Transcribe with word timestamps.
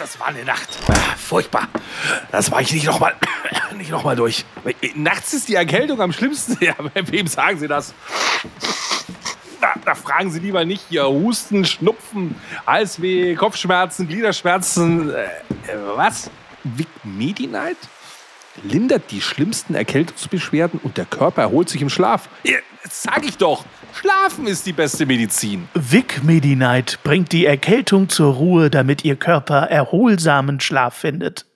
das 0.00 0.18
war 0.18 0.28
eine 0.28 0.44
Nacht. 0.44 0.68
Ah, 0.88 1.14
furchtbar. 1.16 1.68
Das 2.32 2.50
war 2.50 2.60
ich 2.60 2.72
nicht 2.72 2.86
nochmal 2.86 3.14
noch 3.90 4.14
durch. 4.16 4.44
Nachts 4.94 5.34
ist 5.34 5.48
die 5.48 5.54
Erkältung 5.54 6.00
am 6.00 6.12
schlimmsten. 6.12 6.56
Ja, 6.60 6.74
wem 6.94 7.26
sagen 7.26 7.58
Sie 7.58 7.68
das? 7.68 7.94
Da, 9.60 9.74
da, 9.84 9.94
fragen 9.94 10.30
Sie 10.30 10.38
lieber 10.40 10.64
nicht 10.64 10.84
hier 10.88 11.06
Husten, 11.06 11.64
Schnupfen, 11.64 12.34
Halsweh, 12.66 13.34
Kopfschmerzen, 13.34 14.08
Gliederschmerzen. 14.08 15.10
Äh, 15.10 15.28
was? 15.96 16.30
Vic 16.64 16.88
Medi-Night? 17.04 17.76
Lindert 18.62 19.10
die 19.10 19.20
schlimmsten 19.20 19.74
Erkältungsbeschwerden 19.74 20.80
und 20.82 20.96
der 20.96 21.06
Körper 21.06 21.42
erholt 21.42 21.68
sich 21.68 21.82
im 21.82 21.88
Schlaf. 21.88 22.28
Ja, 22.44 22.58
das 22.82 23.02
sag 23.02 23.24
ich 23.24 23.36
doch. 23.38 23.64
Schlafen 23.92 24.46
ist 24.46 24.66
die 24.66 24.72
beste 24.72 25.06
Medizin. 25.06 25.68
Vic 25.74 26.22
Medi-Night 26.24 26.98
bringt 27.02 27.32
die 27.32 27.46
Erkältung 27.46 28.08
zur 28.08 28.34
Ruhe, 28.34 28.70
damit 28.70 29.04
Ihr 29.04 29.16
Körper 29.16 29.62
erholsamen 29.62 30.60
Schlaf 30.60 30.94
findet. 30.94 31.46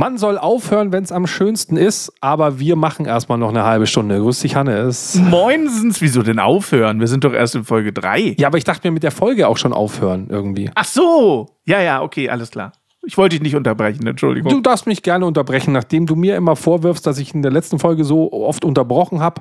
Man 0.00 0.16
soll 0.16 0.38
aufhören, 0.38 0.92
wenn 0.92 1.04
es 1.04 1.12
am 1.12 1.26
schönsten 1.26 1.76
ist, 1.76 2.10
aber 2.22 2.58
wir 2.58 2.74
machen 2.74 3.04
erstmal 3.04 3.36
noch 3.36 3.50
eine 3.50 3.64
halbe 3.64 3.86
Stunde. 3.86 4.18
Grüß 4.18 4.40
dich, 4.40 4.56
Hannes. 4.56 5.16
Moinsens, 5.16 6.00
wieso 6.00 6.22
denn 6.22 6.38
aufhören? 6.38 7.00
Wir 7.00 7.06
sind 7.06 7.22
doch 7.22 7.34
erst 7.34 7.54
in 7.54 7.64
Folge 7.64 7.92
3. 7.92 8.36
Ja, 8.38 8.46
aber 8.48 8.56
ich 8.56 8.64
dachte 8.64 8.88
mir 8.88 8.92
mit 8.92 9.02
der 9.02 9.10
Folge 9.10 9.46
auch 9.46 9.58
schon 9.58 9.74
aufhören 9.74 10.28
irgendwie. 10.30 10.70
Ach 10.74 10.86
so. 10.86 11.50
Ja, 11.66 11.82
ja, 11.82 12.00
okay, 12.00 12.30
alles 12.30 12.50
klar. 12.50 12.72
Ich 13.02 13.16
wollte 13.16 13.36
dich 13.36 13.42
nicht 13.42 13.56
unterbrechen, 13.56 14.06
Entschuldigung. 14.06 14.52
Du 14.52 14.60
darfst 14.60 14.86
mich 14.86 15.02
gerne 15.02 15.24
unterbrechen, 15.26 15.72
nachdem 15.72 16.06
du 16.06 16.16
mir 16.16 16.36
immer 16.36 16.54
vorwirfst, 16.56 17.06
dass 17.06 17.18
ich 17.18 17.34
in 17.34 17.42
der 17.42 17.50
letzten 17.50 17.78
Folge 17.78 18.04
so 18.04 18.32
oft 18.32 18.64
unterbrochen 18.64 19.20
habe 19.20 19.40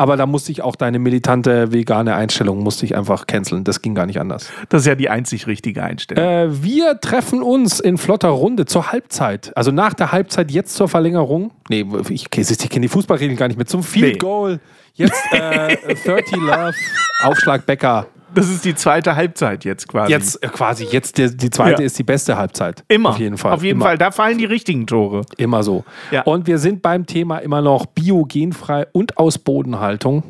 aber 0.00 0.16
da 0.16 0.24
musste 0.24 0.50
ich 0.50 0.62
auch 0.62 0.76
deine 0.76 0.98
militante 0.98 1.72
vegane 1.72 2.14
Einstellung 2.14 2.62
musste 2.62 2.86
ich 2.86 2.96
einfach 2.96 3.26
canceln. 3.26 3.64
Das 3.64 3.82
ging 3.82 3.94
gar 3.94 4.06
nicht 4.06 4.18
anders. 4.18 4.50
Das 4.70 4.80
ist 4.80 4.86
ja 4.86 4.94
die 4.94 5.10
einzig 5.10 5.46
richtige 5.46 5.82
Einstellung. 5.82 6.24
Äh, 6.24 6.62
wir 6.62 6.98
treffen 7.00 7.42
uns 7.42 7.80
in 7.80 7.98
flotter 7.98 8.30
Runde 8.30 8.64
zur 8.64 8.92
Halbzeit. 8.92 9.54
Also 9.58 9.72
nach 9.72 9.92
der 9.92 10.10
Halbzeit 10.10 10.50
jetzt 10.50 10.74
zur 10.74 10.88
Verlängerung. 10.88 11.50
Nee, 11.68 11.84
ich, 12.08 12.28
ich 12.30 12.30
kenne 12.30 12.80
die 12.80 12.88
Fußballregeln 12.88 13.36
gar 13.36 13.48
nicht 13.48 13.58
mehr. 13.58 13.66
Zum 13.66 13.82
Field 13.82 14.14
nee. 14.14 14.18
Goal. 14.18 14.60
Jetzt 14.94 15.22
äh, 15.32 15.76
30 16.06 16.36
Love, 16.36 16.72
Aufschlag 17.22 17.66
Becker. 17.66 18.06
Das 18.34 18.48
ist 18.48 18.64
die 18.64 18.74
zweite 18.74 19.16
Halbzeit 19.16 19.64
jetzt 19.64 19.88
quasi. 19.88 20.12
Jetzt 20.12 20.42
äh, 20.42 20.48
quasi, 20.48 20.84
jetzt 20.84 21.18
die, 21.18 21.36
die 21.36 21.50
zweite 21.50 21.82
ja. 21.82 21.86
ist 21.86 21.98
die 21.98 22.04
beste 22.04 22.36
Halbzeit. 22.36 22.84
Immer. 22.88 23.10
Auf 23.10 23.18
jeden 23.18 23.38
Fall. 23.38 23.52
Auf 23.52 23.62
jeden 23.62 23.78
immer. 23.78 23.86
Fall, 23.86 23.98
da 23.98 24.10
fallen 24.10 24.38
die 24.38 24.44
richtigen 24.44 24.86
Tore. 24.86 25.22
Immer 25.36 25.62
so. 25.62 25.84
Ja. 26.10 26.22
Und 26.22 26.46
wir 26.46 26.58
sind 26.58 26.82
beim 26.82 27.06
Thema 27.06 27.38
immer 27.38 27.62
noch 27.62 27.86
biogenfrei 27.86 28.86
und 28.92 29.18
aus 29.18 29.38
Bodenhaltung. 29.38 30.22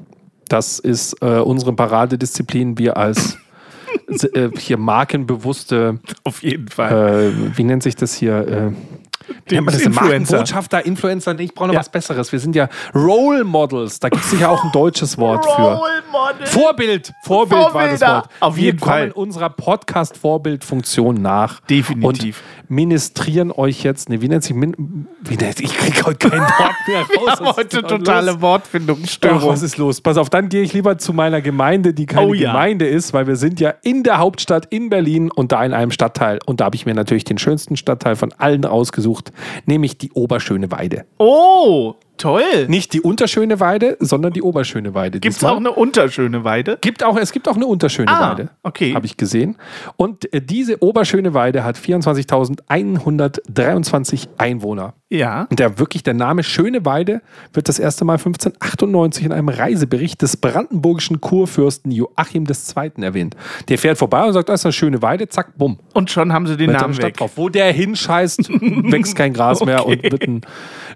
Das 0.48 0.78
ist 0.78 1.22
äh, 1.22 1.38
unsere 1.38 1.72
Paradedisziplin. 1.72 2.78
Wir 2.78 2.96
als 2.96 3.38
äh, 4.32 4.48
hier 4.56 4.78
markenbewusste. 4.78 5.98
Auf 6.24 6.42
jeden 6.42 6.68
Fall. 6.68 7.32
Äh, 7.32 7.56
wie 7.56 7.64
nennt 7.64 7.82
sich 7.82 7.96
das 7.96 8.14
hier? 8.14 8.72
Nennt 9.50 9.66
man 9.66 9.74
das? 9.74 9.82
Influencer. 9.82 10.38
Botschafter, 10.38 10.84
Influencer. 10.84 11.38
Ich 11.38 11.54
brauche 11.54 11.68
noch 11.68 11.74
ja. 11.74 11.80
was 11.80 11.88
Besseres. 11.88 12.30
Wir 12.32 12.38
sind 12.38 12.54
ja 12.56 12.68
Role 12.94 13.44
Models. 13.44 14.00
Da 14.00 14.08
gibt 14.08 14.24
es 14.24 14.30
sicher 14.30 14.50
auch 14.50 14.64
ein 14.64 14.72
deutsches 14.72 15.18
Wort 15.18 15.44
für. 15.44 15.62
Role 15.62 16.02
Model. 16.10 16.46
Vorbild. 16.46 17.12
Vorbild 17.22 17.62
Vorbilder. 17.62 17.74
war 17.74 17.88
das 17.88 18.00
Wort. 18.00 18.28
Auf 18.40 18.58
jeden 18.58 18.80
Wir 18.80 18.86
Fall. 18.86 19.10
kommen 19.10 19.26
unserer 19.26 19.50
Podcast-Vorbildfunktion 19.50 21.20
nach. 21.20 21.60
Definitiv. 21.60 22.42
Und 22.42 22.70
ministrieren 22.70 23.50
euch 23.52 23.82
jetzt. 23.82 24.08
Nee, 24.08 24.20
wie 24.20 24.28
nennt 24.28 24.44
sich. 24.44 24.54
Min, 24.54 25.06
wie 25.22 25.36
nennt, 25.36 25.60
ich 25.60 25.76
kriege 25.76 26.02
heute 26.04 26.28
kein 26.28 26.40
Wort 26.58 26.74
mehr 26.86 27.00
raus. 27.00 27.40
Wir 27.40 27.46
haben 27.46 27.56
heute 27.56 27.82
totale 27.82 28.32
los? 28.32 28.40
Wortfindungsstörung. 28.40 29.48
was 29.48 29.62
ist 29.62 29.76
los? 29.76 30.00
Pass 30.00 30.16
auf, 30.16 30.30
dann 30.30 30.48
gehe 30.48 30.62
ich 30.62 30.72
lieber 30.72 30.96
zu 30.96 31.12
meiner 31.12 31.40
Gemeinde, 31.40 31.92
die 31.92 32.06
keine 32.06 32.28
oh, 32.28 32.34
ja. 32.34 32.52
Gemeinde 32.52 32.86
ist, 32.86 33.12
weil 33.12 33.26
wir 33.26 33.36
sind 33.36 33.60
ja 33.60 33.74
in 33.82 34.02
der 34.02 34.18
Hauptstadt 34.18 34.66
in 34.70 34.88
Berlin 34.88 35.30
und 35.30 35.52
da 35.52 35.64
in 35.64 35.72
einem 35.72 35.90
Stadtteil. 35.90 36.38
Und 36.46 36.60
da 36.60 36.66
habe 36.66 36.76
ich 36.76 36.86
mir 36.86 36.94
natürlich 36.94 37.24
den 37.24 37.38
schönsten 37.38 37.76
Stadtteil 37.76 38.16
von 38.16 38.32
allen 38.38 38.64
ausgesucht, 38.64 39.19
nämlich 39.66 39.98
die 39.98 40.10
Oberschöne 40.12 40.70
Weide. 40.70 41.06
Oh, 41.18 41.94
Toll. 42.20 42.66
Nicht 42.68 42.92
die 42.92 43.00
unterschöne 43.00 43.58
Weide, 43.60 43.96
sondern 43.98 44.34
die 44.34 44.42
oberschöne 44.42 44.92
Weide. 44.92 45.20
Gibt 45.20 45.36
es 45.36 45.44
auch 45.44 45.56
eine 45.56 45.70
unterschöne 45.70 46.44
Weide? 46.44 46.76
Gibt 46.82 47.02
auch, 47.02 47.16
es 47.16 47.32
gibt 47.32 47.48
auch 47.48 47.56
eine 47.56 47.64
unterschöne 47.64 48.10
ah, 48.10 48.32
Weide. 48.32 48.50
Okay. 48.62 48.92
Habe 48.94 49.06
ich 49.06 49.16
gesehen. 49.16 49.56
Und 49.96 50.30
äh, 50.34 50.42
diese 50.42 50.82
oberschöne 50.82 51.32
Weide 51.32 51.64
hat 51.64 51.78
24.123 51.78 54.28
Einwohner. 54.36 54.92
Ja. 55.08 55.46
Und 55.50 55.58
der 55.58 55.78
wirklich 55.78 56.02
der 56.04 56.14
Name 56.14 56.44
Schöne 56.44 56.84
Weide 56.84 57.22
wird 57.52 57.68
das 57.68 57.80
erste 57.80 58.04
Mal 58.04 58.18
1598 58.18 59.24
in 59.24 59.32
einem 59.32 59.48
Reisebericht 59.48 60.22
des 60.22 60.36
brandenburgischen 60.36 61.20
Kurfürsten 61.20 61.90
Joachim 61.90 62.46
II. 62.46 62.92
erwähnt. 63.02 63.34
Der 63.68 63.78
fährt 63.78 63.98
vorbei 63.98 64.24
und 64.24 64.34
sagt, 64.34 64.48
das 64.48 64.60
ist 64.60 64.66
eine 64.66 64.72
schöne 64.72 65.02
Weide, 65.02 65.28
zack, 65.28 65.58
bumm. 65.58 65.80
Und 65.94 66.10
schon 66.10 66.32
haben 66.32 66.46
sie 66.46 66.56
den 66.56 66.70
Namen 66.70 66.96
weg. 66.98 67.16
Drauf. 67.16 67.32
Wo 67.34 67.48
der 67.48 67.72
hinscheißt, 67.72 68.48
wächst 68.92 69.16
kein 69.16 69.32
Gras 69.32 69.60
okay. 69.60 69.70
mehr 69.70 69.84
und 69.84 70.04
wird, 70.04 70.22
ein, 70.22 70.42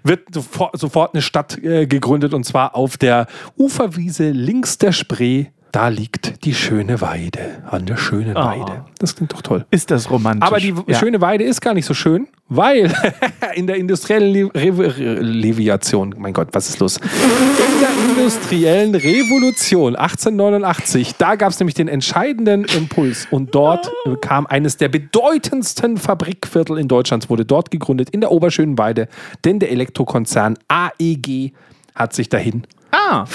wird 0.03 0.33
sofort, 0.33 0.79
sofort 0.79 1.13
eine 1.15 1.21
Stadt 1.21 1.57
äh, 1.63 1.87
gegründet 1.87 2.33
und 2.33 2.43
zwar 2.43 2.75
auf 2.75 2.97
der 2.97 3.27
Uferwiese 3.57 4.29
links 4.29 4.77
der 4.77 4.91
Spree. 4.91 5.45
Da 5.75 5.89
liegt 5.89 6.45
die 6.45 6.53
schöne 6.53 7.01
Weide 7.01 7.61
an 7.69 7.85
der 7.85 7.97
schönen 7.97 8.37
oh. 8.37 8.45
Weide. 8.45 8.85
Das 8.97 9.13
klingt 9.13 9.33
doch 9.33 9.41
toll. 9.41 9.65
Ist 9.71 9.91
das 9.91 10.09
romantisch? 10.09 10.47
Aber 10.47 10.57
die 10.57 10.73
ja. 10.87 10.97
schöne 10.97 11.19
Weide 11.19 11.43
ist 11.43 11.59
gar 11.59 11.73
nicht 11.73 11.85
so 11.85 11.93
schön, 11.93 12.29
weil 12.47 12.95
in 13.55 13.67
der 13.67 13.75
industriellen 13.75 14.51
Leviation, 14.53 16.15
mein 16.17 16.31
Gott, 16.31 16.47
was 16.53 16.69
ist 16.69 16.79
los? 16.79 16.95
In 16.95 17.81
der 17.81 17.89
industriellen 18.09 18.95
Revolution 18.95 19.97
1889, 19.97 21.15
da 21.17 21.35
gab 21.35 21.51
es 21.51 21.59
nämlich 21.59 21.75
den 21.75 21.89
entscheidenden 21.89 22.63
Impuls 22.63 23.27
und 23.29 23.53
dort 23.53 23.91
kam 24.21 24.47
eines 24.47 24.77
der 24.77 24.87
bedeutendsten 24.87 25.97
Fabrikviertel 25.97 26.77
in 26.77 26.87
Deutschland, 26.87 27.29
wurde 27.29 27.43
dort 27.43 27.69
gegründet, 27.69 28.11
in 28.11 28.21
der 28.21 28.31
Oberschönen 28.31 28.77
Weide, 28.77 29.09
denn 29.43 29.59
der 29.59 29.71
Elektrokonzern 29.71 30.57
AEG 30.69 31.51
hat 31.95 32.13
sich 32.13 32.29
dahin 32.29 32.63
ah. 32.93 33.25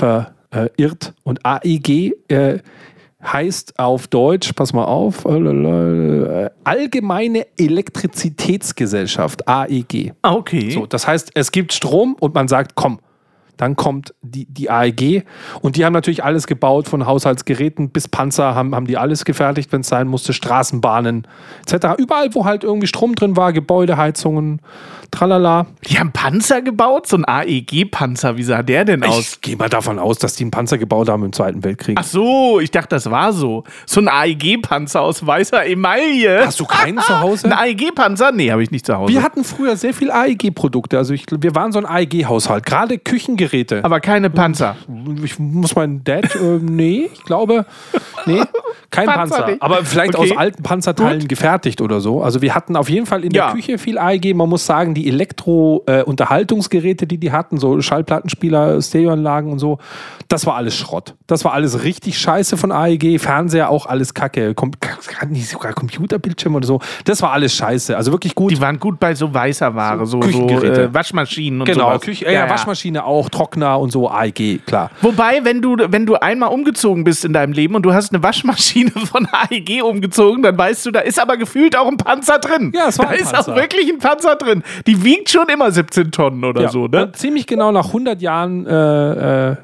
Verirrt 0.51 1.15
und 1.23 1.45
AEG 1.45 2.15
äh, 2.29 2.59
heißt 3.23 3.79
auf 3.79 4.09
Deutsch, 4.09 4.53
pass 4.55 4.73
mal 4.73 4.85
auf, 4.85 5.25
äh, 5.25 6.51
Allgemeine 6.65 7.47
Elektrizitätsgesellschaft, 7.59 9.47
AEG. 9.47 10.15
Ah, 10.23 10.35
okay. 10.35 10.71
So, 10.71 10.87
das 10.87 11.07
heißt, 11.07 11.33
es 11.35 11.53
gibt 11.53 11.73
Strom 11.73 12.17
und 12.19 12.35
man 12.35 12.49
sagt, 12.49 12.75
komm, 12.75 13.01
dann 13.61 13.77
kommt 13.77 14.15
die, 14.23 14.47
die 14.47 14.71
AEG 14.71 15.25
und 15.61 15.77
die 15.77 15.85
haben 15.85 15.93
natürlich 15.93 16.25
alles 16.25 16.47
gebaut, 16.47 16.89
von 16.89 17.05
Haushaltsgeräten 17.05 17.91
bis 17.91 18.09
Panzer 18.09 18.55
haben, 18.55 18.75
haben 18.75 18.87
die 18.87 18.97
alles 18.97 19.27
gefertigt, 19.27 19.71
wenn 19.71 19.83
es 19.83 19.89
sein 19.89 20.09
musste, 20.09 20.33
Straßenbahnen 20.33 21.27
etc. 21.67 21.99
Überall, 21.99 22.35
wo 22.35 22.47
halt 22.47 22.65
irgendwie 22.65 22.87
Strom 22.87 23.15
drin 23.15 23.37
war, 23.37 23.53
Gebäudeheizungen, 23.53 24.63
tralala. 25.11 25.67
Die 25.89 25.99
haben 25.99 26.13
Panzer 26.13 26.63
gebaut? 26.63 27.07
So 27.07 27.19
ein 27.19 27.27
AEG-Panzer, 27.27 28.39
wie 28.39 28.45
sah 28.45 28.63
der 28.63 28.87
denn 28.87 29.03
aus? 29.05 29.19
Ich 29.19 29.41
gehe 29.43 29.57
mal 29.57 29.69
davon 29.69 29.99
aus, 29.99 30.19
dass 30.19 30.37
die 30.37 30.45
einen 30.45 30.51
Panzer 30.51 30.79
gebaut 30.79 31.11
haben 31.11 31.25
im 31.25 31.33
Zweiten 31.33 31.63
Weltkrieg. 31.63 31.99
Ach 32.01 32.05
so, 32.05 32.61
ich 32.61 32.71
dachte, 32.71 32.89
das 32.91 33.11
war 33.11 33.35
so. 33.35 33.65
So 33.85 34.01
ein 34.01 34.09
AEG-Panzer 34.09 35.03
aus 35.03 35.27
weißer 35.27 35.67
Emaille. 35.67 36.47
Hast 36.47 36.61
du 36.61 36.65
keinen 36.65 36.99
zu 37.01 37.21
Hause? 37.21 37.47
Ein 37.51 37.53
AEG-Panzer? 37.53 38.33
Nee, 38.33 38.51
habe 38.51 38.63
ich 38.63 38.71
nicht 38.71 38.87
zu 38.87 38.97
Hause. 38.97 39.13
Wir 39.13 39.23
hatten 39.23 39.45
früher 39.45 39.77
sehr 39.77 39.93
viel 39.93 40.11
AEG-Produkte. 40.11 40.97
Also 40.97 41.13
ich, 41.13 41.27
wir 41.31 41.55
waren 41.55 41.73
so 41.73 41.79
ein 41.79 41.87
AEG-Haushalt. 41.87 42.65
Gerade 42.65 42.99
Küchengeräte. 42.99 43.50
Aber 43.83 44.01
keine 44.01 44.31
Panzer. 44.31 44.77
Ich 45.25 45.39
muss 45.39 45.75
meinen 45.75 46.05
Dad, 46.05 46.35
äh, 46.37 46.59
nee, 46.61 47.11
ich 47.13 47.25
glaube, 47.25 47.67
nee, 48.27 48.43
kein 48.91 49.07
Panzer. 49.07 49.43
Panzer. 49.43 49.57
Aber 49.61 49.85
vielleicht 49.85 50.17
okay. 50.17 50.33
aus 50.33 50.37
alten 50.37 50.63
Panzerteilen 50.63 51.21
Gut. 51.21 51.29
gefertigt 51.29 51.81
oder 51.81 52.01
so. 52.01 52.23
Also 52.23 52.43
wir 52.43 52.55
hatten 52.55 52.77
auf 52.77 52.89
jeden 52.89 53.07
Fall 53.07 53.25
in 53.25 53.31
ja. 53.33 53.47
der 53.47 53.55
Küche 53.55 53.79
viel 53.79 53.99
AEG. 53.99 54.35
Man 54.35 54.49
muss 54.49 54.67
sagen, 54.67 54.95
die 54.95 55.09
Elektro-Unterhaltungsgeräte, 55.09 57.05
äh, 57.05 57.09
die 57.09 57.19
die 57.19 57.33
hatten, 57.33 57.59
so 57.59 57.81
Schallplattenspieler, 57.81 58.83
Stereoanlagen 58.83 59.53
und 59.53 59.59
so, 59.59 59.79
das 60.29 60.47
war 60.47 60.57
alles 60.57 60.77
Schrott. 60.77 61.15
Das 61.27 61.45
war 61.45 61.53
alles 61.53 61.85
richtig 61.85 62.19
scheiße 62.19 62.57
von 62.57 62.73
AEG. 62.73 63.21
Fernseher 63.21 63.71
auch 63.71 63.87
alles 63.87 64.15
kacke. 64.15 64.55
Kom 64.55 64.73
nicht 65.29 65.49
sogar 65.49 65.73
Computerbildschirm 65.73 66.55
oder 66.55 66.67
so. 66.67 66.81
Das 67.05 67.23
war 67.23 67.33
alles 67.33 67.55
scheiße. 67.55 67.97
Also 67.97 68.13
wirklich 68.13 68.35
gut. 68.35 68.51
Die 68.51 68.61
waren 68.61 68.81
gut 68.81 68.99
bei 68.99 69.15
so 69.15 69.33
weißer 69.33 69.75
Ware, 69.75 70.07
so, 70.07 70.21
so, 70.23 70.49
äh, 70.49 70.93
Waschmaschinen 70.93 71.61
und 71.61 71.67
so. 71.67 71.73
Genau, 71.73 71.99
Küche, 71.99 72.25
ja, 72.25 72.33
ja, 72.33 72.51
Waschmaschine 72.51 73.05
auch, 73.05 73.29
Trockner 73.29 73.79
und 73.79 73.93
so, 73.93 74.11
AEG, 74.11 74.65
klar. 74.67 74.91
Wobei, 75.01 75.45
wenn 75.45 75.63
du, 75.63 75.77
wenn 75.79 76.07
du 76.07 76.17
einmal 76.17 76.51
umgezogen 76.51 77.05
bist 77.05 77.25
in 77.25 77.33
deinem 77.33 77.53
Leben 77.53 77.75
und 77.75 77.83
du 77.83 77.93
hast 77.93 78.13
eine 78.13 78.23
Waschmaschine 78.23 78.80
von 78.89 79.27
AEG 79.31 79.83
umgezogen, 79.83 80.43
dann 80.43 80.57
weißt 80.57 80.87
du, 80.87 80.91
da 80.91 81.01
ist 81.01 81.21
aber 81.21 81.37
gefühlt 81.37 81.77
auch 81.77 81.87
ein 81.87 81.97
Panzer 81.97 82.39
drin. 82.39 82.73
Ja, 82.75 82.89
es 82.89 82.99
war 82.99 83.07
da 83.07 83.13
ist 83.13 83.33
Panzer. 83.33 83.53
auch 83.53 83.57
wirklich 83.57 83.89
ein 83.89 83.99
Panzer 83.99 84.37
drin. 84.37 84.63
Die 84.87 85.05
wiegt 85.05 85.31
schon 85.31 85.49
immer 85.49 85.71
17 85.71 86.11
Tonnen 86.11 86.45
oder 86.45 86.63
ja. 86.63 86.69
so, 86.69 86.87
ne? 86.87 87.13
Ziemlich 87.13 87.47
genau 87.47 87.73
nach 87.73 87.87
100 87.87 88.21
Jahren 88.23 88.67
äh, 88.67 89.51
äh, 89.51 89.57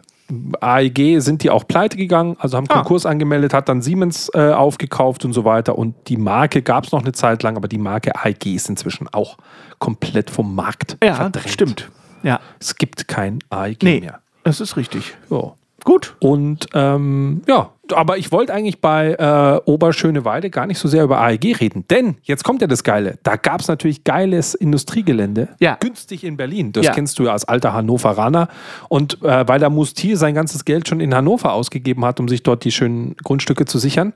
AEG 0.60 1.20
sind 1.20 1.42
die 1.42 1.50
auch 1.50 1.66
pleite 1.66 1.96
gegangen, 1.96 2.36
also 2.38 2.56
haben 2.56 2.66
ah. 2.68 2.74
Konkurs 2.74 3.06
ah. 3.06 3.10
angemeldet, 3.10 3.54
hat 3.54 3.68
dann 3.68 3.82
Siemens 3.82 4.30
äh, 4.34 4.50
aufgekauft 4.50 5.24
und 5.24 5.32
so 5.32 5.44
weiter. 5.44 5.78
Und 5.78 5.94
die 6.08 6.16
Marke 6.16 6.62
gab 6.62 6.84
es 6.84 6.92
noch 6.92 7.02
eine 7.02 7.12
Zeit 7.12 7.42
lang, 7.42 7.56
aber 7.56 7.68
die 7.68 7.78
Marke 7.78 8.16
AEG 8.16 8.54
ist 8.54 8.68
inzwischen 8.68 9.08
auch 9.12 9.36
komplett 9.78 10.30
vom 10.30 10.54
Markt 10.54 10.96
ja, 11.02 11.14
verdrängt. 11.14 11.50
Stimmt. 11.50 11.90
Ja. 12.22 12.40
Es 12.58 12.76
gibt 12.76 13.08
kein 13.08 13.38
AEG 13.50 13.82
nee, 13.82 14.00
mehr. 14.00 14.20
Das 14.42 14.60
ist 14.60 14.76
richtig. 14.76 15.14
Ja. 15.30 15.52
Gut. 15.84 16.16
Und 16.18 16.66
ähm, 16.74 17.42
ja, 17.46 17.70
aber 17.92 18.18
ich 18.18 18.32
wollte 18.32 18.52
eigentlich 18.54 18.80
bei 18.80 19.12
äh, 19.14 19.60
Oberschöneweide 19.70 20.50
gar 20.50 20.66
nicht 20.66 20.78
so 20.78 20.88
sehr 20.88 21.04
über 21.04 21.20
AEG 21.20 21.60
reden. 21.60 21.84
Denn 21.88 22.16
jetzt 22.22 22.44
kommt 22.44 22.60
ja 22.60 22.66
das 22.66 22.84
Geile. 22.84 23.18
Da 23.22 23.36
gab 23.36 23.60
es 23.60 23.68
natürlich 23.68 24.04
geiles 24.04 24.54
Industriegelände. 24.54 25.48
Ja. 25.60 25.76
Günstig 25.80 26.24
in 26.24 26.36
Berlin. 26.36 26.72
Das 26.72 26.86
Ja. 26.86 26.92
kennst 26.92 27.18
du 27.18 27.24
ja 27.24 27.32
als 27.32 27.44
alter 27.46 27.72
Hannoveraner. 27.72 28.48
Und 28.88 29.22
äh, 29.22 29.48
weil 29.48 29.58
der 29.58 29.70
Mustier 29.70 30.16
sein 30.16 30.34
ganzes 30.34 30.64
Geld 30.64 30.88
schon 30.88 31.00
in 31.00 31.14
Hannover 31.14 31.52
ausgegeben 31.52 32.04
hat, 32.04 32.20
um 32.20 32.28
sich 32.28 32.42
dort 32.42 32.64
die 32.64 32.72
schönen 32.72 33.16
Grundstücke 33.24 33.64
zu 33.64 33.78
sichern, 33.78 34.12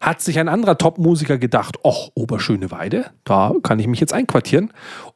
hat 0.00 0.20
sich 0.20 0.38
ein 0.38 0.48
anderer 0.50 0.76
Top-Musiker 0.76 1.38
gedacht, 1.38 1.78
ach, 1.82 2.08
Oberschöneweide, 2.14 3.06
da 3.24 3.54
kann 3.62 3.78
ich 3.78 3.86
mich 3.86 3.98
jetzt 3.98 4.12
einquartieren. 4.12 4.70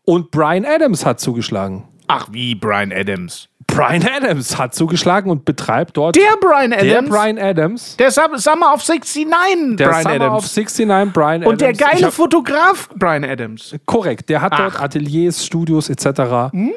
Und 0.07 0.31
Brian 0.31 0.65
Adams 0.65 1.05
hat 1.05 1.21
zugeschlagen. 1.21 1.85
Ach, 2.09 2.29
wie 2.33 2.55
Brian 2.55 2.91
Adams. 2.91 3.50
Brian 3.75 4.05
Adams 4.07 4.59
hat 4.59 4.75
zugeschlagen 4.75 5.31
und 5.31 5.45
betreibt 5.45 5.97
dort 5.97 6.17
Der 6.17 6.23
Brian 6.41 6.73
Adams. 6.73 6.89
der 6.91 7.03
Brian 7.03 7.39
Adams. 7.39 7.97
Der 7.97 8.11
Sum- 8.11 8.37
Summer 8.37 8.73
of 8.75 8.83
69 8.87 9.77
Der 9.77 9.87
Brian 9.89 10.03
Summer 10.03 10.15
Adams. 10.15 10.45
of 10.45 10.51
69 10.57 11.13
Brian 11.13 11.45
Und 11.45 11.61
der 11.61 11.69
Adams. 11.71 11.91
Geile 11.91 12.07
hab- 12.07 12.13
Fotograf 12.13 12.89
Brian 12.97 13.25
Adams. 13.25 13.75
Korrekt, 13.87 14.29
der 14.29 14.41
hat 14.43 14.53
dort 14.59 14.75
Ach. 14.77 14.81
Ateliers, 14.83 15.45
Studios 15.45 15.89
etc. 15.89 16.51
Mm. 16.53 16.71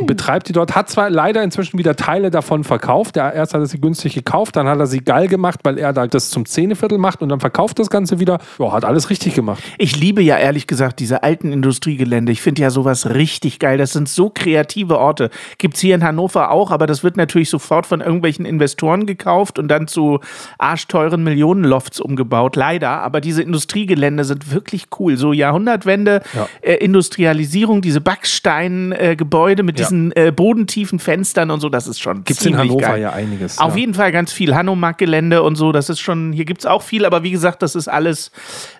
Und 0.00 0.06
betreibt 0.06 0.48
die 0.48 0.52
dort, 0.52 0.74
hat 0.74 0.88
zwar 0.88 1.10
leider 1.10 1.42
inzwischen 1.42 1.78
wieder 1.78 1.94
Teile 1.96 2.30
davon 2.30 2.64
verkauft. 2.64 3.16
Der, 3.16 3.32
erst 3.34 3.54
hat 3.54 3.60
er 3.60 3.66
sie 3.66 3.80
günstig 3.80 4.14
gekauft, 4.14 4.56
dann 4.56 4.66
hat 4.66 4.78
er 4.78 4.86
sie 4.86 5.00
geil 5.00 5.28
gemacht, 5.28 5.60
weil 5.64 5.78
er 5.78 5.92
da 5.92 6.06
das 6.06 6.30
zum 6.30 6.46
Zähneviertel 6.46 6.98
macht 6.98 7.22
und 7.22 7.28
dann 7.28 7.40
verkauft 7.40 7.78
das 7.78 7.90
Ganze 7.90 8.18
wieder. 8.20 8.38
Ja, 8.58 8.72
hat 8.72 8.84
alles 8.84 9.10
richtig 9.10 9.34
gemacht. 9.34 9.62
Ich 9.78 9.96
liebe 9.98 10.22
ja 10.22 10.38
ehrlich 10.38 10.66
gesagt 10.66 11.00
diese 11.00 11.22
alten 11.22 11.52
Industriegelände. 11.52 12.32
Ich 12.32 12.40
finde 12.40 12.62
ja 12.62 12.70
sowas 12.70 13.10
richtig 13.10 13.58
geil. 13.58 13.78
Das 13.78 13.92
sind 13.92 14.08
so 14.08 14.30
kreative 14.30 14.98
Orte. 14.98 15.30
Gibt's 15.58 15.80
hier 15.80 15.94
in 15.94 16.02
Hannover 16.04 16.50
auch, 16.50 16.70
aber 16.70 16.86
das 16.86 17.04
wird 17.04 17.16
natürlich 17.16 17.50
sofort 17.50 17.86
von 17.86 18.00
irgendwelchen 18.00 18.44
Investoren 18.46 19.06
gekauft 19.06 19.58
und 19.58 19.68
dann 19.68 19.86
zu 19.86 20.20
arschteuren 20.58 21.22
Millionenlofts 21.22 22.00
umgebaut. 22.00 22.56
Leider. 22.56 22.90
Aber 23.02 23.20
diese 23.20 23.42
Industriegelände 23.42 24.24
sind 24.24 24.52
wirklich 24.52 24.86
cool. 24.98 25.16
So 25.16 25.32
Jahrhundertwende, 25.32 26.22
Ja. 26.34 26.48
äh, 26.62 26.74
Industrialisierung, 26.76 27.82
diese 27.82 28.00
Backsteingebäude 28.00 29.62
äh, 29.62 29.64
mit 29.64 29.78
Ja. 29.78 29.84
diesen 29.84 29.89
äh, 30.14 30.32
bodentiefen 30.34 30.98
Fenstern 30.98 31.50
und 31.50 31.60
so. 31.60 31.68
Das 31.68 31.86
ist 31.86 32.00
schon 32.00 32.24
Gibt 32.24 32.40
es 32.40 32.46
in 32.46 32.56
Hannover 32.56 32.80
geil. 32.80 33.02
ja 33.02 33.10
einiges. 33.12 33.58
Auf 33.58 33.74
ja. 33.74 33.80
jeden 33.80 33.94
Fall 33.94 34.12
ganz 34.12 34.32
viel 34.32 34.54
Hanomag-Gelände 34.54 35.42
und 35.42 35.56
so. 35.56 35.72
Das 35.72 35.88
ist 35.88 36.00
schon, 36.00 36.32
hier 36.32 36.44
gibt 36.44 36.60
es 36.60 36.66
auch 36.66 36.82
viel, 36.82 37.04
aber 37.04 37.22
wie 37.22 37.30
gesagt, 37.30 37.62
das 37.62 37.74
ist 37.74 37.88
alles 37.88 38.30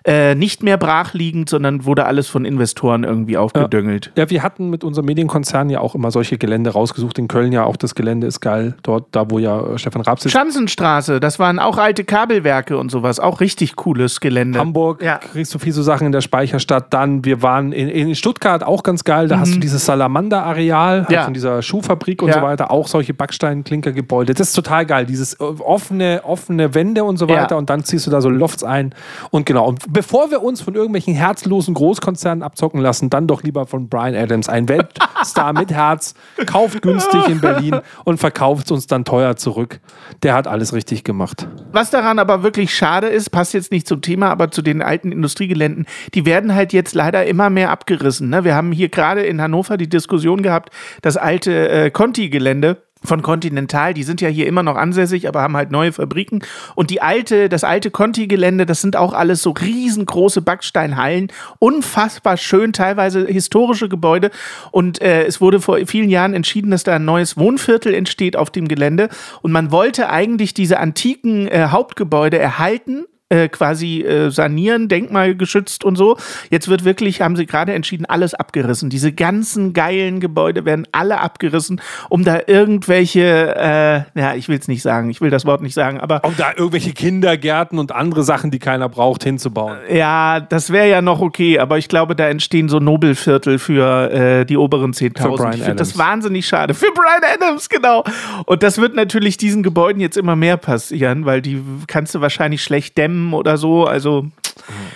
äh, 0.05 0.35
nicht 0.35 0.63
mehr 0.63 0.77
brachliegend, 0.77 1.49
sondern 1.49 1.85
wurde 1.85 2.05
alles 2.05 2.27
von 2.27 2.45
Investoren 2.45 3.03
irgendwie 3.03 3.37
aufgedüngelt. 3.37 4.11
Ja, 4.15 4.29
wir 4.29 4.43
hatten 4.43 4.69
mit 4.69 4.83
unserem 4.83 5.05
Medienkonzern 5.05 5.69
ja 5.69 5.79
auch 5.79 5.95
immer 5.95 6.11
solche 6.11 6.37
Gelände 6.37 6.71
rausgesucht. 6.71 7.17
In 7.19 7.27
Köln 7.27 7.51
ja 7.51 7.63
auch 7.63 7.75
das 7.75 7.95
Gelände 7.95 8.27
ist 8.27 8.39
geil. 8.41 8.75
Dort, 8.83 9.07
da 9.11 9.29
wo 9.29 9.39
ja 9.39 9.59
äh, 9.73 9.77
Stefan 9.77 10.01
Raab 10.01 10.19
sitzt. 10.19 10.33
Schanzenstraße, 10.33 11.19
das 11.19 11.39
waren 11.39 11.59
auch 11.59 11.77
alte 11.77 12.03
Kabelwerke 12.03 12.77
und 12.77 12.89
sowas. 12.91 13.19
Auch 13.19 13.39
richtig 13.41 13.75
cooles 13.75 14.19
Gelände. 14.19 14.59
Hamburg 14.59 15.01
Ja. 15.03 15.17
kriegst 15.17 15.53
du 15.53 15.59
viel 15.59 15.73
so 15.73 15.81
Sachen 15.83 16.05
in 16.05 16.11
der 16.11 16.21
Speicherstadt. 16.21 16.93
Dann, 16.93 17.23
wir 17.25 17.41
waren 17.41 17.71
in, 17.71 17.87
in 17.89 18.15
Stuttgart 18.15 18.63
auch 18.63 18.83
ganz 18.83 19.03
geil. 19.03 19.27
Da 19.27 19.39
hast 19.39 19.55
du 19.55 19.59
dieses 19.59 19.85
Salamander-Areal 19.85 20.90
halt 20.91 21.09
Mhm. 21.09 21.13
Ja. 21.15 21.23
von 21.25 21.33
dieser 21.33 21.61
Schuhfabrik 21.61 22.21
und 22.21 22.29
Ja. 22.29 22.35
so 22.35 22.41
weiter. 22.41 22.71
Auch 22.71 22.87
solche 22.87 23.13
Backstein-Klinkergebäude. 23.13 24.33
Das 24.33 24.49
ist 24.49 24.53
total 24.53 24.85
geil. 24.85 25.05
Dieses 25.05 25.33
äh, 25.35 25.43
offene, 25.43 26.21
offene 26.23 26.73
Wände 26.73 27.03
und 27.03 27.17
so 27.17 27.27
Ja. 27.27 27.41
weiter. 27.41 27.57
Und 27.57 27.69
dann 27.69 27.83
ziehst 27.83 28.07
du 28.07 28.11
da 28.11 28.21
so 28.21 28.29
Lofts 28.29 28.63
ein. 28.63 28.93
Und 29.29 29.45
genau. 29.45 29.67
Und 29.67 29.91
bevor 29.91 30.31
wir 30.31 30.41
uns 30.43 30.61
von 30.61 30.75
irgendwelchen 30.75 31.13
herzlosen 31.13 31.73
Großkonzernen 31.73 32.43
abzocken 32.43 32.79
lassen, 32.81 33.09
dann 33.09 33.27
doch 33.27 33.43
lieber 33.43 33.65
von 33.65 33.89
Brian 33.89 34.15
Adams. 34.15 34.49
Ein 34.49 34.67
Weltstar 34.69 35.53
mit 35.53 35.71
Herz. 35.71 36.13
Kauft 36.45 36.81
günstig 36.81 37.27
in 37.27 37.41
Berlin 37.41 37.79
und 38.05 38.17
verkauft 38.19 38.65
es 38.65 38.71
uns 38.71 38.87
dann 38.87 39.05
teuer 39.05 39.35
zurück. 39.35 39.79
Der 40.23 40.33
hat 40.33 40.47
alles 40.47 40.73
richtig 40.73 41.03
gemacht. 41.03 41.47
Was 41.71 41.89
daran 41.89 42.19
aber 42.19 42.43
wirklich 42.43 42.73
schade 42.75 43.07
ist, 43.07 43.29
passt 43.29 43.53
jetzt 43.53 43.71
nicht 43.71 43.87
zum 43.87 44.01
Thema, 44.01 44.29
aber 44.29 44.51
zu 44.51 44.61
den 44.61 44.81
alten 44.81 45.11
Industriegeländen, 45.11 45.85
die 46.13 46.25
werden 46.25 46.53
halt 46.55 46.73
jetzt 46.73 46.93
leider 46.95 47.25
immer 47.25 47.49
mehr 47.49 47.69
abgerissen. 47.71 48.29
Ne? 48.29 48.43
Wir 48.43 48.55
haben 48.55 48.71
hier 48.71 48.89
gerade 48.89 49.21
in 49.23 49.41
Hannover 49.41 49.77
die 49.77 49.89
Diskussion 49.89 50.41
gehabt, 50.41 50.69
das 51.01 51.17
alte 51.17 51.69
äh, 51.69 51.91
Conti-Gelände 51.91 52.83
von 53.03 53.21
Continental, 53.21 53.93
die 53.93 54.03
sind 54.03 54.21
ja 54.21 54.29
hier 54.29 54.47
immer 54.47 54.63
noch 54.63 54.75
ansässig, 54.75 55.27
aber 55.27 55.41
haben 55.41 55.57
halt 55.57 55.71
neue 55.71 55.91
Fabriken. 55.91 56.43
Und 56.75 56.91
die 56.91 57.01
alte, 57.01 57.49
das 57.49 57.63
alte 57.63 57.89
Conti-Gelände, 57.89 58.65
das 58.65 58.81
sind 58.81 58.95
auch 58.95 59.13
alles 59.13 59.41
so 59.41 59.51
riesengroße 59.51 60.41
Backsteinhallen, 60.41 61.31
unfassbar 61.59 62.37
schön, 62.37 62.73
teilweise 62.73 63.25
historische 63.25 63.89
Gebäude. 63.89 64.29
Und 64.71 65.01
äh, 65.01 65.23
es 65.23 65.41
wurde 65.41 65.59
vor 65.59 65.79
vielen 65.87 66.09
Jahren 66.09 66.33
entschieden, 66.33 66.71
dass 66.71 66.83
da 66.83 66.95
ein 66.95 67.05
neues 67.05 67.37
Wohnviertel 67.37 67.93
entsteht 67.93 68.35
auf 68.35 68.51
dem 68.51 68.67
Gelände. 68.67 69.09
Und 69.41 69.51
man 69.51 69.71
wollte 69.71 70.09
eigentlich 70.09 70.53
diese 70.53 70.79
antiken 70.79 71.47
äh, 71.47 71.67
Hauptgebäude 71.71 72.37
erhalten 72.37 73.05
äh, 73.31 73.47
quasi 73.47 74.01
äh, 74.01 74.29
sanieren, 74.29 74.89
denkmalgeschützt 74.89 75.85
und 75.85 75.95
so. 75.95 76.17
Jetzt 76.49 76.67
wird 76.67 76.83
wirklich, 76.83 77.21
haben 77.21 77.35
sie 77.35 77.45
gerade 77.45 77.73
entschieden, 77.73 78.05
alles 78.05 78.33
abgerissen. 78.33 78.89
Diese 78.89 79.13
ganzen 79.13 79.71
geilen 79.71 80.19
Gebäude 80.19 80.65
werden 80.65 80.85
alle 80.91 81.21
abgerissen, 81.21 81.81
um 82.09 82.25
da 82.25 82.41
irgendwelche, 82.45 83.55
äh, 83.55 84.19
ja, 84.19 84.35
ich 84.35 84.49
will 84.49 84.59
es 84.59 84.67
nicht 84.67 84.81
sagen, 84.81 85.09
ich 85.09 85.21
will 85.21 85.29
das 85.29 85.45
Wort 85.45 85.61
nicht 85.61 85.73
sagen, 85.73 85.99
aber 85.99 86.23
Um 86.25 86.35
da 86.37 86.51
irgendwelche 86.55 86.91
Kindergärten 86.91 87.79
und 87.79 87.93
andere 87.93 88.23
Sachen, 88.23 88.51
die 88.51 88.59
keiner 88.59 88.89
braucht, 88.89 89.23
hinzubauen. 89.23 89.77
ja, 89.89 90.41
das 90.41 90.71
wäre 90.71 90.89
ja 90.89 91.01
noch 91.01 91.21
okay, 91.21 91.57
aber 91.59 91.77
ich 91.77 91.87
glaube, 91.87 92.15
da 92.15 92.27
entstehen 92.27 92.67
so 92.67 92.79
Nobelviertel 92.79 93.59
für 93.59 94.11
äh, 94.11 94.45
die 94.45 94.57
oberen 94.57 94.91
10.000. 94.91 95.37
Brian 95.37 95.53
Ich 95.53 95.59
finde 95.59 95.75
das 95.75 95.97
wahnsinnig 95.97 96.45
schade. 96.45 96.73
Für 96.73 96.91
Brian 96.93 97.23
Adams, 97.33 97.69
genau. 97.69 98.03
Und 98.45 98.61
das 98.61 98.77
wird 98.77 98.95
natürlich 98.95 99.37
diesen 99.37 99.63
Gebäuden 99.63 100.01
jetzt 100.01 100.17
immer 100.17 100.35
mehr 100.35 100.57
passieren, 100.57 101.25
weil 101.25 101.41
die 101.41 101.61
kannst 101.87 102.13
du 102.13 102.19
wahrscheinlich 102.19 102.61
schlecht 102.61 102.97
dämmen 102.97 103.20
oder 103.33 103.57
so. 103.57 103.85
Also 103.85 104.27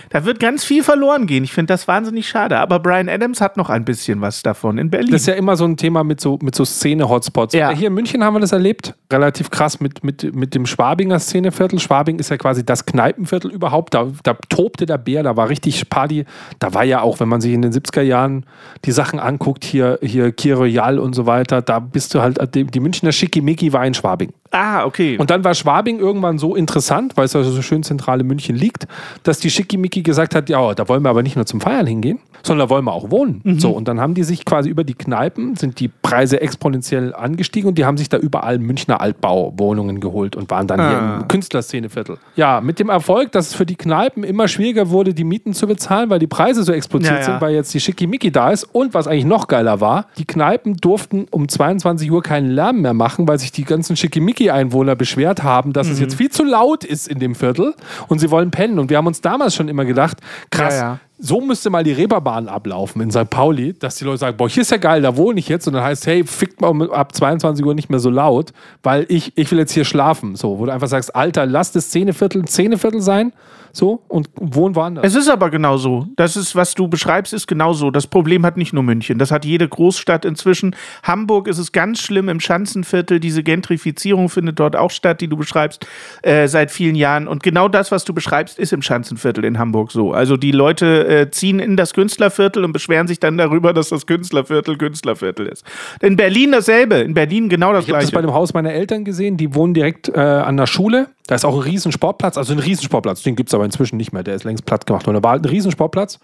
da 0.09 0.25
wird 0.25 0.39
ganz 0.39 0.63
viel 0.63 0.83
verloren 0.83 1.27
gehen. 1.27 1.43
Ich 1.43 1.53
finde 1.53 1.73
das 1.73 1.87
wahnsinnig 1.87 2.27
schade. 2.27 2.57
Aber 2.59 2.79
Brian 2.79 3.09
Adams 3.09 3.41
hat 3.41 3.57
noch 3.57 3.69
ein 3.69 3.85
bisschen 3.85 4.21
was 4.21 4.43
davon 4.43 4.77
in 4.77 4.89
Berlin. 4.89 5.11
Das 5.11 5.21
ist 5.21 5.27
ja 5.27 5.33
immer 5.33 5.55
so 5.55 5.65
ein 5.65 5.77
Thema 5.77 6.03
mit 6.03 6.21
so, 6.21 6.39
mit 6.41 6.55
so 6.55 6.65
Szene-Hotspots. 6.65 7.53
Ja. 7.53 7.71
Hier 7.71 7.87
in 7.87 7.93
München 7.93 8.23
haben 8.23 8.35
wir 8.35 8.39
das 8.39 8.51
erlebt. 8.51 8.93
Relativ 9.11 9.49
krass 9.49 9.79
mit, 9.79 10.03
mit, 10.03 10.35
mit 10.35 10.55
dem 10.55 10.65
Schwabinger 10.65 11.19
Szeneviertel. 11.19 11.79
Schwabing 11.79 12.19
ist 12.19 12.29
ja 12.29 12.37
quasi 12.37 12.65
das 12.65 12.85
Kneipenviertel 12.85 13.51
überhaupt. 13.51 13.93
Da, 13.93 14.07
da 14.23 14.35
tobte 14.49 14.85
der 14.85 14.97
Bär, 14.97 15.23
da 15.23 15.35
war 15.35 15.49
richtig 15.49 15.89
Party. 15.89 16.25
Da 16.59 16.73
war 16.73 16.83
ja 16.83 17.01
auch, 17.01 17.19
wenn 17.19 17.29
man 17.29 17.41
sich 17.41 17.53
in 17.53 17.61
den 17.61 17.71
70er 17.71 18.01
Jahren 18.01 18.45
die 18.85 18.91
Sachen 18.91 19.19
anguckt, 19.19 19.65
hier, 19.65 19.99
hier 20.01 20.31
Kier 20.31 20.57
Royal 20.57 20.99
und 20.99 21.13
so 21.13 21.25
weiter, 21.25 21.61
da 21.61 21.79
bist 21.79 22.13
du 22.13 22.21
halt, 22.21 22.39
die, 22.55 22.65
die 22.65 22.79
Münchner 22.79 23.11
Schickimicki 23.11 23.73
war 23.73 23.85
in 23.85 23.93
Schwabing. 23.93 24.33
Ah, 24.51 24.85
okay. 24.85 25.17
Und 25.17 25.29
dann 25.29 25.43
war 25.43 25.53
Schwabing 25.53 25.99
irgendwann 25.99 26.37
so 26.37 26.55
interessant, 26.55 27.17
weil 27.17 27.25
es 27.25 27.35
also 27.35 27.51
so 27.51 27.61
schön 27.61 27.83
zentral 27.83 28.21
in 28.21 28.27
München 28.27 28.55
liegt, 28.55 28.87
dass 29.23 29.39
die 29.39 29.49
Schickimicki 29.49 30.01
gesagt 30.01 30.35
hat, 30.35 30.49
ja, 30.49 30.73
da 30.73 30.87
wollen 30.87 31.03
wir 31.03 31.09
aber 31.09 31.23
nicht 31.23 31.35
nur 31.35 31.45
zum 31.45 31.61
Feiern 31.61 31.87
hingehen, 31.87 32.19
sondern 32.43 32.67
da 32.67 32.73
wollen 32.73 32.85
wir 32.85 32.93
auch 32.93 33.11
wohnen. 33.11 33.41
So, 33.59 33.71
und 33.71 33.87
dann 33.87 33.99
haben 33.99 34.13
die 34.13 34.23
sich 34.23 34.45
quasi 34.45 34.69
über 34.69 34.83
die 34.83 34.93
Kneipen, 34.93 35.55
sind 35.55 35.79
die 35.79 35.87
Preise 35.87 36.41
exponentiell 36.41 37.13
angestiegen 37.13 37.69
und 37.69 37.77
die 37.77 37.85
haben 37.85 37.97
sich 37.97 38.09
da 38.09 38.17
überall 38.17 38.59
Münchner 38.59 39.01
Altbauwohnungen 39.01 39.99
geholt 39.99 40.35
und 40.35 40.49
waren 40.51 40.67
dann 40.67 40.79
hier 40.79 40.97
Ah. 41.01 41.17
im 41.21 41.27
Künstlerszeneviertel. 41.27 42.17
Ja, 42.35 42.61
mit 42.61 42.79
dem 42.79 42.89
Erfolg, 42.89 43.31
dass 43.31 43.47
es 43.47 43.53
für 43.55 43.65
die 43.65 43.75
Kneipen 43.75 44.23
immer 44.23 44.47
schwieriger 44.47 44.89
wurde, 44.89 45.13
die 45.13 45.23
Mieten 45.23 45.53
zu 45.53 45.67
bezahlen, 45.67 46.09
weil 46.09 46.19
die 46.19 46.27
Preise 46.27 46.63
so 46.63 46.71
explodiert 46.71 47.11
Ja, 47.13 47.19
ja. 47.19 47.23
sind, 47.25 47.41
weil 47.41 47.53
jetzt 47.55 47.73
die 47.73 47.79
Schickimicki 47.79 48.31
da 48.31 48.51
ist. 48.51 48.63
Und 48.63 48.93
was 48.93 49.07
eigentlich 49.07 49.25
noch 49.25 49.47
geiler 49.47 49.81
war, 49.81 50.05
die 50.17 50.25
Kneipen 50.25 50.77
durften 50.77 51.25
um 51.31 51.47
22 51.49 52.11
Uhr 52.11 52.21
keinen 52.21 52.51
Lärm 52.51 52.81
mehr 52.81 52.93
machen, 52.93 53.27
weil 53.27 53.39
sich 53.39 53.51
die 53.51 53.63
ganzen 53.63 53.95
Schickimicki-Einwohner 54.35 54.95
beschwert 54.95 55.43
haben, 55.43 55.73
dass 55.73 55.87
Mhm. 55.87 55.93
es 55.93 55.99
jetzt 55.99 56.15
viel 56.15 56.29
zu 56.29 56.43
laut 56.43 56.83
ist 56.83 57.07
in 57.07 57.19
dem 57.19 57.35
Viertel 57.35 57.73
und 58.07 58.19
sie 58.19 58.29
wollen 58.31 58.51
pennen. 58.51 58.79
Und 58.79 58.89
wir 58.89 58.97
haben 58.97 59.07
uns 59.07 59.21
damals 59.21 59.55
schon 59.55 59.67
immer 59.67 59.85
gedacht, 59.85 60.17
krass, 60.49 60.75
Ja, 60.75 60.79
ja. 60.81 60.99
So 61.17 61.41
müsste 61.41 61.69
mal 61.69 61.83
die 61.83 61.93
Reeperbahn 61.93 62.47
ablaufen 62.47 63.01
in 63.01 63.11
St. 63.11 63.29
Pauli, 63.29 63.73
dass 63.73 63.95
die 63.95 64.03
Leute 64.03 64.17
sagen, 64.17 64.37
boah, 64.37 64.49
hier 64.49 64.61
ist 64.61 64.71
ja 64.71 64.77
geil, 64.77 65.01
da 65.01 65.15
wohne 65.15 65.39
ich 65.39 65.47
jetzt. 65.47 65.67
Und 65.67 65.73
dann 65.73 65.83
heißt, 65.83 66.07
hey, 66.07 66.23
fickt 66.25 66.61
mal 66.61 66.91
ab 66.91 67.15
22 67.15 67.65
Uhr 67.65 67.73
nicht 67.73 67.89
mehr 67.89 67.99
so 67.99 68.09
laut, 68.09 68.51
weil 68.83 69.05
ich, 69.07 69.31
ich 69.37 69.49
will 69.51 69.59
jetzt 69.59 69.71
hier 69.71 69.85
schlafen. 69.85 70.35
So, 70.35 70.59
wo 70.59 70.65
du 70.65 70.73
einfach 70.73 70.87
sagst, 70.87 71.15
Alter, 71.15 71.45
lass 71.45 71.71
das 71.71 71.85
Szeneviertel 71.85 72.41
ein 72.41 72.47
Szeneviertel 72.47 73.01
sein. 73.01 73.31
So, 73.75 74.01
und 74.07 74.29
wohn 74.35 74.73
woanders. 74.73 75.05
Es 75.05 75.15
ist 75.15 75.27
aber 75.27 75.49
genau 75.49 75.75
so. 75.75 76.07
Das 76.15 76.37
ist, 76.37 76.55
was 76.55 76.75
du 76.75 76.87
beschreibst, 76.87 77.33
ist 77.33 77.45
genau 77.45 77.73
so. 77.73 77.91
Das 77.91 78.07
Problem 78.07 78.45
hat 78.45 78.55
nicht 78.55 78.71
nur 78.71 78.83
München. 78.83 79.19
Das 79.19 79.31
hat 79.31 79.43
jede 79.43 79.67
Großstadt 79.67 80.23
inzwischen. 80.23 80.77
Hamburg 81.03 81.49
ist 81.49 81.57
es 81.57 81.73
ganz 81.73 81.99
schlimm 81.99 82.29
im 82.29 82.39
Schanzenviertel. 82.39 83.19
Diese 83.19 83.43
Gentrifizierung 83.43 84.29
findet 84.29 84.61
dort 84.61 84.77
auch 84.77 84.91
statt, 84.91 85.19
die 85.19 85.27
du 85.27 85.35
beschreibst, 85.35 85.85
äh, 86.21 86.47
seit 86.47 86.71
vielen 86.71 86.95
Jahren. 86.95 87.27
Und 87.27 87.43
genau 87.43 87.67
das, 87.67 87.91
was 87.91 88.05
du 88.05 88.13
beschreibst, 88.13 88.57
ist 88.57 88.71
im 88.71 88.81
Schanzenviertel 88.81 89.43
in 89.43 89.59
Hamburg 89.59 89.91
so. 89.91 90.13
Also 90.13 90.37
die 90.37 90.53
Leute 90.53 91.04
äh, 91.05 91.29
ziehen 91.31 91.59
in 91.59 91.77
das 91.77 91.93
Künstlerviertel 91.93 92.63
und 92.63 92.73
beschweren 92.73 93.07
sich 93.07 93.19
dann 93.19 93.37
darüber, 93.37 93.73
dass 93.73 93.89
das 93.89 94.05
Künstlerviertel 94.05 94.77
Künstlerviertel 94.77 95.47
ist. 95.47 95.63
In 96.01 96.15
Berlin 96.15 96.51
dasselbe. 96.51 96.95
In 96.95 97.13
Berlin 97.13 97.49
genau 97.49 97.73
das 97.73 97.85
Ich 97.85 97.89
habe 97.89 98.01
das 98.01 98.09
Gleiche. 98.11 98.15
bei 98.15 98.21
dem 98.21 98.33
Haus 98.33 98.53
meiner 98.53 98.73
Eltern 98.73 99.05
gesehen. 99.05 99.37
Die 99.37 99.53
wohnen 99.55 99.73
direkt 99.73 100.09
äh, 100.09 100.19
an 100.19 100.57
der 100.57 100.67
Schule. 100.67 101.07
Da 101.27 101.35
ist 101.35 101.45
auch 101.45 101.55
ein 101.55 101.61
riesen 101.61 101.91
Sportplatz. 101.91 102.37
Also 102.37 102.53
ein 102.53 102.59
Riesensportplatz. 102.59 103.23
Den 103.23 103.35
gibt 103.35 103.49
es 103.49 103.53
aber 103.53 103.65
inzwischen 103.65 103.97
nicht 103.97 104.11
mehr. 104.13 104.23
Der 104.23 104.35
ist 104.35 104.43
längst 104.43 104.65
platt 104.65 104.85
gemacht. 104.85 105.07
Und 105.07 105.13
da 105.13 105.23
war 105.23 105.31
halt 105.31 105.43
ein 105.43 105.49
Riesensportplatz. 105.49 106.19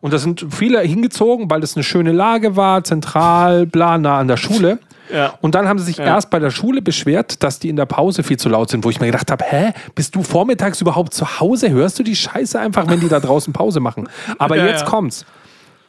Und 0.00 0.12
da 0.12 0.18
sind 0.18 0.46
viele 0.50 0.80
hingezogen, 0.80 1.48
weil 1.50 1.60
das 1.60 1.76
eine 1.76 1.84
schöne 1.84 2.12
Lage 2.12 2.56
war, 2.56 2.84
zentral, 2.84 3.64
bla, 3.66 3.96
nah 3.96 4.18
an 4.18 4.28
der 4.28 4.36
Schule. 4.36 4.78
Ja. 5.12 5.34
Und 5.40 5.54
dann 5.54 5.68
haben 5.68 5.78
sie 5.78 5.84
sich 5.86 5.98
erst 5.98 6.30
bei 6.30 6.38
der 6.38 6.50
Schule 6.50 6.80
beschwert, 6.82 7.42
dass 7.42 7.58
die 7.58 7.68
in 7.68 7.76
der 7.76 7.86
Pause 7.86 8.22
viel 8.22 8.38
zu 8.38 8.48
laut 8.48 8.70
sind, 8.70 8.84
wo 8.84 8.90
ich 8.90 9.00
mir 9.00 9.06
gedacht 9.06 9.30
habe, 9.30 9.44
hä, 9.46 9.72
bist 9.94 10.14
du 10.14 10.22
vormittags 10.22 10.80
überhaupt 10.80 11.12
zu 11.14 11.40
Hause? 11.40 11.70
Hörst 11.70 11.98
du 11.98 12.02
die 12.02 12.16
Scheiße 12.16 12.58
einfach, 12.58 12.86
wenn 12.88 13.00
die 13.00 13.08
da 13.08 13.20
draußen 13.20 13.52
Pause 13.52 13.80
machen? 13.80 14.08
Aber 14.38 14.56
Ja, 14.64 14.66
jetzt 14.66 14.80
ja. 14.82 14.86
kommt's. 14.88 15.26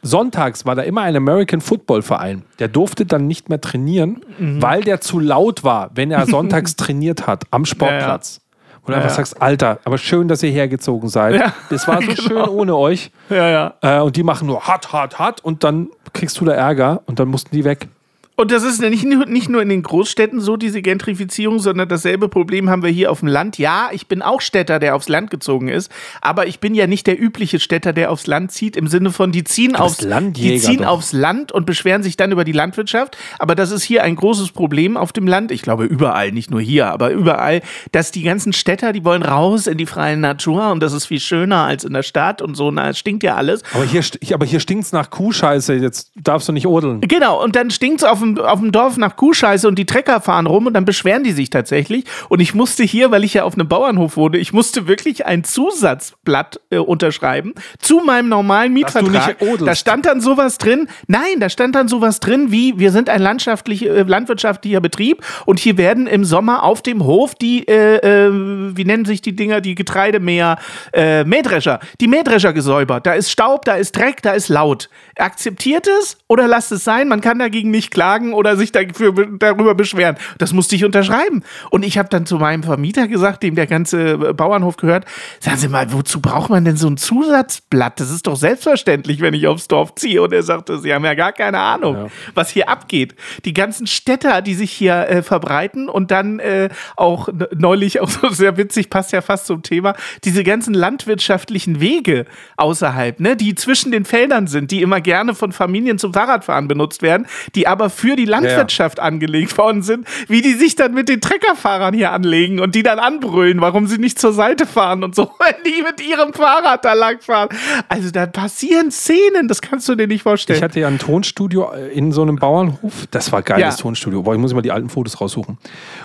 Sonntags 0.02 0.64
war 0.66 0.74
da 0.74 0.82
immer 0.82 1.02
ein 1.02 1.16
American 1.16 1.60
Football 1.60 2.02
Verein. 2.02 2.44
Der 2.58 2.68
durfte 2.68 3.06
dann 3.06 3.26
nicht 3.26 3.48
mehr 3.48 3.60
trainieren, 3.60 4.20
Mhm. 4.38 4.62
weil 4.62 4.82
der 4.82 5.00
zu 5.00 5.18
laut 5.18 5.64
war, 5.64 5.90
wenn 5.94 6.10
er 6.10 6.26
sonntags 6.26 6.76
trainiert 6.76 7.26
hat 7.26 7.44
am 7.50 7.64
Sportplatz. 7.64 8.40
Wo 8.82 8.92
du 8.92 8.98
einfach 8.98 9.10
ja. 9.10 9.16
sagst, 9.16 9.42
Alter, 9.42 9.80
aber 9.84 9.98
schön, 9.98 10.28
dass 10.28 10.44
ihr 10.44 10.50
hergezogen 10.52 11.08
seid. 11.08 11.34
Ja, 11.34 11.52
Das 11.70 11.88
war 11.88 12.00
so 12.02 12.06
genau. 12.14 12.22
schön 12.22 12.48
ohne 12.48 12.76
euch. 12.76 13.10
Ja, 13.30 13.48
ja. 13.48 13.74
Äh, 13.80 14.00
und 14.00 14.14
die 14.14 14.22
machen 14.22 14.46
nur 14.46 14.60
hart, 14.68 14.92
hart, 14.92 15.18
hart 15.18 15.44
und 15.44 15.64
dann 15.64 15.88
kriegst 16.12 16.38
du 16.40 16.44
da 16.44 16.52
Ärger 16.52 17.02
und 17.06 17.18
dann 17.18 17.26
mussten 17.26 17.50
die 17.56 17.64
weg. 17.64 17.88
Und 18.36 18.50
das 18.52 18.62
ist 18.64 18.80
nicht, 18.82 19.04
nur- 19.04 19.24
nicht 19.26 19.48
nur 19.48 19.62
in 19.62 19.70
den 19.70 19.82
Großstädten 19.82 20.40
so, 20.40 20.56
diese 20.56 20.82
Gentrifizierung, 20.82 21.58
sondern 21.58 21.88
dasselbe 21.88 22.28
Problem 22.28 22.68
haben 22.68 22.82
wir 22.82 22.90
hier 22.90 23.10
auf 23.10 23.20
dem 23.20 23.28
Land. 23.28 23.56
Ja, 23.58 23.88
ich 23.92 24.06
bin 24.08 24.20
auch 24.20 24.42
Städter, 24.42 24.78
der 24.78 24.94
aufs 24.94 25.08
Land 25.08 25.30
gezogen 25.30 25.68
ist, 25.68 25.90
aber 26.20 26.46
ich 26.46 26.60
bin 26.60 26.74
ja 26.74 26.86
nicht 26.86 27.06
der 27.06 27.18
übliche 27.20 27.58
Städter, 27.60 27.94
der 27.94 28.10
aufs 28.10 28.26
Land 28.26 28.52
zieht, 28.52 28.76
im 28.76 28.88
Sinne 28.88 29.10
von, 29.10 29.32
die 29.32 29.42
ziehen, 29.44 29.74
aufs, 29.74 29.98
die 30.32 30.58
ziehen 30.58 30.78
doch. 30.82 30.88
aufs 30.88 31.12
Land 31.12 31.50
und 31.50 31.64
beschweren 31.64 32.02
sich 32.02 32.16
dann 32.18 32.30
über 32.30 32.44
die 32.44 32.52
Landwirtschaft. 32.52 33.16
Aber 33.38 33.54
das 33.54 33.70
ist 33.70 33.82
hier 33.84 34.02
ein 34.02 34.16
großes 34.16 34.50
Problem 34.50 34.96
auf 34.98 35.12
dem 35.14 35.26
Land. 35.26 35.50
Ich 35.50 35.62
glaube 35.62 35.84
überall, 35.84 36.32
nicht 36.32 36.50
nur 36.50 36.60
hier, 36.60 36.88
aber 36.88 37.10
überall, 37.12 37.62
dass 37.92 38.10
die 38.10 38.22
ganzen 38.22 38.52
Städter, 38.52 38.92
die 38.92 39.04
wollen 39.04 39.22
raus 39.22 39.66
in 39.66 39.78
die 39.78 39.86
freie 39.86 40.18
Natur 40.18 40.72
und 40.72 40.80
das 40.82 40.92
ist 40.92 41.06
viel 41.06 41.20
schöner 41.20 41.64
als 41.64 41.84
in 41.84 41.94
der 41.94 42.02
Stadt 42.02 42.42
und 42.42 42.54
so. 42.54 42.70
Na, 42.70 42.90
es 42.90 42.98
stinkt 42.98 43.22
ja 43.22 43.34
alles. 43.36 43.62
Aber 43.72 43.84
hier, 43.84 44.02
aber 44.34 44.44
hier 44.44 44.60
stinkt's 44.60 44.92
nach 44.92 45.08
Kuhscheiße. 45.08 45.74
Jetzt 45.74 46.10
darfst 46.22 46.48
du 46.48 46.52
nicht 46.52 46.66
odeln. 46.66 47.00
Genau, 47.00 47.42
und 47.42 47.56
dann 47.56 47.70
stinkt's 47.70 48.04
auf 48.04 48.18
dem, 48.18 48.25
auf 48.38 48.60
dem 48.60 48.72
Dorf 48.72 48.96
nach 48.96 49.16
Kuhscheiße 49.16 49.68
und 49.68 49.78
die 49.78 49.86
Trecker 49.86 50.20
fahren 50.20 50.46
rum 50.46 50.66
und 50.66 50.74
dann 50.74 50.84
beschweren 50.84 51.24
die 51.24 51.32
sich 51.32 51.50
tatsächlich. 51.50 52.04
Und 52.28 52.40
ich 52.40 52.54
musste 52.54 52.82
hier, 52.84 53.10
weil 53.10 53.24
ich 53.24 53.34
ja 53.34 53.44
auf 53.44 53.54
einem 53.54 53.68
Bauernhof 53.68 54.16
wohne, 54.16 54.38
ich 54.38 54.52
musste 54.52 54.88
wirklich 54.88 55.26
ein 55.26 55.44
Zusatzblatt 55.44 56.60
äh, 56.70 56.78
unterschreiben 56.78 57.54
zu 57.78 58.00
meinem 58.00 58.28
normalen 58.28 58.72
Mietvertrag. 58.72 59.36
Da 59.64 59.74
stand 59.74 60.06
dann 60.06 60.20
sowas 60.20 60.58
drin. 60.58 60.88
Nein, 61.06 61.40
da 61.40 61.48
stand 61.48 61.74
dann 61.74 61.88
sowas 61.88 62.20
drin 62.20 62.50
wie, 62.50 62.78
wir 62.78 62.90
sind 62.92 63.08
ein 63.10 63.20
landschaftlich, 63.20 63.86
äh, 63.86 64.02
landwirtschaftlicher 64.02 64.80
Betrieb 64.80 65.22
und 65.44 65.58
hier 65.58 65.76
werden 65.78 66.06
im 66.06 66.24
Sommer 66.24 66.62
auf 66.62 66.82
dem 66.82 67.04
Hof 67.04 67.34
die, 67.34 67.66
äh, 67.68 67.96
äh, 67.96 68.30
wie 68.76 68.84
nennen 68.84 69.04
sich 69.04 69.22
die 69.22 69.36
Dinger, 69.36 69.60
die 69.60 69.74
Getreidemäher, 69.74 70.58
äh, 70.92 71.24
Mähdrescher, 71.24 71.80
die 72.00 72.08
Mähdrescher 72.08 72.52
gesäubert. 72.52 73.06
Da 73.06 73.14
ist 73.14 73.30
Staub, 73.30 73.64
da 73.64 73.74
ist 73.74 73.96
Dreck, 73.96 74.22
da 74.22 74.32
ist 74.32 74.48
laut. 74.48 74.88
Akzeptiert 75.16 75.86
es 75.86 76.18
oder 76.28 76.48
lasst 76.48 76.72
es 76.72 76.84
sein? 76.84 77.08
Man 77.08 77.20
kann 77.20 77.38
dagegen 77.38 77.70
nicht 77.70 77.90
klagen 77.90 78.15
oder 78.32 78.56
sich 78.56 78.72
dafür, 78.72 79.12
darüber 79.38 79.74
beschweren. 79.74 80.16
Das 80.38 80.52
musste 80.52 80.76
ich 80.76 80.84
unterschreiben. 80.84 81.42
Und 81.70 81.84
ich 81.84 81.98
habe 81.98 82.08
dann 82.08 82.26
zu 82.26 82.36
meinem 82.36 82.62
Vermieter 82.62 83.08
gesagt, 83.08 83.42
dem 83.42 83.54
der 83.54 83.66
ganze 83.66 84.12
äh, 84.12 84.32
Bauernhof 84.32 84.76
gehört, 84.76 85.04
sagen 85.40 85.56
Sie 85.56 85.68
mal, 85.68 85.92
wozu 85.92 86.20
braucht 86.20 86.50
man 86.50 86.64
denn 86.64 86.76
so 86.76 86.88
ein 86.88 86.96
Zusatzblatt? 86.96 88.00
Das 88.00 88.10
ist 88.10 88.26
doch 88.26 88.36
selbstverständlich, 88.36 89.20
wenn 89.20 89.34
ich 89.34 89.46
aufs 89.46 89.68
Dorf 89.68 89.94
ziehe. 89.94 90.22
Und 90.22 90.32
er 90.32 90.42
sagte, 90.42 90.78
Sie 90.78 90.92
haben 90.92 91.04
ja 91.04 91.14
gar 91.14 91.32
keine 91.32 91.58
Ahnung, 91.58 92.10
was 92.34 92.50
hier 92.50 92.68
abgeht. 92.68 93.14
Die 93.44 93.52
ganzen 93.52 93.86
Städter, 93.86 94.42
die 94.42 94.54
sich 94.54 94.70
hier 94.70 95.08
äh, 95.08 95.22
verbreiten 95.22 95.88
und 95.88 96.10
dann 96.10 96.38
äh, 96.38 96.68
auch 96.96 97.28
ne- 97.32 97.48
neulich, 97.56 98.00
auch 98.00 98.08
so 98.08 98.28
sehr 98.28 98.56
witzig, 98.56 98.90
passt 98.90 99.12
ja 99.12 99.20
fast 99.20 99.46
zum 99.46 99.62
Thema, 99.62 99.94
diese 100.24 100.44
ganzen 100.44 100.74
landwirtschaftlichen 100.74 101.80
Wege 101.80 102.26
außerhalb, 102.56 103.20
ne, 103.20 103.36
die 103.36 103.54
zwischen 103.54 103.92
den 103.92 104.04
Feldern 104.04 104.46
sind, 104.46 104.70
die 104.70 104.82
immer 104.82 105.00
gerne 105.00 105.34
von 105.34 105.52
Familien 105.52 105.98
zum 105.98 106.12
Fahrradfahren 106.12 106.68
benutzt 106.68 107.02
werden, 107.02 107.26
die 107.54 107.66
aber 107.66 107.90
für 107.90 108.05
die 108.14 108.26
Landwirtschaft 108.26 109.00
angelegt 109.00 109.58
worden 109.58 109.82
sind, 109.82 110.06
wie 110.28 110.42
die 110.42 110.52
sich 110.52 110.76
dann 110.76 110.94
mit 110.94 111.08
den 111.08 111.20
Treckerfahrern 111.20 111.94
hier 111.94 112.12
anlegen 112.12 112.60
und 112.60 112.74
die 112.76 112.84
dann 112.84 113.00
anbrüllen, 113.00 113.60
warum 113.60 113.86
sie 113.88 113.98
nicht 113.98 114.20
zur 114.20 114.32
Seite 114.32 114.66
fahren 114.66 115.02
und 115.02 115.16
so, 115.16 115.24
wenn 115.40 115.54
die 115.64 115.82
mit 115.82 116.06
ihrem 116.06 116.32
Fahrrad 116.32 116.84
da 116.84 116.92
langfahren. 116.92 117.48
Also 117.88 118.10
da 118.10 118.26
passieren 118.26 118.90
Szenen, 118.92 119.48
das 119.48 119.62
kannst 119.62 119.88
du 119.88 119.96
dir 119.96 120.06
nicht 120.06 120.22
vorstellen. 120.22 120.58
Ich 120.58 120.62
hatte 120.62 120.78
ja 120.78 120.86
ein 120.88 120.98
Tonstudio 120.98 121.72
äh, 121.72 121.88
in 121.88 122.12
so 122.12 122.22
einem 122.22 122.36
Bauernhof. 122.36 123.06
Das 123.10 123.32
war 123.32 123.42
geiles 123.42 123.76
Ja. 123.78 123.82
Tonstudio. 123.82 124.22
Boah, 124.22 124.34
ich 124.34 124.40
muss 124.40 124.54
mal 124.54 124.60
die 124.62 124.70
alten 124.72 124.88
Fotos 124.90 125.20
raussuchen. 125.20 125.58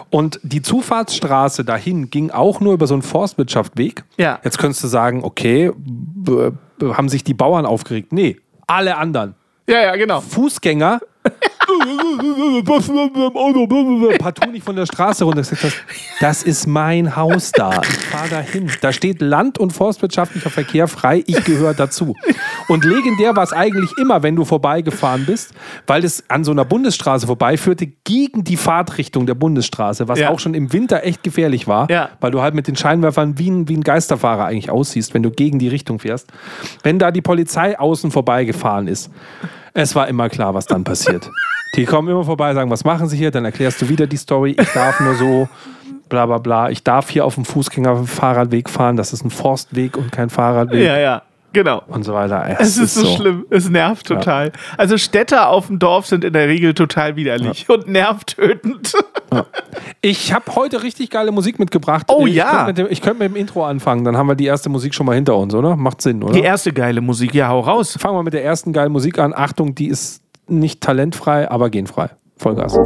Und 0.10 0.40
die 0.44 0.62
Zufahrtsstraße 0.62 1.66
dahin 1.66 2.10
ging 2.10 2.32
auch 2.32 2.62
nur 2.62 2.74
über 2.74 2.88
so 2.88 2.94
einen 2.96 3.04
Forstwirtschaftweg. 3.04 4.04
Ja. 4.18 4.40
Jetzt 4.44 4.58
könntest 4.58 4.84
du 4.84 4.88
sagen, 4.88 5.24
okay, 5.24 5.72
haben 6.82 7.10
sich 7.10 7.24
die 7.24 7.34
Bauern 7.34 7.66
aufgeregt. 7.66 8.14
Nee, 8.14 8.38
alle 8.68 8.96
anderen. 8.98 9.36
ja, 9.68 9.82
ja, 9.82 9.96
genau. 9.96 10.22
Fußgänger. 10.22 11.00
Partout 14.20 14.52
nicht 14.52 14.64
von 14.66 14.76
der 14.76 14.86
Straße 14.86 15.24
runter. 15.24 15.42
Das 16.20 16.44
ist 16.44 16.68
mein 16.68 17.16
Haus 17.16 17.52
da. 17.52 17.82
Ich 17.82 17.98
fahre 18.08 18.30
da 18.30 18.40
hin. 18.40 18.70
Da 18.82 18.92
steht 18.94 19.22
Land- 19.22 19.58
und 19.58 19.72
Forstwirtschaftlicher 19.74 20.50
Verkehr 20.50 20.88
frei. 20.88 21.24
Ich 21.26 21.44
gehöre 21.44 21.74
dazu. 21.74 22.16
Und 22.68 22.86
legendär 22.86 23.36
war 23.36 23.44
es 23.44 23.54
eigentlich 23.54 23.92
immer, 23.98 24.24
wenn 24.24 24.36
du 24.36 24.46
vorbeigefahren 24.46 25.26
bist, 25.26 25.54
weil 25.88 26.04
es 26.04 26.24
an 26.30 26.44
so 26.44 26.52
einer 26.52 26.66
Bundesstraße 26.66 27.28
vorbeiführte, 27.28 27.88
gegen 28.04 28.44
die 28.44 28.58
Fahrtrichtung 28.58 29.26
der 29.26 29.36
Bundesstraße, 29.36 30.08
was 30.08 30.20
Ja. 30.20 30.30
auch 30.30 30.40
schon 30.40 30.54
im 30.54 30.72
Winter 30.74 31.04
echt 31.04 31.24
gefährlich 31.24 31.68
war, 31.68 31.90
Ja. 31.90 32.10
weil 32.20 32.32
du 32.32 32.42
halt 32.42 32.54
mit 32.54 32.68
den 32.68 32.76
Scheinwerfern 32.76 33.38
wie 33.38 33.50
ein, 33.50 33.68
wie 33.68 33.78
ein 33.78 33.84
Geisterfahrer 33.84 34.46
eigentlich 34.46 34.70
aussiehst, 34.70 35.14
wenn 35.14 35.24
du 35.24 35.32
gegen 35.32 35.60
die 35.60 35.68
Richtung 35.68 36.00
fährst. 36.00 36.32
Wenn 36.84 37.00
da 37.00 37.12
die 37.12 37.22
Polizei 37.22 37.78
außen 37.80 38.12
vorbeigefahren 38.12 38.88
ist, 38.88 39.10
es 39.74 39.96
war 39.96 40.08
immer 40.08 40.30
klar, 40.30 40.54
was 40.54 40.66
dann 40.66 40.84
passiert. 40.84 41.30
Die 41.76 41.86
kommen 41.86 42.10
immer 42.10 42.24
vorbei, 42.24 42.54
sagen, 42.54 42.70
was 42.70 42.84
machen 42.84 43.08
sie 43.08 43.18
hier? 43.18 43.32
Dann 43.32 43.46
erklärst 43.46 43.82
du 43.82 43.90
wieder 43.90 44.08
die 44.08 44.18
Story. 44.18 44.56
Ich 44.60 44.70
darf 44.74 45.00
nur 45.00 45.16
so, 45.16 45.48
bla 46.10 46.26
bla 46.26 46.38
bla. 46.38 46.70
Ich 46.70 46.84
darf 46.84 47.10
hier 47.10 47.26
auf 47.26 47.36
dem 47.36 47.46
Fußgänger-Fahrradweg 47.46 48.70
fahren. 48.70 48.98
Das 48.98 49.14
ist 49.14 49.24
ein 49.24 49.30
Forstweg 49.30 49.98
und 49.98 50.12
kein 50.12 50.30
Fahrradweg. 50.30 50.86
Ja, 50.86 51.00
ja, 51.00 51.22
genau. 51.54 51.82
Und 51.88 52.04
so 52.04 52.14
weiter. 52.14 52.58
Es 52.60 52.78
ist 52.78 52.96
so, 52.96 53.06
schlimm. 53.16 53.46
Es 53.50 53.70
nervt 53.70 54.08
total. 54.08 54.52
Also 54.78 54.98
Städter 54.98 55.48
auf 55.48 55.68
dem 55.68 55.80
Dorf 55.80 56.08
sind 56.08 56.26
in 56.26 56.34
der 56.34 56.50
Regel 56.50 56.74
total 56.74 57.16
widerlich 57.16 57.70
und 57.70 57.88
nervtötend. 57.88 58.92
Ich 60.02 60.34
habe 60.34 60.54
heute 60.56 60.84
richtig 60.84 61.10
geile 61.10 61.32
Musik 61.32 61.58
mitgebracht. 61.58 62.08
Oh 62.10 62.28
ich 62.28 62.34
ja. 62.34 62.52
Könnt 62.52 62.68
mit 62.68 62.78
dem, 62.80 62.88
ich 62.90 63.02
könnte 63.02 63.20
mit 63.20 63.32
dem 63.32 63.38
Intro 63.38 63.66
anfangen. 63.66 64.04
Dann 64.04 64.18
haben 64.18 64.28
wir 64.28 64.36
die 64.36 64.46
erste 64.46 64.68
Musik 64.68 64.94
schon 64.94 65.06
mal 65.06 65.16
hinter 65.16 65.38
uns, 65.38 65.56
oder? 65.56 65.78
Macht 65.78 66.02
Sinn, 66.02 66.22
oder? 66.22 66.34
Die 66.34 66.42
erste 66.42 66.74
geile 66.74 67.00
Musik, 67.00 67.34
ja, 67.34 67.48
hau 67.48 67.62
raus. 67.62 67.96
Fangen 67.98 68.18
wir 68.18 68.24
mit 68.24 68.34
der 68.34 68.44
ersten 68.44 68.74
geilen 68.74 68.92
Musik 68.92 69.20
an. 69.20 69.34
Achtung, 69.34 69.74
die 69.74 69.88
ist 69.88 70.22
nicht 70.52 70.82
talentfrei, 70.82 71.50
aber 71.50 71.70
genfrei. 71.70 72.10
Vollgas. 72.38 72.78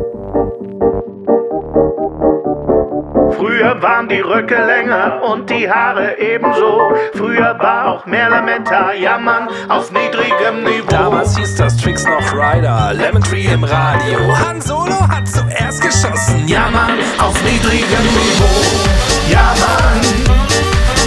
Früher 3.38 3.82
waren 3.82 4.08
die 4.08 4.22
Röcke 4.22 4.56
länger 4.56 5.22
und 5.30 5.50
die 5.50 5.70
Haare 5.70 6.18
ebenso. 6.20 6.80
Früher 7.14 7.58
war 7.60 7.88
auch 7.88 8.06
mehr 8.06 8.30
Lametta, 8.30 8.94
jammern 8.94 9.50
auf 9.68 9.92
niedrigem 9.92 10.64
Niveau. 10.64 10.88
Damals 10.90 11.38
hieß 11.38 11.56
das 11.56 11.76
Tricks 11.78 12.06
noch 12.06 12.34
Rider, 12.34 12.94
Lemon 12.94 13.22
Tree 13.22 13.46
im 13.46 13.64
Radio. 13.64 14.20
Han 14.46 14.62
Solo 14.62 15.00
hat 15.08 15.28
zuerst 15.28 15.82
geschossen, 15.82 16.48
ja 16.48 16.66
Jammern 16.66 16.98
auf 17.18 17.36
niedrigem 17.44 18.06
Niveau. 18.14 18.96
Ja, 19.30 19.54
Mann. 19.60 20.02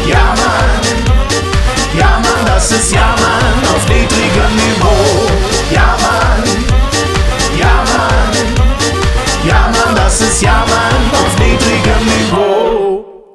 Ja, 0.07 0.35
Mann. 0.37 0.99
Ja, 1.99 2.21
Mann, 2.21 2.47
das 2.47 2.71
ist 2.71 2.93
Ja, 2.93 3.15
Mann 3.17 3.75
auf 3.75 3.89
niedrigem 3.89 4.55
Niveau. 4.57 5.27
Ja, 5.71 5.97
Mann. 6.03 6.28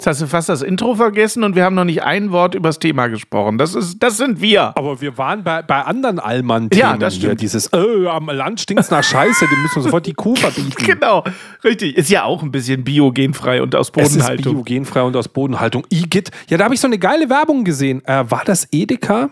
Jetzt 0.03 0.07
hast 0.19 0.21
du 0.21 0.27
fast 0.27 0.49
das 0.49 0.61
Intro 0.61 0.95
vergessen 0.95 1.43
und 1.45 1.55
wir 1.55 1.63
haben 1.63 1.75
noch 1.75 1.85
nicht 1.85 2.03
ein 2.03 2.31
Wort 2.33 2.55
über 2.55 2.67
das 2.67 2.77
Thema 2.77 3.07
gesprochen. 3.07 3.57
Das, 3.57 3.73
ist, 3.73 4.03
das 4.03 4.17
sind 4.17 4.41
wir. 4.41 4.77
Aber 4.77 4.99
wir 4.99 5.17
waren 5.17 5.45
bei, 5.45 5.61
bei 5.61 5.81
anderen 5.81 6.19
allmann 6.19 6.69
Ja, 6.73 6.97
das 6.97 7.13
hier. 7.13 7.27
stimmt. 7.27 7.39
Dieses, 7.39 7.67
äh, 7.71 8.07
am 8.09 8.25
Land 8.27 8.59
stinkt's 8.59 8.91
nach 8.91 9.01
Scheiße, 9.01 9.45
die 9.49 9.55
müssen 9.61 9.75
wir 9.77 9.83
sofort 9.83 10.05
die 10.05 10.13
Kuh 10.13 10.35
verbieten. 10.35 10.73
Genau, 10.85 11.23
richtig. 11.63 11.95
Ist 11.95 12.09
ja 12.09 12.25
auch 12.25 12.43
ein 12.43 12.51
bisschen 12.51 12.83
biogenfrei 12.83 13.61
und 13.61 13.75
aus 13.75 13.93
Es 13.95 14.07
ist 14.09 14.13
Bodenhaltung. 14.17 14.53
biogenfrei 14.55 15.03
und 15.03 15.15
aus 15.15 15.29
Bodenhaltung. 15.29 15.85
Igitt. 15.89 16.31
Ja, 16.49 16.57
da 16.57 16.65
habe 16.65 16.73
ich 16.73 16.81
so 16.81 16.87
eine 16.87 16.97
geile 16.99 17.29
Werbung 17.29 17.63
gesehen. 17.63 18.03
Äh, 18.05 18.25
war 18.29 18.41
das 18.45 18.67
Edeka? 18.73 19.29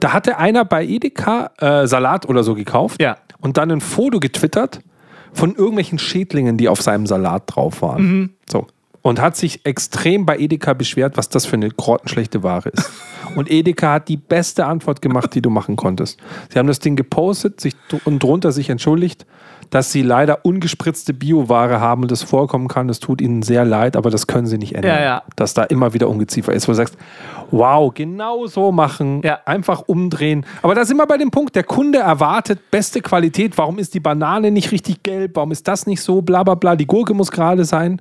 Da 0.00 0.14
hatte 0.14 0.38
einer 0.38 0.64
bei 0.64 0.82
Edeka 0.86 1.50
äh, 1.58 1.86
Salat 1.86 2.26
oder 2.26 2.42
so 2.42 2.54
gekauft 2.54 3.02
Ja. 3.02 3.18
und 3.40 3.58
dann 3.58 3.70
ein 3.70 3.82
Foto 3.82 4.18
getwittert 4.18 4.80
von 5.34 5.54
irgendwelchen 5.54 5.98
Schädlingen, 5.98 6.56
die 6.56 6.70
auf 6.70 6.80
seinem 6.80 7.04
Salat 7.06 7.42
drauf 7.48 7.82
waren. 7.82 8.02
Mhm. 8.02 8.30
So. 8.50 8.66
Und 9.06 9.20
hat 9.20 9.36
sich 9.36 9.64
extrem 9.64 10.26
bei 10.26 10.36
Edeka 10.36 10.72
beschwert, 10.72 11.16
was 11.16 11.28
das 11.28 11.46
für 11.46 11.54
eine 11.54 11.70
grottenschlechte 11.70 12.42
Ware 12.42 12.70
ist. 12.70 12.90
Und 13.36 13.48
Edeka 13.48 13.92
hat 13.92 14.08
die 14.08 14.16
beste 14.16 14.66
Antwort 14.66 15.00
gemacht, 15.00 15.32
die 15.32 15.40
du 15.40 15.48
machen 15.48 15.76
konntest. 15.76 16.18
Sie 16.48 16.58
haben 16.58 16.66
das 16.66 16.80
Ding 16.80 16.96
gepostet 16.96 17.60
sich, 17.60 17.74
und 18.04 18.20
drunter 18.20 18.50
sich 18.50 18.68
entschuldigt, 18.68 19.24
dass 19.70 19.92
sie 19.92 20.02
leider 20.02 20.44
ungespritzte 20.44 21.14
Bioware 21.14 21.78
haben 21.80 22.02
und 22.02 22.10
das 22.10 22.24
vorkommen 22.24 22.66
kann. 22.66 22.88
Das 22.88 22.98
tut 22.98 23.20
ihnen 23.20 23.42
sehr 23.42 23.64
leid, 23.64 23.96
aber 23.96 24.10
das 24.10 24.26
können 24.26 24.48
sie 24.48 24.58
nicht 24.58 24.74
ändern. 24.74 24.96
Ja, 24.96 25.00
ja. 25.00 25.22
Dass 25.36 25.54
da 25.54 25.62
immer 25.62 25.94
wieder 25.94 26.08
Ungeziefer 26.08 26.52
ist, 26.52 26.66
wo 26.66 26.72
du 26.72 26.76
sagst, 26.76 26.96
wow, 27.50 27.92
genau 27.94 28.46
so 28.46 28.72
machen, 28.72 29.20
Ja. 29.24 29.40
einfach 29.44 29.82
umdrehen. 29.86 30.44
Aber 30.62 30.74
da 30.74 30.84
sind 30.84 30.96
wir 30.96 31.06
bei 31.06 31.18
dem 31.18 31.30
Punkt, 31.30 31.54
der 31.56 31.64
Kunde 31.64 31.98
erwartet 31.98 32.70
beste 32.70 33.00
Qualität. 33.00 33.56
Warum 33.58 33.78
ist 33.78 33.94
die 33.94 34.00
Banane 34.00 34.50
nicht 34.50 34.72
richtig 34.72 35.02
gelb? 35.02 35.32
Warum 35.34 35.52
ist 35.52 35.66
das 35.68 35.86
nicht 35.86 36.00
so? 36.00 36.22
Bla 36.22 36.42
bla 36.42 36.54
bla. 36.54 36.76
Die 36.76 36.86
Gurke 36.86 37.14
muss 37.14 37.30
gerade 37.30 37.64
sein. 37.64 38.00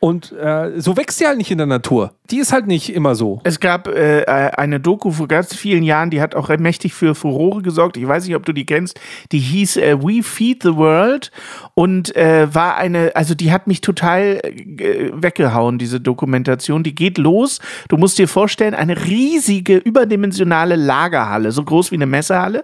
Und 0.00 0.32
äh, 0.32 0.80
so 0.80 0.96
wächst 0.96 1.18
sie 1.18 1.26
halt 1.26 1.36
nicht 1.36 1.50
in 1.50 1.58
der 1.58 1.66
Natur. 1.66 2.12
Die 2.30 2.38
ist 2.38 2.52
halt 2.52 2.66
nicht 2.66 2.94
immer 2.94 3.14
so. 3.14 3.40
Es 3.44 3.60
gab 3.60 3.86
äh, 3.88 4.24
eine 4.24 4.80
Doku 4.80 5.10
vor 5.10 5.28
ganz 5.28 5.54
vielen 5.54 5.82
Jahren, 5.82 6.08
die 6.10 6.22
hat 6.22 6.34
auch 6.34 6.48
mächtig 6.58 6.94
für 6.94 7.14
Furore 7.14 7.60
gesorgt. 7.60 7.96
Ich 7.98 8.06
weiß 8.08 8.24
nicht, 8.26 8.34
ob 8.36 8.46
du 8.46 8.52
die 8.54 8.64
kennst. 8.64 8.98
Die 9.32 9.38
hieß 9.40 9.76
äh, 9.76 10.02
We 10.02 10.22
Feed 10.22 10.62
the 10.62 10.76
World 10.76 11.30
und 11.74 12.16
äh, 12.16 12.48
war 12.54 12.76
eine, 12.76 13.12
also 13.14 13.34
die 13.34 13.52
hat 13.52 13.66
mich 13.66 13.82
total 13.82 14.40
äh, 14.42 15.10
weggehauen, 15.12 15.78
diese 15.78 16.00
Dokumentation. 16.00 16.82
Die 16.82 16.94
geht 16.94 17.18
los. 17.18 17.58
Du 17.88 17.96
musst 17.98 18.18
dir 18.18 18.28
vorstellen, 18.28 18.74
eine 18.80 19.04
riesige, 19.04 19.76
überdimensionale 19.76 20.76
Lagerhalle, 20.76 21.52
so 21.52 21.62
groß 21.62 21.90
wie 21.90 21.96
eine 21.96 22.06
Messehalle 22.06 22.62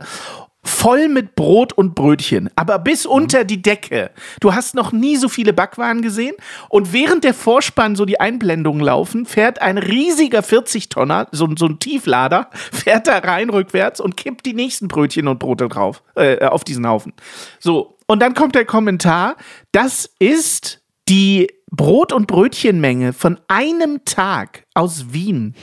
voll 0.66 1.08
mit 1.08 1.36
Brot 1.36 1.72
und 1.72 1.94
Brötchen, 1.94 2.50
aber 2.56 2.78
bis 2.78 3.06
unter 3.06 3.44
die 3.44 3.62
Decke. 3.62 4.10
Du 4.40 4.54
hast 4.54 4.74
noch 4.74 4.92
nie 4.92 5.16
so 5.16 5.28
viele 5.28 5.52
Backwaren 5.52 6.02
gesehen 6.02 6.34
und 6.68 6.92
während 6.92 7.24
der 7.24 7.34
Vorspann 7.34 7.96
so 7.96 8.04
die 8.04 8.20
Einblendungen 8.20 8.82
laufen, 8.82 9.26
fährt 9.26 9.62
ein 9.62 9.78
riesiger 9.78 10.40
40-Tonner, 10.40 11.28
so, 11.32 11.48
so 11.56 11.66
ein 11.66 11.78
Tieflader, 11.78 12.50
fährt 12.72 13.06
da 13.06 13.18
rein 13.18 13.50
rückwärts 13.50 14.00
und 14.00 14.16
kippt 14.16 14.44
die 14.44 14.54
nächsten 14.54 14.88
Brötchen 14.88 15.28
und 15.28 15.38
Brote 15.38 15.68
drauf, 15.68 16.02
äh, 16.16 16.44
auf 16.44 16.64
diesen 16.64 16.86
Haufen. 16.86 17.12
So, 17.60 17.96
und 18.06 18.20
dann 18.20 18.34
kommt 18.34 18.54
der 18.54 18.64
Kommentar, 18.64 19.36
das 19.72 20.10
ist 20.18 20.82
die 21.08 21.48
Brot- 21.70 22.12
und 22.12 22.26
Brötchenmenge 22.26 23.12
von 23.12 23.38
einem 23.48 24.04
Tag 24.04 24.64
aus 24.74 25.12
Wien 25.12 25.54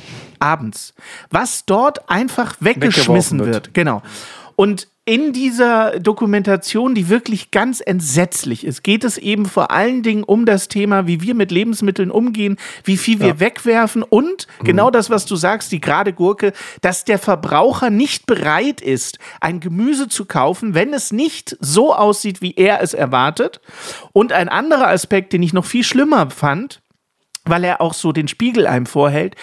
abends, 0.43 0.93
was 1.31 1.65
dort 1.65 2.09
einfach 2.09 2.55
weggeschmissen 2.59 3.39
wird. 3.39 3.53
wird. 3.53 3.73
Genau. 3.73 4.03
Und 4.55 4.88
in 5.05 5.33
dieser 5.33 6.00
Dokumentation, 6.00 6.95
die 6.95 7.09
wirklich 7.09 7.51
ganz 7.51 7.81
entsetzlich 7.85 8.65
ist, 8.65 8.83
geht 8.83 9.03
es 9.03 9.17
eben 9.17 9.45
vor 9.45 9.69
allen 9.69 10.01
Dingen 10.01 10.23
um 10.23 10.45
das 10.45 10.69
Thema, 10.69 11.07
wie 11.07 11.19
wir 11.19 11.35
mit 11.35 11.51
Lebensmitteln 11.51 12.09
umgehen, 12.09 12.57
wie 12.85 12.95
viel 12.95 13.19
wir 13.19 13.41
wegwerfen 13.41 14.01
und 14.01 14.47
genau 14.63 14.91
das, 14.91 15.09
was 15.09 15.25
du 15.25 15.35
sagst, 15.35 15.73
die 15.73 15.81
gerade 15.81 16.13
Gurke, 16.13 16.53
dass 16.79 17.03
der 17.03 17.19
Verbraucher 17.19 17.89
nicht 17.89 18.27
bereit 18.27 18.79
ist, 18.79 19.19
ein 19.41 19.59
Gemüse 19.59 20.07
zu 20.07 20.23
kaufen, 20.23 20.73
wenn 20.73 20.93
es 20.93 21.12
nicht 21.12 21.57
so 21.59 21.93
aussieht, 21.93 22.41
wie 22.41 22.53
er 22.55 22.81
es 22.81 22.93
erwartet. 22.93 23.59
Und 24.13 24.31
ein 24.31 24.47
anderer 24.47 24.88
Aspekt, 24.88 25.33
den 25.33 25.43
ich 25.43 25.51
noch 25.51 25.65
viel 25.65 25.83
schlimmer 25.83 26.29
fand, 26.29 26.81
weil 27.43 27.65
er 27.65 27.81
auch 27.81 27.93
so 27.93 28.13
den 28.13 28.29
Spiegel 28.29 28.67
einem 28.67 28.85
vorhält. 28.85 29.35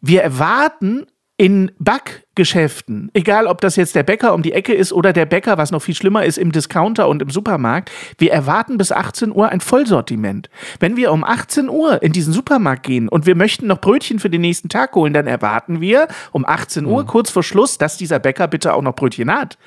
Wir 0.00 0.22
erwarten 0.22 1.06
in 1.38 1.70
Backgeschäften, 1.78 3.10
egal 3.12 3.46
ob 3.46 3.60
das 3.60 3.76
jetzt 3.76 3.94
der 3.94 4.04
Bäcker 4.04 4.32
um 4.32 4.40
die 4.40 4.52
Ecke 4.52 4.72
ist 4.72 4.90
oder 4.92 5.12
der 5.12 5.26
Bäcker, 5.26 5.58
was 5.58 5.70
noch 5.70 5.82
viel 5.82 5.94
schlimmer 5.94 6.24
ist, 6.24 6.38
im 6.38 6.50
Discounter 6.50 7.08
und 7.08 7.20
im 7.20 7.28
Supermarkt, 7.28 7.90
wir 8.16 8.32
erwarten 8.32 8.78
bis 8.78 8.90
18 8.90 9.32
Uhr 9.32 9.50
ein 9.50 9.60
Vollsortiment. 9.60 10.48
Wenn 10.80 10.96
wir 10.96 11.12
um 11.12 11.24
18 11.24 11.68
Uhr 11.68 12.02
in 12.02 12.12
diesen 12.12 12.32
Supermarkt 12.32 12.84
gehen 12.84 13.08
und 13.08 13.26
wir 13.26 13.34
möchten 13.34 13.66
noch 13.66 13.82
Brötchen 13.82 14.18
für 14.18 14.30
den 14.30 14.40
nächsten 14.40 14.70
Tag 14.70 14.94
holen, 14.94 15.12
dann 15.12 15.26
erwarten 15.26 15.82
wir 15.82 16.08
um 16.32 16.46
18 16.46 16.86
Uhr, 16.86 17.04
kurz 17.04 17.28
vor 17.28 17.42
Schluss, 17.42 17.76
dass 17.76 17.98
dieser 17.98 18.18
Bäcker 18.18 18.48
bitte 18.48 18.72
auch 18.72 18.82
noch 18.82 18.96
Brötchen 18.96 19.30
hat. 19.30 19.58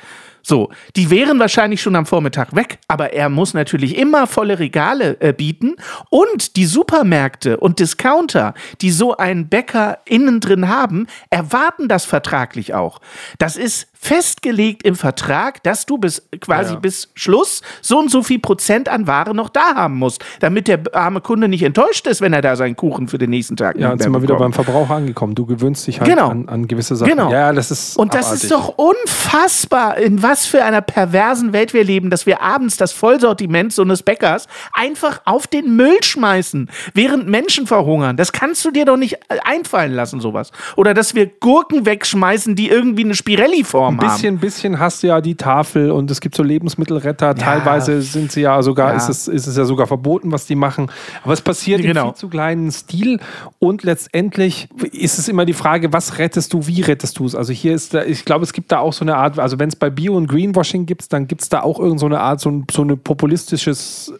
So, 0.41 0.69
die 0.95 1.09
wären 1.09 1.39
wahrscheinlich 1.39 1.81
schon 1.81 1.95
am 1.95 2.05
Vormittag 2.05 2.55
weg, 2.55 2.79
aber 2.87 3.13
er 3.13 3.29
muss 3.29 3.53
natürlich 3.53 3.97
immer 3.97 4.27
volle 4.27 4.59
Regale 4.59 5.17
äh, 5.19 5.33
bieten 5.33 5.75
und 6.09 6.55
die 6.55 6.65
Supermärkte 6.65 7.57
und 7.57 7.79
Discounter, 7.79 8.53
die 8.81 8.91
so 8.91 9.17
einen 9.17 9.49
Bäcker 9.49 9.99
innen 10.05 10.39
drin 10.39 10.69
haben, 10.69 11.07
erwarten 11.29 11.87
das 11.87 12.05
vertraglich 12.05 12.73
auch. 12.73 12.99
Das 13.37 13.57
ist 13.57 13.87
festgelegt 14.01 14.83
im 14.83 14.95
Vertrag, 14.95 15.61
dass 15.63 15.85
du 15.85 15.97
bis 15.97 16.25
quasi 16.39 16.73
Ja. 16.73 16.79
bis 16.79 17.09
Schluss 17.15 17.61
so 17.81 17.99
und 17.99 18.09
so 18.09 18.23
viel 18.23 18.39
Prozent 18.39 18.87
an 18.87 19.07
Ware 19.07 19.35
noch 19.35 19.49
da 19.49 19.75
haben 19.75 19.95
musst, 19.97 20.23
damit 20.39 20.69
der 20.69 20.79
arme 20.93 21.19
Kunde 21.19 21.49
nicht 21.49 21.63
enttäuscht 21.63 22.07
ist, 22.07 22.21
wenn 22.21 22.31
er 22.31 22.41
da 22.41 22.55
seinen 22.55 22.77
Kuchen 22.77 23.09
für 23.09 23.17
den 23.17 23.29
nächsten 23.29 23.57
Tag 23.57 23.75
Ja, 23.75 23.87
nicht 23.89 23.95
jetzt 23.95 24.03
sind 24.03 24.13
wir 24.13 24.21
wieder 24.21 24.37
beim. 24.37 24.53
Verbraucher 24.53 24.95
angekommen. 24.95 25.35
Du 25.35 25.45
gewöhnst 25.45 25.85
dich 25.85 25.99
halt 25.99 26.09
Genau. 26.09 26.29
an, 26.29 26.47
an 26.47 26.67
gewisse 26.67 26.95
Sachen. 26.95 27.09
Genau. 27.11 27.29
Ja, 27.29 27.51
das 27.51 27.71
ist 27.71 27.97
Und 27.97 28.13
das 28.13 28.27
abartig. 28.27 28.43
ist 28.43 28.51
doch 28.51 28.77
unfassbar, 28.77 29.97
in 29.97 30.23
was 30.23 30.45
für 30.45 30.63
einer 30.63 30.81
perversen 30.81 31.51
Welt 31.51 31.73
wir 31.73 31.83
leben, 31.83 32.09
dass 32.09 32.25
wir 32.25 32.41
abends 32.41 32.77
das 32.77 32.93
Vollsortiment 32.93 33.73
so 33.73 33.81
eines 33.81 34.01
Bäckers 34.03 34.47
einfach 34.71 35.21
auf 35.25 35.45
den 35.45 35.75
Müll 35.75 36.01
schmeißen, 36.03 36.69
während 36.93 37.27
Menschen 37.27 37.67
verhungern. 37.67 38.15
Das 38.15 38.31
kannst 38.31 38.63
du 38.63 38.71
dir 38.71 38.85
doch 38.85 38.97
nicht 38.97 39.17
einfallen 39.43 39.91
lassen, 39.93 40.21
sowas. 40.21 40.51
Oder 40.77 40.93
dass 40.93 41.15
wir 41.15 41.25
Gurken 41.27 41.85
wegschmeißen, 41.85 42.55
die 42.55 42.69
irgendwie 42.69 43.03
eine 43.03 43.15
Spirelli-Form 43.15 43.88
Ein 43.89 43.97
haben. 43.99 44.07
bisschen, 44.13 44.37
bisschen 44.39 44.79
hast 44.79 45.03
du 45.03 45.07
ja 45.07 45.21
die 45.21 45.35
Tafel 45.35 45.91
und 45.91 46.09
es 46.11 46.21
gibt 46.21 46.35
so 46.35 46.43
Lebensmittelretter. 46.43 47.35
Teilweise 47.35 48.01
sind 48.01 48.31
sie 48.31 48.41
ja 48.41 48.61
sogar, 48.61 48.91
Ja. 48.91 48.97
Ist, 48.97 49.09
es, 49.09 49.27
ist 49.27 49.47
es 49.47 49.57
ja 49.57 49.65
sogar 49.65 49.87
verboten, 49.87 50.31
was 50.31 50.45
die 50.45 50.55
machen. 50.55 50.91
Aber 51.23 51.33
es 51.33 51.41
passiert 51.41 51.81
Genau. 51.81 52.01
im 52.01 52.07
viel 52.13 52.15
zu 52.17 52.27
kleinen 52.29 52.71
Stil 52.71 53.19
und 53.59 53.83
letztendlich 53.83 54.67
ist 54.91 55.19
es 55.19 55.27
immer 55.27 55.45
die 55.45 55.53
Frage, 55.53 55.91
was 55.93 56.17
rettest 56.19 56.53
du, 56.53 56.67
wie 56.67 56.81
rettest 56.81 57.19
du 57.19 57.25
es? 57.25 57.35
Also 57.35 57.53
hier 57.53 57.73
ist 57.73 57.93
da, 57.93 58.03
ich 58.03 58.25
glaube, 58.25 58.43
es 58.43 58.53
gibt 58.53 58.71
da 58.71 58.79
auch 58.79 58.93
so 58.93 59.03
eine 59.05 59.15
Art, 59.17 59.39
also 59.39 59.59
wenn 59.59 59.69
es 59.69 59.75
bei 59.75 59.89
Bio 59.89 60.15
und 60.15 60.27
Greenwashing 60.27 60.85
gibt, 60.85 61.11
dann 61.13 61.27
gibt 61.27 61.41
es 61.41 61.49
da 61.49 61.61
auch 61.61 61.79
irgend 61.79 61.99
so 61.99 62.05
eine 62.05 62.19
Art, 62.19 62.39
so 62.39 62.49
ein, 62.49 62.65
so 62.71 62.81
eine 62.81 62.97
populistisches 62.97 64.13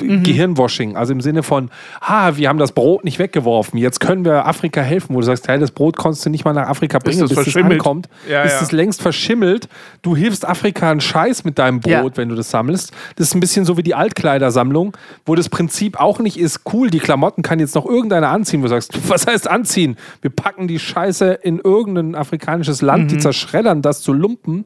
Mhm. 0.00 0.22
Gehirnwashing. 0.22 0.96
Also 0.96 1.12
im 1.12 1.20
Sinne 1.20 1.42
von, 1.42 1.70
ha, 2.00 2.36
wir 2.36 2.48
haben 2.48 2.58
das 2.58 2.72
Brot 2.72 3.04
nicht 3.04 3.18
weggeworfen, 3.18 3.78
jetzt 3.78 4.00
können 4.00 4.24
wir 4.24 4.46
Afrika 4.46 4.80
helfen, 4.80 5.14
wo 5.14 5.20
du 5.20 5.26
sagst, 5.26 5.46
hey, 5.48 5.58
das 5.58 5.70
Brot 5.70 5.96
konntest 5.96 6.24
du 6.24 6.30
nicht 6.30 6.44
mal 6.44 6.52
nach 6.54 6.68
Afrika 6.68 6.98
bringen, 6.98 7.20
das 7.20 7.34
bis 7.34 7.46
es 7.48 7.56
ankommt, 7.56 8.08
Ja, 8.28 8.42
ist 8.42 8.52
ja. 8.54 8.60
es 8.62 8.72
längst 8.72 9.02
verschimmelt. 9.10 9.68
Du 10.02 10.14
hilfst 10.14 10.46
Afrika 10.46 10.90
einen 10.90 11.00
Scheiß 11.00 11.44
mit 11.44 11.58
deinem 11.58 11.80
Brot, 11.80 11.90
Ja. 11.92 12.16
wenn 12.16 12.28
du 12.28 12.36
das 12.36 12.50
sammelst. 12.50 12.92
Das 13.16 13.26
ist 13.28 13.34
ein 13.34 13.40
bisschen 13.40 13.64
so 13.64 13.76
wie 13.76 13.82
die 13.82 13.94
Altkleidersammlung, 13.96 14.96
wo 15.26 15.34
das 15.34 15.48
Prinzip 15.48 15.98
auch 15.98 16.20
nicht 16.20 16.38
ist, 16.38 16.60
cool, 16.72 16.90
die 16.90 17.00
Klamotten 17.00 17.42
kann 17.42 17.58
jetzt 17.58 17.74
noch 17.74 17.86
irgendeiner 17.86 18.28
anziehen, 18.28 18.60
wo 18.60 18.64
du 18.64 18.70
sagst, 18.70 18.92
was 19.08 19.26
heißt 19.26 19.48
anziehen? 19.50 19.96
Wir 20.22 20.30
packen 20.30 20.68
die 20.68 20.78
Scheiße 20.78 21.32
in 21.42 21.58
irgendein 21.58 22.14
afrikanisches 22.14 22.82
Land, 22.82 23.04
Mhm. 23.04 23.08
die 23.08 23.18
zerschreddern 23.18 23.82
das 23.82 24.00
zu 24.00 24.12
Lumpen. 24.12 24.64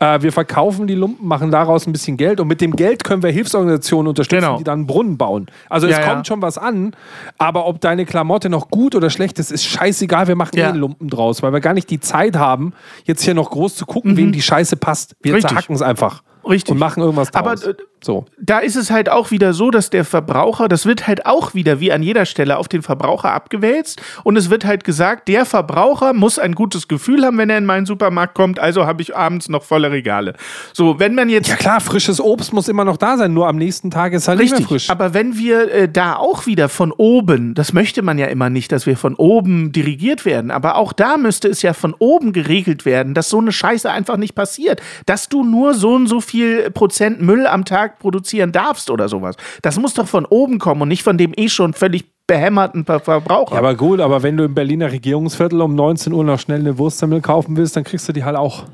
Äh, 0.00 0.22
wir 0.22 0.30
verkaufen 0.32 0.86
die 0.86 0.94
Lumpen, 0.94 1.26
machen 1.26 1.50
daraus 1.50 1.86
ein 1.86 1.92
bisschen 1.92 2.16
Geld 2.16 2.38
und 2.38 2.46
mit 2.46 2.60
dem 2.60 2.76
Geld 2.76 3.02
können 3.02 3.22
wir 3.22 3.30
Hilfsorganisationen 3.30 4.08
unterstützen, 4.08 4.42
Genau. 4.42 4.58
die 4.58 4.64
dann 4.64 4.80
einen 4.80 4.86
Brunnen 4.86 5.18
bauen. 5.18 5.46
Also 5.68 5.88
es 5.88 5.96
Ja, 5.96 6.02
ja. 6.02 6.12
kommt 6.14 6.26
schon 6.28 6.40
was 6.40 6.56
an, 6.56 6.94
aber 7.36 7.66
ob 7.66 7.80
deine 7.80 8.06
Klamotte 8.06 8.48
noch 8.48 8.68
gut 8.70 8.94
oder 8.94 9.10
schlecht 9.10 9.38
ist, 9.40 9.50
ist 9.50 9.64
scheißegal. 9.64 10.28
Wir 10.28 10.36
machen 10.36 10.56
Ja. 10.56 10.66
eh 10.66 10.68
einen 10.68 10.78
Lumpen 10.78 11.08
draus, 11.08 11.42
weil 11.42 11.52
wir 11.52 11.60
gar 11.60 11.74
nicht 11.74 11.90
die 11.90 11.98
Zeit 11.98 12.36
haben, 12.36 12.72
jetzt 13.06 13.22
hier 13.22 13.34
noch 13.34 13.50
groß 13.50 13.74
zu 13.74 13.86
gucken, 13.86 14.16
wem 14.16 14.30
die 14.30 14.42
Scheiße 14.42 14.76
passt. 14.76 15.16
Wir 15.20 15.34
Mhm. 15.34 15.40
Zerhacken 15.40 15.74
es 15.74 15.82
einfach. 15.82 16.22
Richtig. 16.48 16.70
Und 16.72 16.78
machen 16.78 17.02
irgendwas 17.02 17.34
Aber, 17.34 17.50
draus. 17.56 17.64
äh, 17.64 17.74
so. 18.02 18.26
da 18.40 18.58
ist 18.58 18.76
es 18.76 18.90
halt 18.90 19.08
auch 19.08 19.30
wieder 19.30 19.52
so, 19.52 19.70
dass 19.70 19.90
der 19.90 20.04
Verbraucher, 20.04 20.68
das 20.68 20.86
wird 20.86 21.06
halt 21.06 21.26
auch 21.26 21.54
wieder 21.54 21.80
wie 21.80 21.92
an 21.92 22.02
jeder 22.02 22.26
Stelle 22.26 22.58
auf 22.58 22.68
den 22.68 22.82
Verbraucher 22.82 23.32
abgewälzt 23.32 24.00
und 24.24 24.36
es 24.36 24.50
wird 24.50 24.64
halt 24.64 24.84
gesagt, 24.84 25.28
der 25.28 25.44
Verbraucher 25.44 26.12
muss 26.12 26.38
ein 26.38 26.54
gutes 26.54 26.88
Gefühl 26.88 27.24
haben, 27.24 27.38
wenn 27.38 27.50
er 27.50 27.58
in 27.58 27.66
meinen 27.66 27.86
Supermarkt 27.86 28.34
kommt, 28.34 28.58
also 28.58 28.86
habe 28.86 29.02
ich 29.02 29.16
abends 29.16 29.48
noch 29.48 29.62
volle 29.62 29.90
Regale. 29.90 30.34
So, 30.72 30.98
wenn 30.98 31.14
man 31.14 31.28
jetzt 31.28 31.48
Ja 31.48 31.56
klar, 31.56 31.80
frisches 31.80 32.20
Obst 32.20 32.52
muss 32.52 32.68
immer 32.68 32.84
noch 32.84 32.96
da 32.96 33.16
sein, 33.16 33.32
nur 33.34 33.48
am 33.48 33.56
nächsten 33.56 33.90
Tag 33.90 34.12
ist 34.12 34.28
halt 34.28 34.38
nicht 34.38 34.52
Richtig, 34.52 34.60
mehr 34.60 34.68
frisch. 34.68 34.90
aber 34.90 35.14
wenn 35.14 35.36
wir 35.36 35.72
äh, 35.72 35.88
da 35.88 36.16
auch 36.16 36.46
wieder 36.46 36.68
von 36.68 36.92
oben, 36.92 37.54
das 37.54 37.72
möchte 37.72 38.02
man 38.02 38.18
ja 38.18 38.26
immer 38.26 38.50
nicht, 38.50 38.72
dass 38.72 38.86
wir 38.86 38.96
von 38.96 39.14
oben 39.14 39.72
dirigiert 39.72 40.24
werden, 40.24 40.50
aber 40.50 40.76
auch 40.76 40.92
da 40.92 41.16
müsste 41.16 41.48
es 41.48 41.62
ja 41.62 41.72
von 41.72 41.94
oben 41.98 42.32
geregelt 42.32 42.84
werden, 42.84 43.14
dass 43.14 43.28
so 43.28 43.38
eine 43.38 43.52
Scheiße 43.52 43.90
einfach 43.90 44.16
nicht 44.16 44.34
passiert, 44.34 44.80
dass 45.06 45.28
du 45.28 45.42
nur 45.42 45.74
so 45.74 45.94
und 45.94 46.06
so 46.06 46.20
viel 46.20 46.70
Prozent 46.70 47.20
Müll 47.20 47.46
am 47.46 47.64
Tag 47.64 47.87
produzieren 47.88 48.52
darfst 48.52 48.90
oder 48.90 49.08
sowas. 49.08 49.36
Das 49.62 49.78
muss 49.78 49.94
doch 49.94 50.06
von 50.06 50.24
oben 50.26 50.58
kommen 50.58 50.82
und 50.82 50.88
nicht 50.88 51.02
von 51.02 51.16
dem 51.18 51.32
eh 51.36 51.48
schon 51.48 51.72
völlig 51.72 52.04
behämmerten 52.26 52.84
Ver 52.84 53.00
Verbraucher. 53.00 53.54
ja, 53.54 53.58
aber 53.58 53.74
gut, 53.74 54.00
aber 54.00 54.22
wenn 54.22 54.36
du 54.36 54.44
im 54.44 54.54
Berliner 54.54 54.92
Regierungsviertel 54.92 55.60
um 55.62 55.74
19 55.74 56.12
Uhr 56.12 56.24
noch 56.24 56.38
schnell 56.38 56.60
eine 56.60 56.76
Wurstsemmel 56.76 57.20
kaufen 57.22 57.56
willst, 57.56 57.74
dann 57.76 57.84
kriegst 57.84 58.06
du 58.08 58.12
die 58.12 58.24
halt 58.24 58.36
auch. 58.36 58.64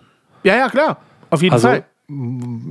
ja, 0.42 0.56
ja, 0.56 0.68
klar. 0.68 0.96
Auf 1.30 1.40
jeden 1.42 1.52
Also, 1.52 1.68
Fall. 1.68 1.84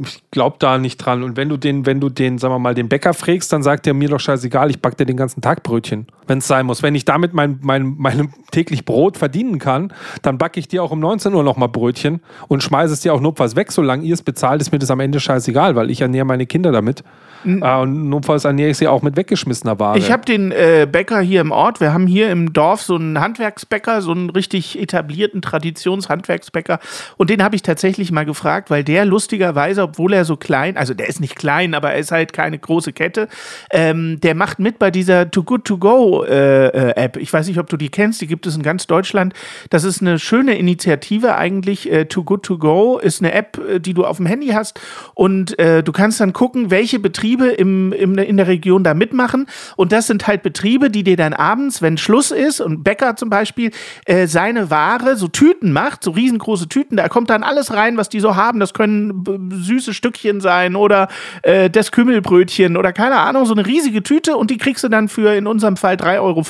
ich 0.05 0.23
glaube 0.31 0.57
da 0.59 0.77
nicht 0.77 0.97
dran. 0.97 1.23
Und 1.23 1.37
wenn 1.37 1.49
du 1.49 1.57
den, 1.57 1.85
wenn 1.85 1.99
du 1.99 2.09
den, 2.09 2.37
sagen 2.37 2.53
wir 2.53 2.59
mal, 2.59 2.75
den 2.75 2.87
Bäcker 2.89 3.13
fragst, 3.13 3.51
dann 3.51 3.63
sagt 3.63 3.87
er 3.87 3.93
mir 3.93 4.09
doch 4.09 4.19
scheißegal, 4.19 4.69
ich 4.69 4.79
back 4.81 4.97
dir 4.97 5.05
den 5.05 5.17
ganzen 5.17 5.41
Tag 5.41 5.63
Brötchen, 5.63 6.07
wenn 6.27 6.39
es 6.39 6.47
sein 6.47 6.65
muss. 6.65 6.83
Wenn 6.83 6.95
ich 6.95 7.05
damit 7.05 7.33
mein, 7.33 7.59
mein, 7.61 7.95
mein 7.97 8.33
täglich 8.51 8.85
Brot 8.85 9.17
verdienen 9.17 9.59
kann, 9.59 9.93
dann 10.21 10.37
backe 10.37 10.59
ich 10.59 10.67
dir 10.67 10.83
auch 10.83 10.91
um 10.91 10.99
19 10.99 11.33
Uhr 11.33 11.43
nochmal 11.43 11.69
Brötchen 11.69 12.21
und 12.47 12.63
schmeiße 12.63 12.93
es 12.93 13.01
dir 13.01 13.13
auch 13.13 13.21
notfalls 13.21 13.55
weg. 13.55 13.71
Solange 13.71 14.03
ihr 14.03 14.13
es 14.13 14.21
bezahlt, 14.21 14.61
ist 14.61 14.71
mir 14.71 14.79
das 14.79 14.91
am 14.91 14.99
Ende 14.99 15.19
scheißegal, 15.19 15.75
weil 15.75 15.89
ich 15.89 16.01
ernähre 16.01 16.25
meine 16.25 16.45
Kinder 16.45 16.71
damit. 16.71 17.03
Äh, 17.45 17.81
und 17.81 18.09
notfalls 18.09 18.45
ernähre 18.45 18.71
ich 18.71 18.77
sie 18.77 18.87
auch 18.87 19.01
mit 19.01 19.15
weggeschmissener 19.15 19.79
Ware. 19.79 19.97
Ich 19.97 20.11
habe 20.11 20.25
den 20.25 20.51
äh, 20.51 20.87
Bäcker 20.89 21.19
hier 21.21 21.41
im 21.41 21.51
Ort. 21.51 21.79
Wir 21.79 21.93
haben 21.93 22.07
hier 22.07 22.31
im 22.31 22.53
Dorf 22.53 22.81
so 22.81 22.95
einen 22.95 23.19
Handwerksbäcker, 23.19 24.01
so 24.01 24.11
einen 24.11 24.29
richtig 24.29 24.79
etablierten 24.79 25.41
Traditionshandwerksbäcker. 25.41 26.79
Und 27.17 27.29
den 27.29 27.43
habe 27.43 27.55
ich 27.55 27.61
tatsächlich 27.61 28.11
mal 28.11 28.25
gefragt, 28.25 28.69
weil 28.69 28.83
der 28.83 29.05
lustigerweise, 29.05 29.83
obwohl 29.83 30.13
er 30.13 30.25
so 30.25 30.37
klein, 30.37 30.77
also 30.77 30.93
der 30.93 31.07
ist 31.07 31.19
nicht 31.19 31.35
klein, 31.35 31.73
aber 31.73 31.91
er 31.91 31.99
ist 31.99 32.11
halt 32.11 32.33
keine 32.33 32.57
große 32.57 32.93
Kette, 32.93 33.27
ähm, 33.71 34.19
der 34.21 34.35
macht 34.35 34.59
mit 34.59 34.79
bei 34.79 34.91
dieser 34.91 35.29
Too 35.29 35.43
Good 35.43 35.65
To 35.65 35.77
Go 35.77 36.12
To-Go-App. 36.13 37.17
ich 37.17 37.31
weiß 37.31 37.47
nicht, 37.47 37.59
ob 37.59 37.69
du 37.69 37.77
die 37.77 37.89
kennst, 37.89 38.21
die 38.21 38.27
gibt 38.27 38.45
es 38.45 38.55
in 38.55 38.63
ganz 38.63 38.87
Deutschland. 38.87 39.33
Das 39.69 39.83
ist 39.83 40.01
eine 40.01 40.19
schöne 40.19 40.57
Initiative 40.57 41.35
eigentlich. 41.35 41.91
Äh, 41.91 42.05
Too 42.05 42.23
Good 42.23 42.43
To 42.43 42.57
Go 42.57 42.99
ist 42.99 43.21
eine 43.21 43.33
App, 43.33 43.57
äh, 43.57 43.79
die 43.79 43.93
du 43.93 44.05
auf 44.05 44.17
dem 44.17 44.25
Handy 44.25 44.47
hast 44.47 44.79
und 45.13 45.57
äh, 45.59 45.83
du 45.83 45.91
kannst 45.91 46.19
dann 46.19 46.33
gucken, 46.33 46.71
welche 46.71 46.99
Betriebe 46.99 47.47
im, 47.47 47.93
im, 47.93 48.17
in 48.17 48.37
der 48.37 48.47
Region 48.47 48.83
da 48.83 48.93
mitmachen. 48.93 49.47
Und 49.75 49.91
das 49.91 50.07
sind 50.07 50.27
halt 50.27 50.43
Betriebe, 50.43 50.89
die 50.89 51.03
dir 51.03 51.17
dann 51.17 51.33
abends, 51.33 51.81
wenn 51.81 51.97
Schluss 51.97 52.31
ist 52.31 52.61
und 52.61 52.83
Bäcker 52.83 53.15
zum 53.15 53.29
Beispiel, 53.29 53.71
äh, 54.05 54.27
seine 54.27 54.69
Ware, 54.69 55.15
so 55.15 55.27
Tüten 55.27 55.71
macht, 55.71 56.03
so 56.03 56.11
riesengroße 56.11 56.67
Tüten, 56.67 56.97
da 56.97 57.07
kommt 57.09 57.29
dann 57.29 57.43
alles 57.43 57.73
rein, 57.73 57.97
was 57.97 58.09
die 58.09 58.19
so 58.19 58.35
haben. 58.35 58.59
Das 58.59 58.73
können 58.73 59.23
süße 59.51 59.93
Stückchen 59.93 60.41
sein 60.41 60.75
oder 60.75 61.07
äh, 61.43 61.69
das 61.69 61.91
Kümmelbrötchen 61.91 62.77
oder 62.77 62.93
keine 62.93 63.17
Ahnung, 63.17 63.45
so 63.45 63.53
eine 63.53 63.65
riesige 63.65 64.03
Tüte 64.03 64.37
und 64.37 64.51
die 64.51 64.57
kriegst 64.57 64.83
du 64.83 64.89
dann 64.89 65.07
für 65.07 65.33
in 65.35 65.47
unserem 65.47 65.77
Fall 65.77 65.97
3,50 66.03 66.19
Euro. 66.21 66.43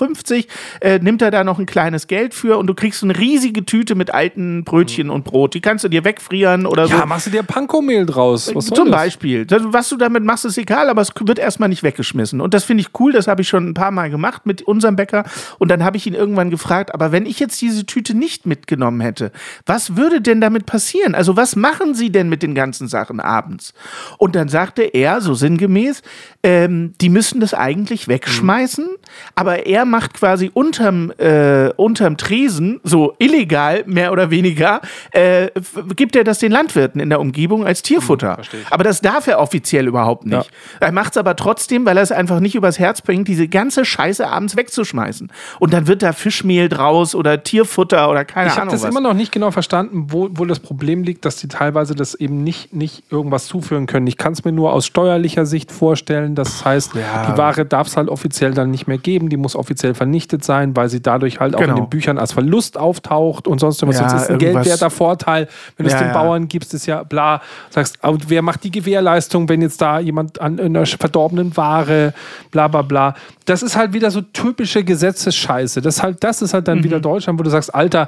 Äh, 0.82 1.00
nimmt 1.00 1.22
er 1.22 1.32
da 1.32 1.44
noch 1.44 1.60
ein 1.60 1.66
kleines 1.66 2.08
Geld 2.08 2.34
für 2.34 2.58
und 2.58 2.68
du 2.68 2.74
kriegst 2.74 3.04
eine 3.04 3.18
riesige 3.18 3.66
Tüte 3.66 3.96
mit 3.96 4.14
alten 4.14 4.64
Brötchen 4.64 5.08
mhm. 5.08 5.14
und 5.14 5.24
Brot. 5.24 5.54
Die 5.54 5.62
kannst 5.62 5.84
du 5.84 5.90
dir 5.90 6.04
wegfrieren 6.04 6.66
oder 6.66 6.84
ja, 6.84 6.90
so. 6.90 6.96
Ja, 6.98 7.06
machst 7.06 7.28
du 7.28 7.32
dir 7.32 7.44
Panko-Mehl 7.44 8.06
draus. 8.06 8.54
Was 8.54 8.68
Zum 8.68 8.92
das? 8.92 8.96
Beispiel. 8.96 9.46
Was 9.50 9.90
du 9.90 9.98
damit 9.98 10.24
machst, 10.24 10.46
ist 10.46 10.58
egal, 10.58 10.90
aber 10.90 11.02
es 11.02 11.12
wird 11.20 11.40
erstmal 11.40 11.70
nicht 11.70 11.84
weggeschmissen. 11.84 12.42
Und 12.42 12.54
das 12.54 12.64
finde 12.64 12.82
ich 12.82 12.90
cool, 13.00 13.12
das 13.12 13.28
habe 13.28 13.42
ich 13.42 13.48
schon 13.48 13.70
ein 13.70 13.74
paar 13.74 13.92
Mal 13.92 14.10
gemacht 14.10 14.46
mit 14.46 14.62
unserem 14.62 14.96
Bäcker. 14.96 15.26
Und 15.60 15.70
dann 15.70 15.84
habe 15.84 15.98
ich 15.98 16.08
ihn 16.08 16.14
irgendwann 16.14 16.50
gefragt, 16.50 16.94
aber 16.94 17.12
wenn 17.12 17.26
ich 17.26 17.40
jetzt 17.40 17.62
diese 17.62 17.86
Tüte 17.86 18.16
nicht 18.16 18.46
mitgenommen 18.46 19.02
hätte, 19.02 19.32
was 19.66 19.96
würde 19.96 20.22
denn 20.22 20.42
damit 20.42 20.66
passieren? 20.66 21.16
Also 21.16 21.38
was 21.38 21.56
machen 21.56 21.94
Sie 21.96 22.12
denn 22.12 22.30
mit 22.30 22.44
den 22.44 22.56
ganzen 22.56 22.88
Sachen 22.88 23.20
abends? 23.20 23.74
Und 24.18 24.36
dann 24.36 24.50
sagte 24.50 24.84
er, 24.84 25.22
so 25.22 25.34
sinngemäß, 25.34 26.02
ähm, 26.44 26.94
die 27.00 27.10
müssen 27.10 27.40
das 27.40 27.54
eigentlich 27.54 28.08
wegschmeißen, 28.08 28.86
mhm. 28.86 28.98
Aber 29.44 29.66
er 29.66 29.84
macht 29.84 30.14
quasi 30.14 30.50
unterm, 30.54 31.12
äh, 31.18 31.70
unterm 31.76 32.16
Tresen, 32.16 32.80
so 32.84 33.14
illegal 33.20 33.84
mehr 33.86 34.14
oder 34.14 34.32
weniger, 34.32 34.80
äh, 35.12 35.50
gibt 35.98 36.16
er 36.16 36.24
das 36.24 36.40
den 36.40 36.54
Landwirten 36.54 37.02
in 37.02 37.10
der 37.10 37.20
Umgebung 37.20 37.66
als 37.66 37.82
Tierfutter. 37.82 38.38
Mhm, 38.38 38.60
aber 38.70 38.86
das 38.86 39.02
darf 39.02 39.28
er 39.28 39.40
offiziell 39.42 39.86
überhaupt 39.86 40.26
nicht. 40.26 40.50
Ja. 40.80 40.88
Er 40.88 40.94
macht 40.94 41.12
es 41.12 41.18
aber 41.18 41.36
trotzdem, 41.36 41.86
weil 41.86 41.98
er 41.98 42.04
es 42.04 42.14
einfach 42.14 42.40
nicht 42.40 42.56
übers 42.56 42.80
Herz 42.80 43.02
bringt, 43.02 43.28
diese 43.28 43.50
ganze 43.50 43.84
Scheiße 43.84 44.26
abends 44.26 44.56
wegzuschmeißen. 44.56 45.30
Und 45.60 45.74
dann 45.74 45.88
wird 45.88 46.04
da 46.04 46.14
Fischmehl 46.14 46.70
draus 46.70 47.16
oder 47.16 47.44
Tierfutter 47.44 48.10
oder 48.10 48.24
keine 48.24 48.48
ich 48.48 48.54
Ahnung. 48.54 48.70
Ich 48.70 48.74
habe 48.74 48.82
das 48.82 48.90
immer 48.90 49.02
noch 49.02 49.14
nicht 49.14 49.34
genau 49.34 49.52
verstanden, 49.52 50.08
wo, 50.08 50.30
wo 50.32 50.46
das 50.46 50.62
Problem 50.62 51.04
liegt, 51.04 51.26
dass 51.26 51.36
die 51.36 51.50
teilweise 51.50 51.96
das 51.96 52.16
eben 52.16 52.46
nicht, 52.46 52.74
nicht 52.74 53.04
irgendwas 53.12 53.48
zuführen 53.48 53.88
können. 53.88 54.08
Ich 54.08 54.16
kann 54.16 54.32
es 54.32 54.46
mir 54.46 54.54
nur 54.54 54.72
aus 54.72 54.86
steuerlicher 54.86 55.46
Sicht 55.46 55.70
vorstellen. 55.70 56.34
Das 56.34 56.64
heißt, 56.64 56.96
ja. 56.96 57.30
die 57.30 57.38
Ware 57.38 57.66
darf 57.66 57.88
es 57.88 57.98
halt 57.98 58.08
offiziell 58.08 58.54
dann 58.54 58.72
nicht 58.72 58.88
mehr 58.88 58.98
geben, 58.98 59.28
die 59.34 59.38
muss 59.38 59.56
offiziell 59.56 59.96
vernichtet 59.96 60.44
sein, 60.44 60.76
weil 60.76 60.90
sie 60.90 61.02
dadurch 61.02 61.40
halt 61.40 61.56
auch 61.56 61.60
genau. 61.60 61.76
in 61.76 61.84
den 61.84 61.90
Büchern 61.90 62.20
als 62.20 62.34
Verlust 62.34 62.78
auftaucht 62.78 63.48
und 63.48 63.60
sonst 63.60 63.82
was. 63.86 64.00
Ja, 64.00 64.10
Sonst 64.10 64.24
ist 64.24 64.30
ein 64.30 64.38
geldwerter 64.38 64.92
Vorteil. 64.92 65.48
Wenn 65.76 65.86
du 65.86 65.92
es 65.92 66.00
ja, 66.00 66.08
den 66.08 66.14
Bauern 66.14 66.48
gibst, 66.48 66.74
ist 66.74 66.86
ja 66.86 67.04
bla. 67.04 67.42
Sagst, 67.72 67.98
wer 68.28 68.42
macht 68.44 68.64
die 68.64 68.70
Gewährleistung, 68.70 69.50
wenn 69.50 69.62
jetzt 69.62 69.82
da 69.82 70.00
jemand 70.00 70.40
an 70.40 70.60
einer 70.60 70.86
verdorbenen 70.86 71.58
Ware, 71.58 72.14
bla 72.52 72.68
bla 72.68 72.84
bla. 72.84 73.16
Das 73.46 73.64
ist 73.64 73.76
halt 73.76 73.94
wieder 73.94 74.12
so 74.12 74.22
typische 74.22 74.84
Gesetzesscheiße. 74.84 75.82
Das, 75.82 76.04
halt, 76.04 76.24
das 76.24 76.42
ist 76.44 76.54
halt 76.54 76.68
dann 76.68 76.80
mhm. 76.80 76.84
wieder 76.84 77.00
Deutschland, 77.00 77.40
wo 77.40 77.44
du 77.44 77.50
sagst, 77.50 77.74
Alter, 77.74 78.08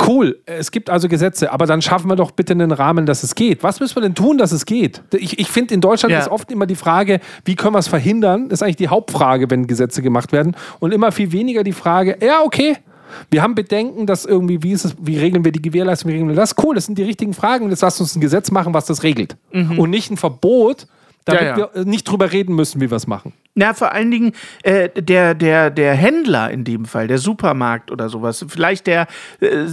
Cool, 0.00 0.38
es 0.46 0.70
gibt 0.70 0.90
also 0.90 1.08
Gesetze, 1.08 1.52
aber 1.52 1.66
dann 1.66 1.82
schaffen 1.82 2.08
wir 2.08 2.16
doch 2.16 2.30
bitte 2.30 2.52
einen 2.52 2.72
Rahmen, 2.72 3.06
dass 3.06 3.22
es 3.22 3.34
geht. 3.34 3.62
Was 3.62 3.80
müssen 3.80 3.96
wir 3.96 4.02
denn 4.02 4.14
tun, 4.14 4.38
dass 4.38 4.52
es 4.52 4.66
geht? 4.66 5.02
Ich, 5.12 5.38
ich 5.38 5.48
finde, 5.48 5.74
in 5.74 5.80
Deutschland 5.80 6.12
ja. 6.12 6.20
ist 6.20 6.28
oft 6.28 6.50
immer 6.50 6.66
die 6.66 6.74
Frage, 6.74 7.20
wie 7.44 7.54
können 7.54 7.74
wir 7.74 7.78
es 7.78 7.88
verhindern? 7.88 8.48
Das 8.48 8.58
ist 8.58 8.62
eigentlich 8.62 8.76
die 8.76 8.88
Hauptfrage, 8.88 9.50
wenn 9.50 9.66
Gesetze 9.66 10.02
gemacht 10.02 10.32
werden. 10.32 10.56
Und 10.80 10.92
immer 10.92 11.12
viel 11.12 11.32
weniger 11.32 11.64
die 11.64 11.72
Frage, 11.72 12.16
ja, 12.22 12.42
okay, 12.42 12.76
wir 13.30 13.42
haben 13.42 13.54
Bedenken, 13.54 14.06
dass 14.06 14.24
irgendwie, 14.24 14.62
wie 14.62 14.72
ist 14.72 14.84
es, 14.84 14.96
wie 15.00 15.18
regeln 15.18 15.44
wir 15.44 15.52
die 15.52 15.62
Gewährleistung, 15.62 16.10
wie 16.10 16.14
regeln 16.14 16.28
wir 16.28 16.36
das? 16.36 16.54
Cool, 16.62 16.74
das 16.74 16.86
sind 16.86 16.98
die 16.98 17.04
richtigen 17.04 17.34
Fragen. 17.34 17.68
Jetzt 17.70 17.82
lasst 17.82 18.00
uns 18.00 18.16
ein 18.16 18.20
Gesetz 18.20 18.50
machen, 18.50 18.74
was 18.74 18.86
das 18.86 19.02
regelt. 19.02 19.36
Mhm. 19.52 19.78
Und 19.78 19.90
nicht 19.90 20.10
ein 20.10 20.16
Verbot, 20.16 20.86
damit 21.24 21.42
ja, 21.42 21.58
ja. 21.58 21.70
wir 21.74 21.84
nicht 21.84 22.04
drüber 22.04 22.32
reden 22.32 22.54
müssen, 22.54 22.80
wie 22.80 22.90
wir 22.90 22.96
es 22.96 23.06
machen. 23.06 23.32
Na, 23.56 23.72
vor 23.72 23.92
allen 23.92 24.10
Dingen 24.10 24.32
äh, 24.64 24.88
der, 25.00 25.34
der, 25.34 25.70
der 25.70 25.94
Händler 25.94 26.50
in 26.50 26.64
dem 26.64 26.86
Fall, 26.86 27.06
der 27.06 27.18
Supermarkt 27.18 27.92
oder 27.92 28.08
sowas. 28.08 28.44
Vielleicht 28.48 28.88
der, 28.88 29.06
äh, 29.40 29.66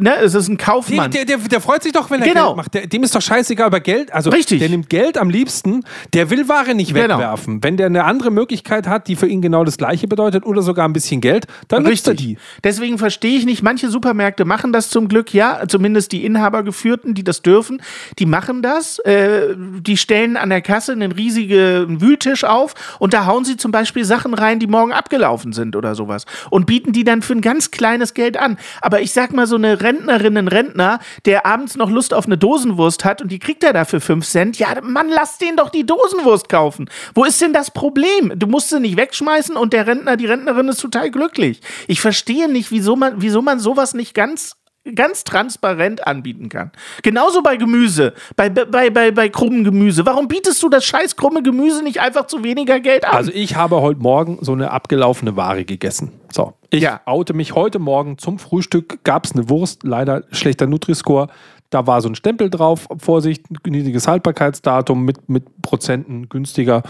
ne, 0.00 0.18
es 0.22 0.34
ist 0.34 0.48
ein 0.48 0.56
Kaufmann. 0.56 1.10
Der, 1.10 1.24
der, 1.24 1.38
der, 1.38 1.60
freut 1.60 1.82
sich 1.82 1.90
doch, 1.90 2.10
wenn 2.10 2.20
er 2.20 2.28
genau. 2.28 2.46
Geld 2.46 2.56
macht. 2.56 2.74
Der, 2.74 2.86
dem 2.86 3.02
ist 3.02 3.12
doch 3.12 3.20
scheißegal 3.20 3.66
über 3.66 3.80
Geld. 3.80 4.12
Also, 4.12 4.30
Richtig. 4.30 4.60
Der 4.60 4.68
nimmt 4.68 4.88
Geld 4.88 5.18
am 5.18 5.30
liebsten, 5.30 5.82
der 6.12 6.30
will 6.30 6.48
Ware 6.48 6.76
nicht 6.76 6.94
genau. 6.94 7.18
wegwerfen. 7.18 7.60
Wenn 7.64 7.76
der 7.76 7.86
eine 7.86 8.04
andere 8.04 8.30
Möglichkeit 8.30 8.86
hat, 8.86 9.08
die 9.08 9.16
für 9.16 9.26
ihn 9.26 9.42
genau 9.42 9.64
das 9.64 9.78
Gleiche 9.78 10.06
bedeutet 10.06 10.46
oder 10.46 10.62
sogar 10.62 10.86
ein 10.86 10.92
bisschen 10.92 11.20
Geld, 11.20 11.46
dann 11.66 11.82
nutzt 11.82 12.06
er 12.06 12.14
die. 12.14 12.38
Deswegen 12.62 12.98
verstehe 12.98 13.36
ich 13.36 13.46
nicht, 13.46 13.64
manche 13.64 13.88
Supermärkte 13.88 14.44
machen 14.44 14.72
das 14.72 14.90
zum 14.90 15.08
Glück, 15.08 15.34
ja, 15.34 15.64
zumindest 15.66 16.12
die 16.12 16.24
Inhabergeführten, 16.24 17.14
die 17.14 17.24
das 17.24 17.42
dürfen, 17.42 17.82
die 18.20 18.26
machen 18.26 18.62
das. 18.62 19.00
Äh, 19.00 19.56
die 19.56 19.96
stellen 19.96 20.36
an 20.36 20.50
der 20.50 20.62
Kasse 20.62 20.92
einen 20.92 21.10
riesigen 21.10 22.00
Wühltisch 22.00 22.44
auf 22.44 22.74
und 23.00 23.12
da 23.12 23.23
hauen 23.26 23.44
sie 23.44 23.56
zum 23.56 23.72
Beispiel 23.72 24.04
Sachen 24.04 24.34
rein, 24.34 24.58
die 24.58 24.66
morgen 24.66 24.92
abgelaufen 24.92 25.52
sind 25.52 25.76
oder 25.76 25.94
sowas 25.94 26.26
und 26.50 26.66
bieten 26.66 26.92
die 26.92 27.04
dann 27.04 27.22
für 27.22 27.34
ein 27.34 27.40
ganz 27.40 27.70
kleines 27.70 28.14
Geld 28.14 28.36
an. 28.36 28.58
Aber 28.80 29.00
ich 29.00 29.12
sag 29.12 29.32
mal, 29.32 29.46
so 29.46 29.56
eine 29.56 29.80
Rentnerin, 29.80 30.36
ein 30.36 30.48
Rentner, 30.48 30.98
der 31.24 31.46
abends 31.46 31.76
noch 31.76 31.90
Lust 31.90 32.14
auf 32.14 32.26
eine 32.26 32.38
Dosenwurst 32.38 33.04
hat 33.04 33.22
und 33.22 33.30
die 33.30 33.38
kriegt 33.38 33.64
er 33.64 33.72
dafür 33.72 34.00
5 34.00 34.26
Cent, 34.26 34.58
ja, 34.58 34.68
Mann, 34.82 35.08
lass 35.08 35.38
den 35.38 35.56
doch 35.56 35.70
die 35.70 35.86
Dosenwurst 35.86 36.48
kaufen. 36.48 36.88
Wo 37.14 37.24
ist 37.24 37.40
denn 37.40 37.52
das 37.52 37.70
Problem? 37.70 38.32
Du 38.36 38.46
musst 38.46 38.70
sie 38.70 38.80
nicht 38.80 38.96
wegschmeißen 38.96 39.56
und 39.56 39.72
der 39.72 39.86
Rentner, 39.86 40.16
die 40.16 40.26
Rentnerin 40.26 40.68
ist 40.68 40.80
total 40.80 41.10
glücklich. 41.10 41.60
Ich 41.88 42.00
verstehe 42.00 42.50
nicht, 42.50 42.70
wieso 42.70 42.96
man, 42.96 43.14
wieso 43.16 43.42
man 43.42 43.60
sowas 43.60 43.94
nicht 43.94 44.14
ganz 44.14 44.56
ganz 44.94 45.24
transparent 45.24 46.06
anbieten 46.06 46.48
kann. 46.48 46.70
Genauso 47.02 47.42
bei 47.42 47.56
Gemüse, 47.56 48.12
bei, 48.36 48.50
bei, 48.50 48.90
bei, 48.90 49.10
bei 49.10 49.28
krummen 49.28 49.64
Gemüse. 49.64 50.04
Warum 50.04 50.28
bietest 50.28 50.62
du 50.62 50.68
das 50.68 50.84
scheiß 50.84 51.16
krumme 51.16 51.42
Gemüse 51.42 51.82
nicht 51.82 52.00
einfach 52.00 52.26
zu 52.26 52.44
weniger 52.44 52.80
Geld 52.80 53.04
an? 53.06 53.14
Also 53.14 53.30
ich 53.32 53.56
habe 53.56 53.80
heute 53.80 54.00
Morgen 54.00 54.38
so 54.42 54.52
eine 54.52 54.70
abgelaufene 54.70 55.36
Ware 55.36 55.64
gegessen. 55.64 56.12
So, 56.30 56.54
ich 56.70 56.82
ja. 56.82 57.00
oute 57.06 57.32
mich 57.32 57.54
heute 57.54 57.78
Morgen 57.78 58.18
zum 58.18 58.38
Frühstück, 58.38 59.02
gab 59.04 59.24
es 59.24 59.32
eine 59.32 59.48
Wurst, 59.48 59.84
leider 59.84 60.24
schlechter 60.32 60.66
Nutri-Score, 60.66 61.28
da 61.74 61.88
war 61.88 62.00
so 62.00 62.08
ein 62.08 62.14
Stempel 62.14 62.50
drauf, 62.50 62.86
Vorsicht, 62.98 63.46
niedriges 63.66 64.06
Haltbarkeitsdatum 64.06 65.04
mit, 65.04 65.28
mit 65.28 65.44
Prozenten 65.60 66.28
günstiger. 66.28 66.82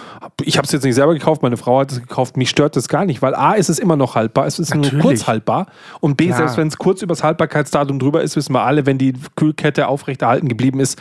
Ich 0.43 0.59
habe 0.59 0.67
es 0.67 0.73
jetzt 0.73 0.85
nicht 0.85 0.95
selber 0.95 1.15
gekauft, 1.15 1.43
meine 1.43 1.57
Frau 1.57 1.81
hat 1.81 1.91
es 1.91 2.01
gekauft. 2.01 2.37
Mich 2.37 2.51
stört 2.51 2.77
das 2.77 2.89
gar 2.89 3.07
nicht, 3.07 3.23
weil 3.23 3.35
A 3.35 3.55
ist 3.55 3.71
es 3.71 3.79
immer 3.79 3.97
noch 3.97 4.15
haltbar, 4.15 4.47
es 4.47 4.59
ist 4.59 4.75
Natürlich. 4.75 4.93
nur 4.93 5.03
kurz 5.03 5.27
haltbar. 5.27 5.67
Und 6.01 6.19
B, 6.19 6.27
Klar. 6.27 6.39
selbst 6.39 6.59
wenn 6.59 6.69
es 6.69 6.77
kurz 6.77 7.01
übers 7.01 7.25
Haltbarkeitsdatum 7.25 7.99
drüber 7.99 8.23
ist, 8.23 8.37
wissen 8.37 8.53
wir 8.53 8.63
alle, 8.63 8.85
wenn 8.85 8.99
die 8.99 9.15
Kühlkette 9.37 9.89
aufrechterhalten 9.89 10.49
geblieben 10.49 10.81
ist, 10.81 11.01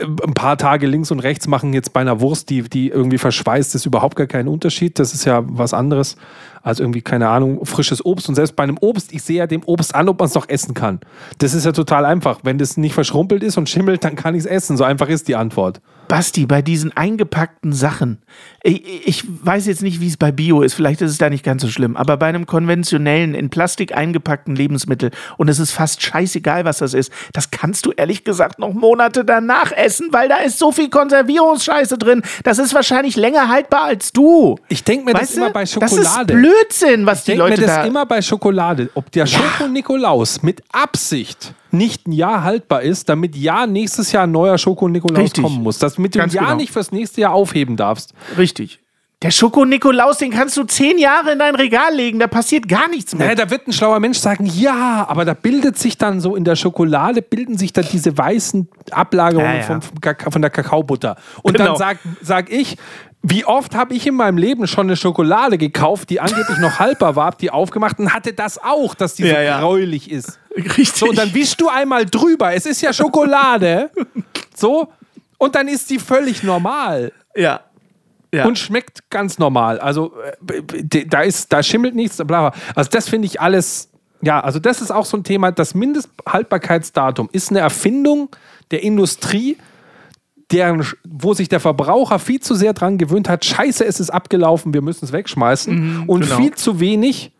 ein 0.00 0.34
paar 0.34 0.56
Tage 0.56 0.86
links 0.86 1.10
und 1.10 1.20
rechts 1.20 1.46
machen 1.46 1.72
jetzt 1.72 1.92
bei 1.92 2.00
einer 2.00 2.20
Wurst, 2.20 2.50
die, 2.50 2.62
die 2.62 2.88
irgendwie 2.88 3.18
verschweißt 3.18 3.74
ist, 3.74 3.86
überhaupt 3.86 4.16
gar 4.16 4.26
keinen 4.26 4.48
Unterschied. 4.48 4.98
Das 4.98 5.14
ist 5.14 5.24
ja 5.24 5.42
was 5.46 5.74
anderes 5.74 6.16
als 6.62 6.80
irgendwie, 6.80 7.02
keine 7.02 7.28
Ahnung, 7.28 7.64
frisches 7.64 8.04
Obst. 8.04 8.28
Und 8.28 8.34
selbst 8.34 8.56
bei 8.56 8.62
einem 8.62 8.78
Obst, 8.80 9.12
ich 9.12 9.22
sehe 9.22 9.38
ja 9.38 9.46
dem 9.46 9.62
Obst 9.64 9.94
an, 9.94 10.08
ob 10.08 10.18
man 10.18 10.28
es 10.28 10.34
noch 10.34 10.48
essen 10.48 10.74
kann. 10.74 11.00
Das 11.38 11.54
ist 11.54 11.64
ja 11.64 11.72
total 11.72 12.04
einfach. 12.04 12.40
Wenn 12.42 12.58
das 12.58 12.76
nicht 12.76 12.94
verschrumpelt 12.94 13.42
ist 13.42 13.56
und 13.56 13.68
schimmelt, 13.68 14.04
dann 14.04 14.16
kann 14.16 14.34
ich 14.34 14.40
es 14.40 14.46
essen. 14.46 14.76
So 14.76 14.84
einfach 14.84 15.08
ist 15.08 15.28
die 15.28 15.36
Antwort. 15.36 15.80
Basti, 16.10 16.46
bei 16.46 16.60
diesen 16.60 16.96
eingepackten 16.96 17.72
Sachen, 17.72 18.18
ich, 18.62 19.06
ich, 19.06 19.24
weiß 19.26 19.66
jetzt 19.66 19.82
nicht, 19.82 20.00
wie 20.00 20.08
es 20.08 20.16
bei 20.16 20.32
Bio 20.32 20.62
ist, 20.62 20.74
vielleicht 20.74 21.00
ist 21.00 21.12
es 21.12 21.18
da 21.18 21.30
nicht 21.30 21.44
ganz 21.44 21.62
so 21.62 21.68
schlimm, 21.68 21.96
aber 21.96 22.16
bei 22.16 22.26
einem 22.26 22.46
konventionellen, 22.46 23.34
in 23.34 23.48
Plastik 23.48 23.96
eingepackten 23.96 24.56
Lebensmittel 24.56 25.12
und 25.38 25.48
es 25.48 25.58
ist 25.58 25.70
fast 25.70 26.02
scheißegal, 26.02 26.64
was 26.64 26.78
das 26.78 26.94
ist, 26.94 27.12
das 27.32 27.50
kannst 27.50 27.86
du 27.86 27.92
ehrlich 27.92 28.24
gesagt 28.24 28.58
noch 28.58 28.72
Monate 28.74 29.24
danach 29.24 29.72
essen, 29.72 30.08
weil 30.10 30.28
da 30.28 30.38
ist 30.38 30.58
so 30.58 30.72
viel 30.72 30.90
Konservierungsscheiße 30.90 31.96
drin. 31.96 32.22
Das 32.42 32.58
ist 32.58 32.74
wahrscheinlich 32.74 33.16
länger 33.16 33.48
haltbar 33.48 33.84
als 33.84 34.12
du. 34.12 34.58
Ich 34.68 34.84
denke 34.84 35.06
mir 35.06 35.14
weißt 35.14 35.22
das 35.22 35.34
du? 35.34 35.40
immer 35.40 35.50
bei 35.50 35.66
Schokolade. 35.66 35.94
Das 35.94 36.16
ist 36.16 36.26
Blödsinn, 36.26 37.06
was 37.06 37.24
die 37.24 37.34
Leute 37.34 37.38
da... 37.38 37.52
Ich 37.54 37.58
denke 37.60 37.70
mir 37.70 37.76
das 37.76 37.88
immer 37.88 38.06
bei 38.06 38.22
Schokolade. 38.22 38.90
Ob 38.94 39.10
der 39.12 39.26
ja. 39.26 39.38
Schoko-Nikolaus 39.38 40.42
mit 40.42 40.62
Absicht 40.72 41.54
nicht 41.72 42.06
ein 42.06 42.12
Jahr 42.12 42.42
haltbar 42.44 42.82
ist, 42.82 43.08
damit 43.08 43.36
ja 43.36 43.66
nächstes 43.66 44.12
Jahr 44.12 44.24
ein 44.24 44.32
neuer 44.32 44.58
Schoko-Nikolaus 44.58 45.32
kommen 45.32 45.62
muss. 45.62 45.78
Dass 45.78 45.94
du 45.94 46.02
mit 46.02 46.14
dem 46.14 46.20
Ganz 46.20 46.34
Jahr 46.34 46.46
genau. 46.46 46.56
nicht 46.56 46.72
fürs 46.72 46.92
nächste 46.92 47.22
Jahr 47.22 47.32
aufheben 47.32 47.76
darfst. 47.76 48.14
Richtig. 48.36 48.80
Der 49.22 49.30
Schoko-Nikolaus, 49.30 50.16
den 50.16 50.30
kannst 50.30 50.56
du 50.56 50.64
zehn 50.64 50.98
Jahre 50.98 51.32
in 51.32 51.38
dein 51.38 51.54
Regal 51.54 51.94
legen, 51.94 52.18
da 52.18 52.26
passiert 52.26 52.66
gar 52.68 52.88
nichts 52.88 53.14
mehr. 53.14 53.26
Naja, 53.26 53.44
da 53.44 53.50
wird 53.50 53.68
ein 53.68 53.72
schlauer 53.74 54.00
Mensch 54.00 54.16
sagen, 54.16 54.46
ja, 54.46 55.04
aber 55.06 55.26
da 55.26 55.34
bildet 55.34 55.78
sich 55.78 55.98
dann 55.98 56.20
so 56.20 56.36
in 56.36 56.44
der 56.44 56.56
Schokolade, 56.56 57.20
bilden 57.20 57.58
sich 57.58 57.74
dann 57.74 57.84
diese 57.92 58.16
weißen 58.16 58.66
Ablagerungen 58.90 59.56
ja, 59.56 59.58
ja. 59.58 59.62
Von, 59.62 59.82
von, 60.32 60.40
der 60.40 60.50
Kakaobutter. 60.50 61.16
Und 61.42 61.58
genau. 61.58 61.68
dann 61.68 61.76
sag, 61.76 61.98
sag 62.22 62.50
ich, 62.50 62.78
wie 63.22 63.44
oft 63.44 63.74
habe 63.74 63.92
ich 63.92 64.06
in 64.06 64.14
meinem 64.14 64.38
Leben 64.38 64.66
schon 64.66 64.86
eine 64.86 64.96
Schokolade 64.96 65.58
gekauft, 65.58 66.08
die 66.08 66.20
angeblich 66.20 66.56
noch 66.56 66.78
haltbar 66.78 67.14
war, 67.14 67.32
die 67.32 67.50
aufgemacht 67.50 67.98
und 67.98 68.14
hatte 68.14 68.32
das 68.32 68.56
auch, 68.56 68.94
dass 68.94 69.16
die 69.16 69.24
so 69.24 69.28
ja, 69.28 69.60
gräulich 69.60 70.10
ist. 70.10 70.39
Richtig. 70.56 70.92
So, 70.94 71.06
und 71.06 71.18
dann 71.18 71.32
wischst 71.32 71.60
du 71.60 71.68
einmal 71.68 72.06
drüber. 72.06 72.52
Es 72.52 72.66
ist 72.66 72.80
ja 72.80 72.92
Schokolade. 72.92 73.90
so, 74.54 74.88
und 75.38 75.54
dann 75.54 75.68
ist 75.68 75.88
die 75.90 75.98
völlig 75.98 76.42
normal. 76.42 77.12
Ja. 77.34 77.60
Ja. 78.32 78.46
und 78.46 78.56
schmeckt 78.58 79.10
ganz 79.10 79.38
normal. 79.38 79.80
Also 79.80 80.12
äh, 80.44 81.04
da 81.04 81.22
ist, 81.22 81.52
da 81.52 81.64
schimmelt 81.64 81.96
nichts, 81.96 82.16
bla 82.18 82.24
bla. 82.24 82.52
Also 82.76 82.88
das 82.90 83.08
finde 83.08 83.26
ich 83.26 83.40
alles. 83.40 83.88
Ja, 84.22 84.38
also 84.38 84.60
das 84.60 84.80
ist 84.80 84.92
auch 84.92 85.04
so 85.04 85.16
ein 85.16 85.24
Thema. 85.24 85.50
Das 85.50 85.74
Mindesthaltbarkeitsdatum 85.74 87.28
ist 87.32 87.50
eine 87.50 87.58
Erfindung 87.58 88.28
der 88.70 88.84
Industrie, 88.84 89.56
deren, 90.52 90.86
wo 91.08 91.34
sich 91.34 91.48
der 91.48 91.58
Verbraucher 91.58 92.20
viel 92.20 92.38
zu 92.40 92.54
sehr 92.54 92.72
dran 92.72 92.98
gewöhnt 92.98 93.28
hat. 93.28 93.44
Scheiße, 93.44 93.84
es 93.84 93.98
ist 93.98 94.10
abgelaufen, 94.10 94.74
wir 94.74 94.82
müssen 94.82 95.04
es 95.06 95.12
wegschmeißen. 95.12 96.04
und 96.06 96.20
genau. 96.20 96.36
viel 96.36 96.54
zu 96.54 96.78
wenig. 96.78 97.32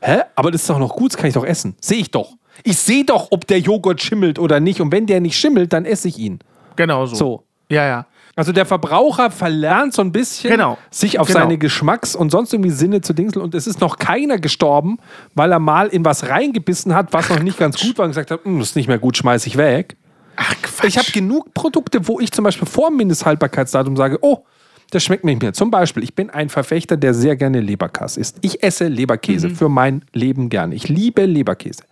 Hä? 0.00 0.22
Aber 0.34 0.50
das 0.50 0.62
ist 0.62 0.70
doch 0.70 0.78
noch 0.78 0.94
gut, 0.94 1.12
das 1.12 1.16
kann 1.16 1.28
ich 1.28 1.34
doch 1.34 1.46
essen. 1.46 1.74
Sehe 1.80 2.00
ich 2.00 2.10
doch. 2.10 2.36
Ich 2.62 2.78
sehe 2.78 3.04
doch, 3.04 3.28
ob 3.30 3.46
der 3.46 3.58
Joghurt 3.60 4.00
schimmelt 4.02 4.38
oder 4.38 4.60
nicht. 4.60 4.80
Und 4.80 4.92
wenn 4.92 5.06
der 5.06 5.20
nicht 5.20 5.36
schimmelt, 5.36 5.72
dann 5.72 5.84
esse 5.84 6.08
ich 6.08 6.18
ihn. 6.18 6.38
Genau 6.76 7.06
so. 7.06 7.14
So. 7.16 7.42
Ja, 7.68 7.84
ja. 7.86 8.06
Also 8.36 8.50
der 8.52 8.66
Verbraucher 8.66 9.30
verlernt 9.30 9.94
so 9.94 10.02
ein 10.02 10.10
bisschen, 10.10 10.50
Genau. 10.50 10.76
sich 10.90 11.18
auf 11.20 11.28
Genau. 11.28 11.40
seine 11.40 11.56
Geschmacks- 11.56 12.16
und 12.16 12.30
sonst 12.30 12.52
irgendwie 12.52 12.70
Sinne 12.70 13.00
zu 13.00 13.12
dingseln. 13.12 13.42
Und 13.44 13.54
es 13.54 13.66
ist 13.68 13.80
noch 13.80 13.96
keiner 13.98 14.38
gestorben, 14.38 14.98
weil 15.34 15.52
er 15.52 15.60
mal 15.60 15.86
in 15.88 16.04
was 16.04 16.28
reingebissen 16.28 16.94
hat, 16.94 17.12
was 17.12 17.28
noch 17.30 17.38
nicht 17.40 17.58
ganz 17.58 17.80
gut 17.80 17.96
war 17.98 18.04
und 18.06 18.10
gesagt 18.10 18.30
hat, 18.32 18.44
"Hm, 18.44 18.58
das 18.58 18.70
ist 18.70 18.76
nicht 18.76 18.88
mehr 18.88 18.98
gut, 18.98 19.16
schmeiß 19.16 19.46
ich 19.46 19.56
weg. 19.56 19.96
Ach, 20.36 20.52
Quatsch. 20.62 20.88
Ich 20.88 20.98
habe 20.98 21.10
genug 21.12 21.54
Produkte, 21.54 22.08
wo 22.08 22.18
ich 22.18 22.32
zum 22.32 22.42
Beispiel 22.44 22.66
vor 22.66 22.88
dem 22.88 22.96
Mindesthaltbarkeitsdatum 22.96 23.96
sage, 23.96 24.18
oh, 24.20 24.38
das 24.90 25.02
schmeckt 25.04 25.24
mir 25.24 25.32
nicht 25.32 25.42
mehr. 25.42 25.52
Zum 25.52 25.70
Beispiel, 25.70 26.02
ich 26.02 26.14
bin 26.14 26.30
ein 26.30 26.48
Verfechter, 26.48 26.96
der 26.96 27.14
sehr 27.14 27.36
gerne 27.36 27.60
Leberkass 27.60 28.16
isst. 28.16 28.38
Ich 28.42 28.62
esse 28.62 28.88
Leberkäse 28.88 29.48
Mhm. 29.48 29.56
für 29.56 29.68
mein 29.68 30.04
Leben 30.12 30.48
gerne. 30.50 30.74
Ich 30.74 30.88
liebe 30.88 31.24
Leberkäse. 31.24 31.82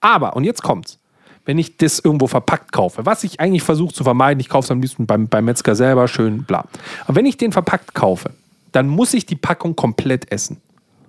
Aber, 0.00 0.34
und 0.36 0.44
jetzt 0.44 0.62
kommt's, 0.62 0.98
wenn 1.44 1.58
ich 1.58 1.76
das 1.78 1.98
irgendwo 1.98 2.26
verpackt 2.26 2.72
kaufe, 2.72 3.06
was 3.06 3.24
ich 3.24 3.40
eigentlich 3.40 3.62
versuche 3.62 3.94
zu 3.94 4.04
vermeiden, 4.04 4.40
ich 4.40 4.48
kaufe 4.48 4.66
es 4.66 4.70
am 4.70 4.80
liebsten 4.80 5.06
beim, 5.06 5.28
beim 5.28 5.44
Metzger 5.46 5.74
selber, 5.74 6.06
schön, 6.08 6.42
bla. 6.42 6.64
Aber 7.06 7.16
wenn 7.16 7.26
ich 7.26 7.36
den 7.36 7.52
verpackt 7.52 7.94
kaufe, 7.94 8.30
dann 8.72 8.86
muss 8.88 9.14
ich 9.14 9.24
die 9.24 9.36
Packung 9.36 9.74
komplett 9.76 10.30
essen. 10.30 10.60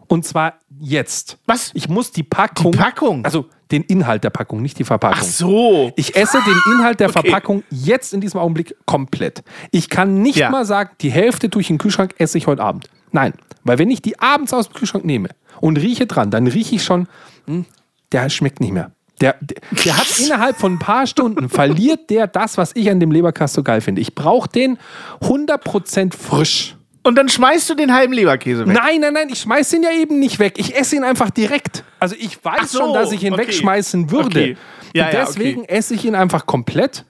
Und 0.07 0.25
zwar 0.25 0.53
jetzt. 0.79 1.37
Was? 1.45 1.71
Ich 1.73 1.89
muss 1.89 2.11
die 2.11 2.23
Packung. 2.23 2.71
Die 2.73 2.77
Packung? 2.77 3.25
Also 3.25 3.45
den 3.71 3.83
Inhalt 3.83 4.23
der 4.23 4.29
Packung, 4.31 4.61
nicht 4.61 4.79
die 4.79 4.83
Verpackung. 4.83 5.19
Ach 5.21 5.23
so. 5.23 5.91
Ich 5.95 6.15
esse 6.15 6.39
den 6.45 6.73
Inhalt 6.73 6.99
der 6.99 7.09
Okay. 7.09 7.21
Verpackung 7.29 7.63
jetzt 7.69 8.13
in 8.13 8.21
diesem 8.21 8.39
Augenblick 8.39 8.75
komplett. 8.85 9.43
Ich 9.71 9.89
kann 9.89 10.21
nicht 10.21 10.37
Ja. 10.37 10.49
mal 10.49 10.65
sagen, 10.65 10.91
die 11.01 11.11
Hälfte 11.11 11.49
tue 11.49 11.61
ich 11.61 11.69
in 11.69 11.75
den 11.75 11.79
Kühlschrank, 11.81 12.15
esse 12.17 12.37
ich 12.37 12.47
heute 12.47 12.63
Abend. 12.63 12.89
Nein, 13.11 13.33
weil 13.63 13.77
wenn 13.77 13.91
ich 13.91 14.01
die 14.01 14.19
abends 14.19 14.53
aus 14.53 14.67
dem 14.69 14.73
Kühlschrank 14.73 15.05
nehme 15.05 15.29
und 15.61 15.77
rieche 15.77 16.07
dran, 16.07 16.31
dann 16.31 16.47
rieche 16.47 16.75
ich 16.75 16.83
schon, 16.83 17.07
hm, 17.45 17.65
der 18.11 18.29
schmeckt 18.29 18.59
nicht 18.59 18.73
mehr. 18.73 18.91
Der, 19.21 19.35
der, 19.41 19.57
der 19.83 19.97
hat 19.97 20.07
innerhalb 20.19 20.57
von 20.57 20.73
ein 20.73 20.79
paar 20.79 21.05
Stunden 21.05 21.49
verliert 21.49 22.09
der 22.09 22.25
das, 22.27 22.57
was 22.57 22.71
ich 22.75 22.89
an 22.89 22.99
dem 22.99 23.11
Leberkass 23.11 23.53
so 23.53 23.63
geil 23.63 23.81
finde. 23.81 24.01
Ich 24.01 24.15
brauche 24.15 24.47
den 24.49 24.77
100% 25.21 26.15
frisch. 26.15 26.75
Und 27.03 27.15
dann 27.15 27.29
schmeißt 27.29 27.69
du 27.69 27.75
den 27.75 27.93
halben 27.93 28.13
Leberkäse 28.13 28.67
weg. 28.67 28.75
Nein, 28.75 28.99
nein, 28.99 29.13
nein, 29.13 29.29
ich 29.29 29.39
schmeiß 29.39 29.71
ihn 29.73 29.83
ja 29.83 29.91
eben 29.91 30.19
nicht 30.19 30.39
weg. 30.39 30.55
Ich 30.57 30.75
esse 30.75 30.95
ihn 30.95 31.03
einfach 31.03 31.29
direkt. 31.29 31.83
Also 31.99 32.15
ich 32.19 32.43
weiß 32.43 32.71
so, 32.71 32.79
schon, 32.79 32.93
dass 32.93 33.11
ich 33.11 33.23
ihn 33.23 33.33
okay. 33.33 33.43
wegschmeißen 33.43 34.11
würde. 34.11 34.27
Okay. 34.27 34.57
Ja, 34.93 35.05
Und 35.07 35.13
ja, 35.13 35.25
deswegen 35.25 35.65
esse 35.65 35.93
ich 35.93 36.03
ihn 36.03 36.15
einfach 36.15 36.45
komplett, 36.45 37.05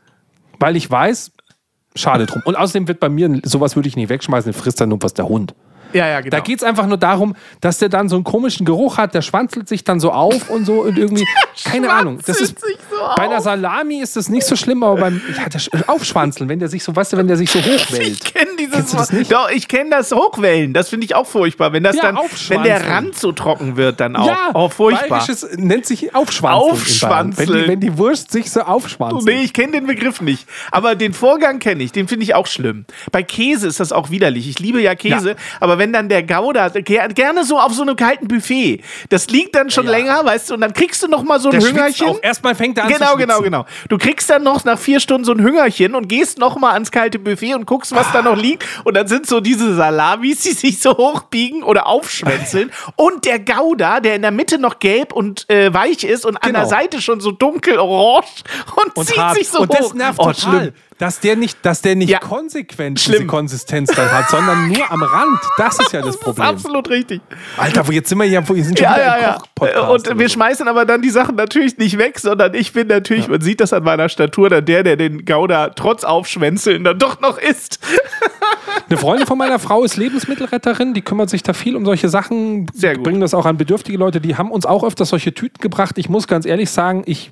weil 0.60 0.76
ich 0.76 0.90
weiß, 0.90 1.32
schade 1.96 2.26
drum. 2.26 2.42
Und 2.46 2.56
außerdem 2.56 2.88
wird 2.88 3.00
bei 3.00 3.10
mir, 3.10 3.42
sowas 3.44 3.76
würde 3.76 3.88
ich 3.88 3.96
nicht 3.96 4.10
wegschmeißen, 4.10 4.54
frisst 4.54 4.80
dann 4.80 4.90
nur 4.90 5.02
was 5.02 5.14
der 5.14 5.28
Hund. 5.28 5.56
Ja, 5.94 6.08
ja, 6.08 6.22
genau. 6.22 6.36
Da 6.36 6.40
geht 6.42 6.60
es 6.60 6.64
einfach 6.64 6.88
nur 6.88 6.98
darum, 6.98 7.36
dass 7.62 7.80
der 7.80 7.90
dann 7.90 8.10
so 8.10 8.16
einen 8.16 8.24
komischen 8.24 8.66
Geruch 8.66 8.98
hat, 8.98 9.14
der 9.14 9.22
schwanzelt 9.22 9.68
sich 9.68 9.84
dann 9.84 10.00
so 10.00 10.12
auf 10.12 10.50
und 10.50 10.66
so 10.66 10.82
und 10.82 10.98
irgendwie, 10.98 11.26
keine 11.64 11.92
Ahnung. 11.92 12.20
Das 12.26 12.40
ist, 12.40 12.60
sich 12.60 12.78
so 12.90 12.98
bei 13.16 13.24
einer 13.24 13.42
Salami 13.42 14.00
ist 14.00 14.16
das 14.16 14.30
nicht 14.30 14.46
so 14.46 14.56
schlimm, 14.56 14.84
aber 14.84 15.00
beim 15.00 15.22
ja, 15.36 15.82
Aufschwanzeln, 15.88 16.50
wenn 16.50 16.60
der 16.60 16.70
sich 16.70 16.84
so, 16.84 16.96
weißt 16.96 17.14
du, 17.14 17.18
wenn 17.18 17.28
der 17.28 17.38
sich 17.38 17.50
so 17.50 17.60
hochwählt. 17.64 18.24
Ich 18.24 18.34
kenne 18.34 18.52
dieses 18.60 18.92
das 18.92 19.12
nicht? 19.12 19.32
Doch, 19.32 19.50
ich 19.50 19.68
kenne 19.68 19.90
das 19.90 20.12
Hochwellen. 20.12 20.74
Das 20.74 20.90
finde 20.90 21.06
ich 21.06 21.16
auch 21.16 21.28
furchtbar. 21.28 21.74
Wenn 21.74 21.84
das 21.84 21.96
Ja, 21.96 22.12
dann, 22.12 22.18
wenn 22.50 22.64
der 22.64 22.88
Rand 22.88 23.18
so 23.18 23.32
trocken 23.32 23.78
wird, 23.78 24.00
dann 24.00 24.16
auch. 24.16 24.28
Ja, 24.28 24.52
oh, 24.54 24.70
furchtbar. 24.70 25.20
Bayerisches 25.20 25.48
nennt 25.58 25.86
sich 25.86 26.14
Aufschwanzeln. 26.16 26.72
Aufschwanzeln. 26.72 27.50
Wenn 27.50 27.62
die, 27.62 27.68
wenn 27.68 27.80
die 27.80 27.98
Wurst 27.98 28.32
sich 28.32 28.52
so 28.52 28.62
aufschwanzelt. 28.62 29.26
Nee, 29.26 29.44
ich 29.44 29.54
kenne 29.54 29.74
den 29.74 29.88
Begriff 29.88 30.22
nicht. 30.22 30.48
Aber 30.72 30.96
den 30.96 31.14
Vorgang 31.14 31.60
kenne 31.60 31.84
ich. 31.84 31.92
Den 31.92 32.08
finde 32.08 32.24
ich 32.24 32.36
auch 32.36 32.48
schlimm. 32.48 32.86
Bei 33.12 33.24
Käse 33.24 33.68
ist 33.68 33.80
das 33.80 33.92
auch 33.92 34.10
widerlich. 34.10 34.48
Ich 34.48 34.60
liebe 34.60 34.82
ja 34.82 34.96
Käse. 34.96 35.32
Ja. 35.32 35.36
Aber 35.60 35.79
wenn 35.80 35.92
dann 35.94 36.10
der 36.10 36.22
Gouda, 36.24 36.68
ger 36.70 37.08
gerne 37.10 37.44
so 37.44 37.60
auf 37.60 37.74
so 37.74 37.82
einem 37.82 37.96
kalten 37.96 38.28
Buffet, 38.28 38.82
das 39.10 39.28
liegt 39.30 39.56
dann 39.56 39.70
schon 39.72 39.86
Ja. 39.86 39.92
länger, 39.92 40.24
weißt 40.26 40.50
du, 40.50 40.54
und 40.56 40.62
dann 40.62 40.74
kriegst 40.74 41.02
du 41.02 41.08
noch 41.08 41.24
mal 41.24 41.40
so 41.40 41.50
ein 41.50 41.60
Der 41.60 41.68
Hüngerchen. 41.68 42.08
auch. 42.10 42.20
Erstmal 42.22 42.54
fängt 42.56 42.78
er 42.78 42.84
an 42.86 42.94
Genau, 42.94 43.16
genau, 43.16 43.42
genau. 43.42 43.66
Du 43.90 43.98
kriegst 43.98 44.30
dann 44.30 44.44
noch 44.44 44.64
nach 44.66 44.78
vier 44.78 45.00
Stunden 45.00 45.26
so 45.26 45.32
ein 45.32 45.40
Hüngerchen 45.42 45.96
und 45.96 46.08
gehst 46.08 46.38
noch 46.38 46.58
mal 46.58 46.74
ans 46.74 46.92
kalte 46.92 47.18
Buffet 47.20 47.56
und 47.56 47.66
guckst, 47.66 47.96
was 47.96 48.12
da 48.12 48.22
noch 48.22 48.36
liegt. 48.42 48.66
Und 48.84 48.96
dann 48.96 49.08
sind 49.08 49.26
so 49.28 49.40
diese 49.40 49.74
Salamis, 49.76 50.42
die 50.42 50.52
sich 50.52 50.80
so 50.82 50.92
hochbiegen 50.98 51.64
oder 51.64 51.88
aufschwänzeln. 51.88 52.72
und 52.96 53.26
der 53.26 53.40
Gouda, 53.40 54.00
der 54.02 54.16
in 54.16 54.22
der 54.22 54.32
Mitte 54.32 54.60
noch 54.60 54.80
gelb 54.80 55.14
und 55.14 55.50
äh, 55.50 55.74
weich 55.74 56.04
ist 56.04 56.26
und 56.26 56.36
an 56.38 56.50
Genau. 56.50 56.60
der 56.60 56.68
Seite 56.68 57.02
schon 57.02 57.20
so 57.22 57.32
dunkel 57.32 57.78
orange 57.80 58.44
und, 58.76 58.96
Und, 58.98 59.08
zieht 59.08 59.18
hart. 59.18 59.38
sich 59.38 59.48
so 59.50 59.60
und 59.60 59.70
hoch. 59.72 59.78
das 59.78 59.94
nervt 59.94 60.20
oh, 60.20 60.32
total. 60.32 60.36
schlimm. 60.60 60.74
Dass 61.00 61.20
der 61.22 61.36
nicht, 61.38 61.58
dass 61.66 61.82
der 61.82 61.96
nicht 61.96 62.10
Ja. 62.10 62.20
konsequent 62.20 63.00
diese 63.00 63.16
Schlimm. 63.16 63.28
Konsistenz 63.28 63.90
dann 63.96 64.12
hat, 64.12 64.30
sondern 64.30 64.68
nur 64.68 64.92
am 64.92 65.02
Rand. 65.02 65.40
Das 65.58 65.80
ist 65.80 65.92
ja 65.94 66.00
das 66.02 66.08
Das 66.10 66.16
ist 66.16 66.22
Problem. 66.22 66.46
absolut 66.46 66.90
richtig. 66.90 67.22
Alter, 67.58 67.88
wo 67.88 67.92
jetzt 67.92 68.10
sind 68.10 68.18
wir 68.20 68.26
ja, 68.26 68.48
wir 68.48 68.64
sind 68.64 68.78
schon 68.78 68.84
Ja, 68.86 68.96
wieder 68.96 69.06
ja, 69.06 69.16
im 69.16 69.74
ja. 69.76 69.88
Und 69.90 70.20
wir 70.20 70.28
so. 70.28 70.34
schmeißen 70.34 70.68
aber 70.68 70.86
dann 70.86 71.02
die 71.02 71.10
Sachen 71.10 71.36
natürlich 71.36 71.78
nicht 71.78 71.98
weg, 71.98 72.20
sondern 72.20 72.54
ich 72.54 72.74
bin 72.74 72.88
natürlich, 72.88 73.28
man 73.30 73.40
sieht 73.42 73.62
das 73.62 73.72
an 73.74 73.84
meiner 73.84 74.10
Statur, 74.10 74.50
dann 74.50 74.66
der, 74.66 74.84
der 74.84 74.98
den 74.98 75.24
Gouda 75.26 75.70
trotz 75.70 76.04
Aufschwänzeln 76.04 76.84
dann 76.84 77.00
doch 77.00 77.22
noch 77.22 77.38
isst. 77.38 77.80
Eine 78.90 78.98
Freundin 78.98 79.26
von 79.28 79.38
meiner 79.38 79.60
Frau 79.60 79.84
ist 79.84 79.96
Lebensmittelretterin, 79.98 80.94
die 80.94 81.02
kümmert 81.02 81.30
sich 81.30 81.44
da 81.44 81.54
viel 81.54 81.76
um 81.76 81.86
solche 81.86 82.10
Sachen, 82.10 82.68
Sehr 82.74 82.96
gut. 82.96 83.04
bringen 83.06 83.22
das 83.22 83.34
auch 83.34 83.46
an 83.46 83.56
bedürftige 83.58 83.98
Leute, 83.98 84.20
die 84.20 84.36
haben 84.36 84.52
uns 84.52 84.66
auch 84.66 84.84
öfters 84.84 85.10
solche 85.10 85.34
Tüten 85.34 85.62
gebracht. 85.62 85.98
Ich 85.98 86.10
muss 86.10 86.28
ganz 86.28 86.46
ehrlich 86.46 86.70
sagen, 86.72 87.04
ich 87.06 87.32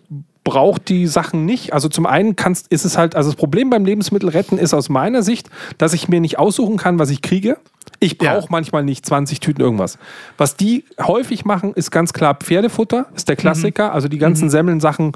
brauche 0.49 0.79
die 0.79 1.07
Sachen 1.07 1.45
nicht. 1.45 1.73
Also 1.73 1.89
zum 1.89 2.05
einen 2.05 2.37
kannst, 2.37 2.67
ist 2.69 2.85
es 2.85 2.97
halt, 2.97 3.15
also 3.15 3.29
das 3.29 3.35
Problem 3.35 3.69
beim 3.69 3.83
Lebensmittelretten 3.83 4.57
ist 4.57 4.73
aus 4.73 4.87
meiner 4.87 5.21
Sicht, 5.21 5.49
dass 5.77 5.91
ich 5.93 6.07
mir 6.07 6.21
nicht 6.21 6.39
aussuchen 6.39 6.77
kann, 6.77 6.99
was 6.99 7.09
ich 7.09 7.21
kriege. 7.21 7.57
Ich 7.99 8.17
brauche 8.17 8.43
Ja. 8.43 8.45
manchmal 8.49 8.83
nicht 8.83 9.05
20 9.05 9.41
Tüten 9.41 9.61
irgendwas. 9.61 9.97
Was 10.37 10.55
die 10.55 10.85
häufig 11.01 11.43
machen, 11.43 11.73
ist 11.73 11.91
ganz 11.91 12.13
klar 12.13 12.35
Pferdefutter, 12.35 13.07
ist 13.15 13.27
der 13.27 13.35
Klassiker. 13.35 13.91
Also 13.93 14.07
die 14.07 14.17
ganzen 14.19 14.49
Semmeln-Sachen 14.49 15.11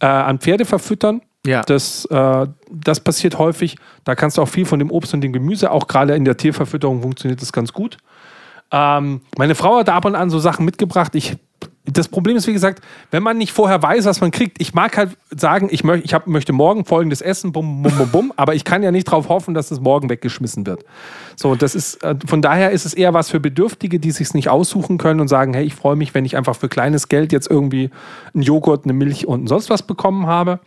äh, 0.00 0.06
an 0.06 0.38
Pferde 0.40 0.64
verfüttern. 0.64 1.22
Ja. 1.46 1.62
Das, 1.62 2.04
äh, 2.06 2.46
das 2.70 3.00
passiert 3.00 3.38
häufig. 3.38 3.76
Da 4.04 4.14
kannst 4.16 4.38
du 4.38 4.42
auch 4.42 4.48
viel 4.48 4.64
von 4.64 4.78
dem 4.80 4.90
Obst 4.90 5.14
und 5.14 5.20
dem 5.20 5.32
Gemüse, 5.32 5.70
auch 5.70 5.86
gerade 5.86 6.14
in 6.16 6.24
der 6.24 6.36
Tierverfütterung 6.36 7.02
funktioniert 7.02 7.40
das 7.40 7.52
ganz 7.52 7.72
gut. 7.72 7.98
Ähm, 8.72 9.20
meine 9.36 9.54
Frau 9.54 9.78
hat 9.78 9.88
ab 9.90 10.04
und 10.04 10.14
an 10.14 10.30
so 10.30 10.38
Sachen 10.38 10.64
mitgebracht. 10.64 11.14
Ich, 11.14 11.36
das 11.84 12.06
Problem 12.06 12.36
ist, 12.36 12.46
wie 12.46 12.52
gesagt, 12.52 12.82
wenn 13.10 13.24
man 13.24 13.38
nicht 13.38 13.52
vorher 13.52 13.82
weiß, 13.82 14.04
was 14.04 14.20
man 14.20 14.30
kriegt. 14.30 14.60
Ich 14.60 14.72
mag 14.72 14.96
halt 14.96 15.16
sagen, 15.30 15.68
ich, 15.70 15.82
möch, 15.82 16.04
ich 16.04 16.14
hab, 16.14 16.28
möchte 16.28 16.52
morgen 16.52 16.84
folgendes 16.84 17.20
essen, 17.20 17.50
bum, 17.50 17.82
bum, 17.82 17.96
bum, 17.96 18.08
bum, 18.10 18.32
aber 18.36 18.54
ich 18.54 18.64
kann 18.64 18.84
ja 18.84 18.92
nicht 18.92 19.08
darauf 19.08 19.28
hoffen, 19.28 19.52
dass 19.52 19.72
es 19.72 19.80
morgen 19.80 20.08
weggeschmissen 20.08 20.64
wird. 20.64 20.84
So, 21.34 21.56
das 21.56 21.74
ist, 21.74 22.02
äh, 22.04 22.14
von 22.24 22.40
daher 22.40 22.70
ist 22.70 22.86
es 22.86 22.94
eher 22.94 23.14
was 23.14 23.30
für 23.30 23.40
Bedürftige, 23.40 23.98
die 23.98 24.12
sich 24.12 24.32
nicht 24.32 24.48
aussuchen 24.48 24.96
können 24.96 25.20
und 25.20 25.26
sagen, 25.26 25.54
hey, 25.54 25.64
ich 25.64 25.74
freue 25.74 25.96
mich, 25.96 26.14
wenn 26.14 26.24
ich 26.24 26.36
einfach 26.36 26.54
für 26.54 26.68
kleines 26.68 27.08
Geld 27.08 27.32
jetzt 27.32 27.50
irgendwie 27.50 27.90
einen 28.32 28.44
Joghurt, 28.44 28.84
eine 28.84 28.92
Milch 28.92 29.26
und 29.26 29.48
sonst 29.48 29.68
was 29.68 29.82
bekommen 29.82 30.26
habe. 30.26 30.60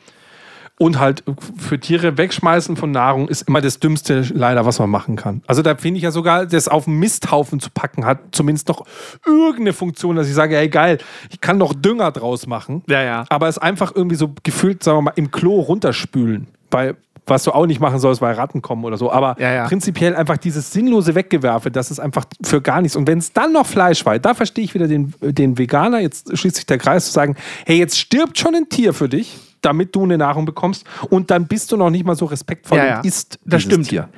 Und 0.78 1.00
halt 1.00 1.24
für 1.58 1.80
Tiere 1.80 2.18
wegschmeißen 2.18 2.76
von 2.76 2.92
Nahrung 2.92 3.30
ist 3.30 3.44
immer 3.44 3.62
das 3.62 3.80
Dümmste 3.80 4.26
leider, 4.34 4.66
was 4.66 4.78
man 4.78 4.90
machen 4.90 5.16
kann. 5.16 5.42
Also 5.48 5.62
da 5.62 5.76
finde 5.76 6.00
ich 6.00 6.04
ja 6.04 6.12
sogar, 6.12 6.46
das 6.46 6.68
auf 6.68 6.86
einen 6.86 7.00
Misthaufen 7.00 7.62
zu 7.62 7.70
packen, 7.70 8.06
hat 8.06 8.20
zumindest 8.32 8.68
noch 8.68 8.86
irgendeine 9.26 9.72
Funktion, 9.72 10.18
dass 10.18 10.28
ich 10.28 10.34
sage, 10.34 10.58
hey 10.58 10.68
geil, 10.68 10.98
ich 11.32 11.40
kann 11.40 11.58
noch 11.58 11.74
Dünger 11.74 12.12
draus 12.12 12.46
machen. 12.46 12.84
Ja, 12.90 13.02
ja. 13.02 13.24
Aber 13.30 13.48
es 13.48 13.58
einfach 13.58 13.96
irgendwie 13.96 14.18
so 14.18 14.34
gefühlt, 14.44 14.84
sagen 14.84 14.98
wir 14.98 15.02
mal, 15.04 15.14
im 15.16 15.32
Klo 15.32 15.62
runterspülen. 15.62 16.48
Weil, 16.72 16.98
was 17.26 17.44
du 17.44 17.52
auch 17.52 17.66
nicht 17.66 17.80
machen 17.80 18.00
sollst, 18.00 18.22
weil 18.22 18.36
Ratten 18.36 18.62
kommen 18.62 18.84
oder 18.84 18.98
so. 18.98 19.12
Aber 19.12 19.38
Ja, 19.40 19.54
ja. 19.54 19.68
prinzipiell 19.68 20.14
einfach 20.14 20.38
dieses 20.38 20.74
sinnlose 20.74 21.16
Weggewerfe, 21.16 21.72
das 21.72 21.90
ist 21.90 22.00
einfach 22.00 22.26
für 22.44 22.62
gar 22.62 22.82
nichts. 22.82 22.98
Und 22.98 23.08
wenn 23.08 23.20
es 23.20 23.32
dann 23.32 23.54
noch 23.54 23.66
Fleisch 23.66 24.06
war, 24.06 24.20
da 24.20 24.34
verstehe 24.34 24.66
ich 24.66 24.74
wieder 24.74 24.90
den, 24.90 25.14
den 25.22 25.58
Veganer, 25.58 26.00
jetzt 26.00 26.38
schließt 26.38 26.58
sich 26.58 26.66
der 26.66 26.78
Kreis 26.78 27.06
zu 27.06 27.14
sagen, 27.14 27.36
hey, 27.66 27.78
jetzt 27.78 27.98
stirbt 27.98 28.38
schon 28.38 28.56
ein 28.56 28.68
Tier 28.70 28.94
für 28.94 29.08
dich, 29.10 29.38
damit 29.62 29.96
du 29.96 30.04
eine 30.04 30.18
Nahrung 30.18 30.46
bekommst 30.46 30.86
und 31.10 31.32
dann 31.32 31.48
bist 31.48 31.72
du 31.72 31.78
noch 31.78 31.90
nicht 31.90 32.06
mal 32.06 32.16
so 32.16 32.26
respektvoll 32.26 32.78
Ja, 32.78 32.86
ja. 32.86 32.98
und 33.00 33.06
isst 33.06 33.40
Das 33.46 33.64
stimmt. 33.64 33.90
Tier. 33.90 34.10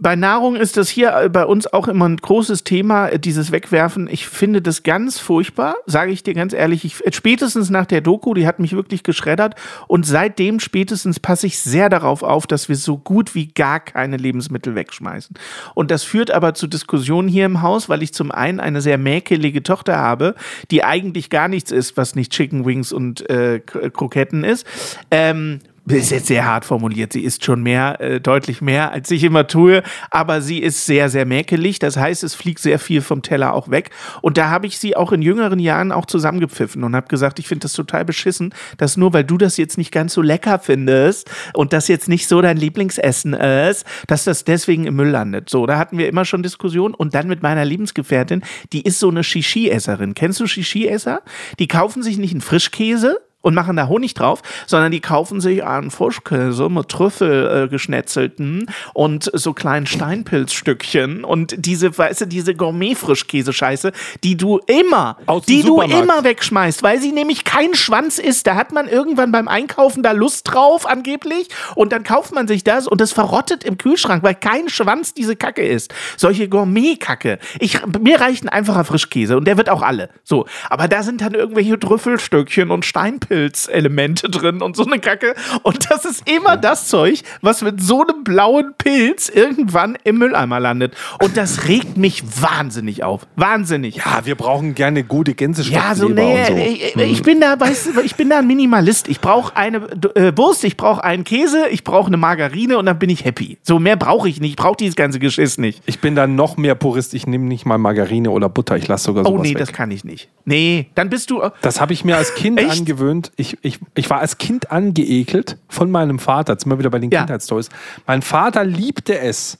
Bei 0.00 0.16
Nahrung 0.16 0.56
ist 0.56 0.76
das 0.76 0.88
hier 0.88 1.16
äh, 1.16 1.28
bei 1.28 1.46
uns 1.46 1.72
auch 1.72 1.86
immer 1.86 2.08
ein 2.08 2.16
großes 2.16 2.64
Thema, 2.64 3.08
äh, 3.08 3.18
dieses 3.20 3.52
Wegwerfen. 3.52 4.08
Ich 4.10 4.26
finde 4.26 4.60
das 4.60 4.82
ganz 4.82 5.20
furchtbar, 5.20 5.76
sage 5.86 6.10
ich 6.10 6.24
dir 6.24 6.34
ganz 6.34 6.52
ehrlich. 6.52 6.84
Ich, 6.84 7.06
äh, 7.06 7.12
spätestens 7.12 7.70
nach 7.70 7.86
der 7.86 8.00
Doku, 8.00 8.34
die 8.34 8.44
hat 8.44 8.58
mich 8.58 8.74
wirklich 8.74 9.04
geschreddert. 9.04 9.54
Und 9.86 10.04
seitdem 10.04 10.58
spätestens 10.58 11.20
passe 11.20 11.46
ich 11.46 11.60
sehr 11.60 11.88
darauf 11.90 12.24
auf, 12.24 12.48
dass 12.48 12.68
wir 12.68 12.74
so 12.74 12.98
gut 12.98 13.36
wie 13.36 13.46
gar 13.46 13.78
keine 13.78 14.16
Lebensmittel 14.16 14.74
wegschmeißen. 14.74 15.36
Und 15.74 15.92
das 15.92 16.02
führt 16.02 16.32
aber 16.32 16.54
zu 16.54 16.66
Diskussionen 16.66 17.28
hier 17.28 17.46
im 17.46 17.62
Haus, 17.62 17.88
weil 17.88 18.02
ich 18.02 18.12
zum 18.12 18.32
einen 18.32 18.58
eine 18.58 18.80
sehr 18.80 18.98
mäkelige 18.98 19.62
Tochter 19.62 19.96
habe, 19.96 20.34
die 20.72 20.82
eigentlich 20.82 21.30
gar 21.30 21.46
nichts 21.46 21.70
ist, 21.70 21.96
was 21.96 22.16
nicht 22.16 22.32
Chicken 22.32 22.66
Wings 22.66 22.92
und 22.92 23.30
äh, 23.30 23.60
Kroketten 23.60 24.42
ist. 24.42 24.66
Ähm, 25.12 25.60
ist 25.86 26.10
jetzt 26.10 26.26
sehr 26.26 26.46
hart 26.46 26.64
formuliert. 26.64 27.12
Sie 27.12 27.22
ist 27.22 27.44
schon 27.44 27.62
mehr, 27.62 28.00
äh, 28.00 28.20
deutlich 28.20 28.60
mehr, 28.62 28.92
als 28.92 29.10
ich 29.10 29.24
immer 29.24 29.46
tue, 29.46 29.82
aber 30.10 30.40
sie 30.40 30.58
ist 30.58 30.86
sehr, 30.86 31.08
sehr 31.10 31.26
mäkelig. 31.26 31.78
Das 31.78 31.96
heißt, 31.96 32.24
es 32.24 32.34
fliegt 32.34 32.60
sehr 32.60 32.78
viel 32.78 33.02
vom 33.02 33.22
Teller 33.22 33.52
auch 33.52 33.70
weg. 33.70 33.90
Und 34.22 34.38
da 34.38 34.48
habe 34.48 34.66
ich 34.66 34.78
sie 34.78 34.96
auch 34.96 35.12
in 35.12 35.22
jüngeren 35.22 35.58
Jahren 35.58 35.92
auch 35.92 36.06
zusammengepfiffen 36.06 36.84
und 36.84 36.96
habe 36.96 37.08
gesagt, 37.08 37.38
ich 37.38 37.48
finde 37.48 37.64
das 37.64 37.72
total 37.74 38.04
beschissen, 38.04 38.54
dass 38.78 38.96
nur 38.96 39.12
weil 39.12 39.24
du 39.24 39.36
das 39.36 39.56
jetzt 39.56 39.76
nicht 39.78 39.92
ganz 39.92 40.14
so 40.14 40.22
lecker 40.22 40.58
findest 40.58 41.30
und 41.52 41.72
das 41.72 41.88
jetzt 41.88 42.08
nicht 42.08 42.28
so 42.28 42.40
dein 42.40 42.56
Lieblingsessen 42.56 43.34
ist, 43.34 43.84
dass 44.06 44.24
das 44.24 44.44
deswegen 44.44 44.86
im 44.86 44.96
Müll 44.96 45.10
landet. 45.10 45.50
So, 45.50 45.66
da 45.66 45.78
hatten 45.78 45.98
wir 45.98 46.08
immer 46.08 46.24
schon 46.24 46.42
Diskussionen. 46.42 46.94
Und 46.94 47.14
dann 47.14 47.28
mit 47.28 47.42
meiner 47.42 47.64
Lebensgefährtin, 47.64 48.42
die 48.72 48.82
ist 48.82 48.98
so 48.98 49.08
eine 49.08 49.24
Shishi-Esserin. 49.24 50.14
Kennst 50.14 50.40
du 50.40 50.46
Shishi-Esser? 50.46 51.22
Die 51.58 51.68
kaufen 51.68 52.02
sich 52.02 52.18
nicht 52.18 52.32
einen 52.32 52.40
Frischkäse, 52.40 53.20
und 53.44 53.54
machen 53.54 53.76
da 53.76 53.88
Honig 53.88 54.14
drauf, 54.14 54.40
sondern 54.66 54.90
die 54.90 55.00
kaufen 55.00 55.40
sich 55.40 55.62
einen 55.64 55.90
Frischkäse 55.90 56.68
mit 56.70 56.88
Trüffel 56.88 57.64
äh, 57.64 57.68
geschnetzelten 57.68 58.70
und 58.94 59.30
so 59.34 59.52
kleinen 59.52 59.86
Steinpilzstückchen 59.86 61.24
und 61.24 61.54
diese, 61.58 61.96
weißt 61.96 62.22
du, 62.22 62.26
diese 62.26 62.54
Gourmet-Frischkäse-Scheiße, 62.54 63.92
die 64.24 64.36
du 64.36 64.58
immer, 64.66 65.18
Aus 65.26 65.44
die 65.44 65.62
du 65.62 65.82
immer 65.82 66.24
wegschmeißt, 66.24 66.82
weil 66.82 67.00
sie 67.00 67.12
nämlich 67.12 67.44
kein 67.44 67.74
Schwanz 67.74 68.18
ist. 68.18 68.46
Da 68.46 68.54
hat 68.54 68.72
man 68.72 68.88
irgendwann 68.88 69.30
beim 69.30 69.46
Einkaufen 69.46 70.02
da 70.02 70.12
Lust 70.12 70.50
drauf, 70.50 70.86
angeblich, 70.88 71.48
und 71.74 71.92
dann 71.92 72.02
kauft 72.02 72.34
man 72.34 72.48
sich 72.48 72.64
das 72.64 72.86
und 72.86 73.00
das 73.00 73.12
verrottet 73.12 73.62
im 73.62 73.76
Kühlschrank, 73.76 74.22
weil 74.22 74.34
kein 74.34 74.70
Schwanz 74.70 75.12
diese 75.12 75.36
Kacke 75.36 75.62
ist. 75.62 75.92
Solche 76.16 76.48
Gourmet-Kacke. 76.48 77.38
Ich, 77.60 77.78
mir 78.00 78.20
reicht 78.20 78.44
ein 78.44 78.48
einfacher 78.48 78.84
Frischkäse 78.84 79.36
und 79.36 79.44
der 79.44 79.58
wird 79.58 79.68
auch 79.68 79.82
alle. 79.82 80.08
So. 80.22 80.46
Aber 80.70 80.88
da 80.88 81.02
sind 81.02 81.20
dann 81.20 81.34
irgendwelche 81.34 81.78
Trüffelstückchen 81.78 82.70
und 82.70 82.86
Steinpilz-Elemente 83.34 84.28
drin 84.30 84.62
und 84.62 84.76
so 84.76 84.84
eine 84.86 84.98
Kacke. 84.98 85.34
Und 85.62 85.90
das 85.90 86.04
ist 86.04 86.28
immer 86.30 86.56
das 86.56 86.88
Zeug, 86.88 87.22
was 87.40 87.62
mit 87.62 87.82
so 87.82 88.02
einem 88.02 88.24
blauen 88.24 88.74
Pilz 88.78 89.28
irgendwann 89.28 89.98
im 90.04 90.18
Mülleimer 90.18 90.60
landet. 90.60 90.94
Und 91.22 91.36
das 91.36 91.66
regt 91.68 91.96
mich 91.96 92.22
wahnsinnig 92.40 93.02
auf. 93.04 93.26
Wahnsinnig. 93.36 93.96
Ja, 93.96 94.22
wir 94.24 94.34
brauchen 94.34 94.74
gerne 94.74 95.04
gute 95.04 95.34
Gänseschnapsleber 95.34 96.22
Ja, 96.22 96.46
so 96.46 96.52
nee, 96.54 96.72
und 96.92 96.94
so. 96.94 97.00
Ich, 97.02 97.10
ich 97.12 97.22
bin 97.22 97.40
da, 97.40 97.58
weißt 97.58 97.86
du, 97.96 98.00
ich 98.00 98.14
bin 98.16 98.30
da 98.30 98.38
ein 98.38 98.46
Minimalist. 98.46 99.08
Ich 99.08 99.20
brauche 99.20 99.56
eine 99.56 99.78
äh, 100.14 100.32
Wurst, 100.36 100.64
ich 100.64 100.76
brauche 100.76 101.02
einen 101.04 101.24
Käse, 101.24 101.68
ich 101.70 101.84
brauche 101.84 102.08
eine 102.08 102.16
Margarine 102.16 102.78
und 102.78 102.86
dann 102.86 102.98
bin 102.98 103.10
ich 103.10 103.24
happy. 103.24 103.58
So 103.62 103.78
mehr 103.78 103.96
brauche 103.96 104.28
ich 104.28 104.40
nicht. 104.40 104.50
Ich 104.50 104.56
brauche 104.56 104.76
dieses 104.76 104.96
ganze 104.96 105.18
Geschiss 105.18 105.58
nicht. 105.58 105.82
Ich 105.86 106.00
bin 106.00 106.14
da 106.14 106.26
noch 106.26 106.56
mehr 106.56 106.74
Purist. 106.74 107.14
Ich 107.14 107.26
nehme 107.26 107.44
nicht 107.46 107.66
mal 107.66 107.78
Margarine 107.78 108.30
oder 108.30 108.48
Butter. 108.48 108.76
Ich 108.76 108.88
lasse 108.88 109.04
sogar 109.04 109.24
Oh 109.26 109.30
sowas 109.30 109.42
nee, 109.42 109.50
weg. 109.50 109.58
das 109.58 109.72
kann 109.72 109.90
ich 109.90 110.04
nicht. 110.04 110.28
Nee, 110.44 110.86
dann 110.94 111.10
bist 111.10 111.30
du. 111.30 111.40
äh, 111.40 111.50
Das 111.62 111.80
habe 111.80 111.92
ich 111.92 112.04
mir 112.04 112.16
als 112.16 112.34
Kind 112.34 112.60
Echt? 112.60 112.70
angewöhnt. 112.80 113.23
Ich, 113.36 113.58
ich, 113.62 113.78
ich 113.94 114.08
war 114.10 114.20
als 114.20 114.38
Kind 114.38 114.70
angeekelt 114.70 115.58
von 115.68 115.90
meinem 115.90 116.18
Vater. 116.18 116.54
Jetzt 116.54 116.62
sind 116.64 116.72
wir 116.72 116.78
wieder 116.78 116.90
bei 116.90 116.98
den 116.98 117.10
Ja. 117.10 117.20
Kindheitsstories. 117.20 117.68
Mein 118.06 118.22
Vater 118.22 118.64
liebte 118.64 119.18
es, 119.18 119.56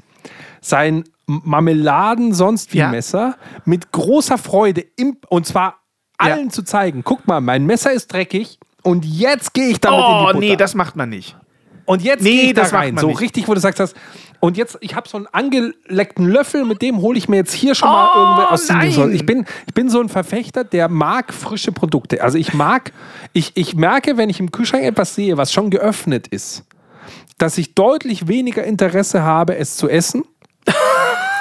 sein 0.61 1.05
Marmeladen 1.27 2.35
sonst 2.35 2.72
wie 2.74 2.79
Ja. 2.79 2.88
Messer 2.90 3.37
mit 3.64 3.92
großer 3.92 4.38
Freude 4.38 4.85
im, 4.96 5.16
und 5.29 5.46
zwar 5.46 5.77
allen 6.18 6.50
zu 6.50 6.62
zeigen. 6.62 7.03
Guck 7.05 7.27
mal, 7.27 7.40
mein 7.40 7.66
Messer 7.66 7.92
ist 7.92 8.12
dreckig 8.12 8.59
und 8.83 9.05
jetzt 9.05 9.55
gehe 9.55 9.68
ich 9.68 9.81
damit 9.81 9.98
in 10.00 10.05
die 10.05 10.11
Oh 10.11 10.27
Butter. 10.27 10.38
nee, 10.38 10.57
das 10.57 10.74
macht 10.74 10.96
man 10.96 11.09
nicht. 11.09 11.37
Und 11.87 12.03
jetzt 12.03 12.23
Nee, 12.23 12.31
gehe 12.31 12.42
ich 12.49 12.55
da 12.55 12.64
rein. 12.64 12.97
So 12.99 13.09
nicht. 13.09 13.20
richtig, 13.20 13.49
wo 13.49 13.55
du 13.55 13.61
sagst 13.61 13.81
hast. 13.81 13.94
Und 14.40 14.57
jetzt, 14.59 14.77
ich 14.81 14.94
habe 14.94 15.09
so 15.09 15.16
einen 15.16 15.27
angeleckten 15.27 16.29
Löffel, 16.29 16.64
mit 16.66 16.83
dem 16.83 17.01
hole 17.01 17.16
ich 17.16 17.29
mir 17.29 17.37
jetzt 17.37 17.53
hier 17.55 17.75
schon 17.75 17.88
mal 17.88 18.11
Oh, 18.14 18.18
irgendwie 18.18 18.53
aus 18.53 18.66
dem 18.66 18.77
nein. 18.77 18.92
so, 18.92 19.09
ich 19.09 19.25
bin, 19.25 19.47
ich 19.66 19.73
bin 19.75 19.88
so 19.88 20.01
ein 20.01 20.09
Verfechter, 20.11 20.64
der 20.64 20.88
mag 20.90 21.33
frische 21.33 21.73
Produkte. 21.73 22.23
Also 22.23 22.37
ich 22.37 22.53
mag, 22.53 22.92
ich, 23.33 23.53
ich 23.55 23.75
merke, 23.75 24.16
wenn 24.18 24.29
ich 24.29 24.40
im 24.40 24.51
Kühlschrank 24.53 24.85
etwas 24.85 25.14
sehe, 25.14 25.38
was 25.38 25.51
schon 25.53 25.70
geöffnet 25.70 26.27
ist, 26.29 26.64
dass 27.38 27.57
ich 27.57 27.75
deutlich 27.75 28.29
weniger 28.29 28.64
Interesse 28.64 29.23
habe, 29.23 29.57
es 29.57 29.77
zu 29.77 29.88
essen. 29.88 30.25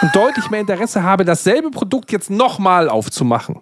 Und 0.01 0.15
deutlich 0.15 0.49
mehr 0.49 0.59
Interesse 0.61 1.01
habe, 1.03 1.23
dasselbe 1.23 1.71
Produkt 1.71 2.11
jetzt 2.11 2.29
nochmal 2.29 2.89
aufzumachen. 2.89 3.61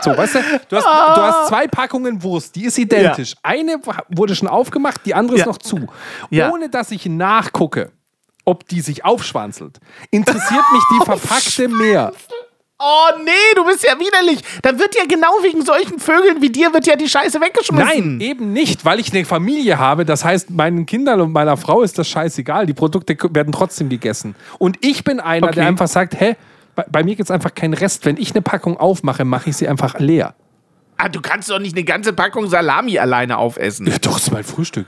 So, 0.00 0.16
weißt 0.16 0.36
du, 0.36 0.38
du 0.68 0.76
hast, 0.76 0.84
du 0.84 1.22
hast 1.22 1.48
zwei 1.48 1.66
Packungen 1.68 2.22
Wurst, 2.22 2.54
die 2.56 2.64
ist 2.64 2.78
identisch. 2.78 3.34
Eine 3.42 3.76
wurde 4.08 4.34
schon 4.34 4.48
aufgemacht, 4.48 5.00
die 5.04 5.14
andere 5.14 5.36
ist 5.36 5.40
Ja. 5.42 5.46
noch 5.48 5.58
zu. 5.58 5.86
Ja. 6.30 6.50
Ohne 6.50 6.68
dass 6.70 6.90
ich 6.90 7.06
nachgucke, 7.06 7.92
ob 8.44 8.66
die 8.68 8.80
sich 8.80 9.04
aufschwanzelt, 9.04 9.78
interessiert 10.10 10.64
mich 10.72 10.82
die 10.92 11.04
verpackte 11.04 11.68
mehr. 11.68 12.12
Oh 12.84 13.22
nee, 13.24 13.30
du 13.54 13.64
bist 13.64 13.84
ja 13.84 13.92
widerlich. 13.98 14.40
Dann 14.62 14.78
wird 14.78 14.96
ja 14.96 15.04
genau 15.08 15.28
wegen 15.42 15.64
solchen 15.64 16.00
Vögeln 16.00 16.42
wie 16.42 16.50
dir 16.50 16.72
wird 16.74 16.86
ja 16.86 16.96
die 16.96 17.08
Scheiße 17.08 17.40
weggeschmissen. 17.40 18.18
Nein, 18.18 18.20
eben 18.20 18.52
nicht, 18.52 18.84
weil 18.84 18.98
ich 18.98 19.12
eine 19.12 19.24
Familie 19.24 19.78
habe. 19.78 20.04
Das 20.04 20.24
heißt, 20.24 20.50
meinen 20.50 20.84
Kindern 20.84 21.20
und 21.20 21.30
meiner 21.32 21.56
Frau 21.56 21.82
ist 21.82 21.96
das 21.98 22.08
scheißegal. 22.08 22.66
Die 22.66 22.74
Produkte 22.74 23.16
werden 23.30 23.52
trotzdem 23.52 23.88
gegessen. 23.88 24.34
Und 24.58 24.78
ich 24.84 25.04
bin 25.04 25.20
einer, 25.20 25.46
Okay. 25.46 25.56
der 25.56 25.66
einfach 25.68 25.86
sagt, 25.86 26.18
hä, 26.20 26.34
bei, 26.74 26.84
bei 26.90 27.04
mir 27.04 27.14
gibt 27.14 27.28
es 27.28 27.30
einfach 27.30 27.54
keinen 27.54 27.74
Rest. 27.74 28.04
Wenn 28.04 28.16
ich 28.16 28.32
eine 28.32 28.42
Packung 28.42 28.76
aufmache, 28.78 29.24
mache 29.24 29.50
ich 29.50 29.56
sie 29.56 29.68
einfach 29.68 30.00
leer. 30.00 30.34
Ah, 30.96 31.08
du 31.08 31.20
kannst 31.20 31.50
doch 31.50 31.58
nicht 31.60 31.76
eine 31.76 31.84
ganze 31.84 32.12
Packung 32.12 32.48
Salami 32.48 32.98
alleine 32.98 33.38
aufessen. 33.38 33.86
Ja, 33.86 33.98
doch, 33.98 34.14
das 34.14 34.24
ist 34.24 34.32
mein 34.32 34.44
Frühstück. 34.44 34.86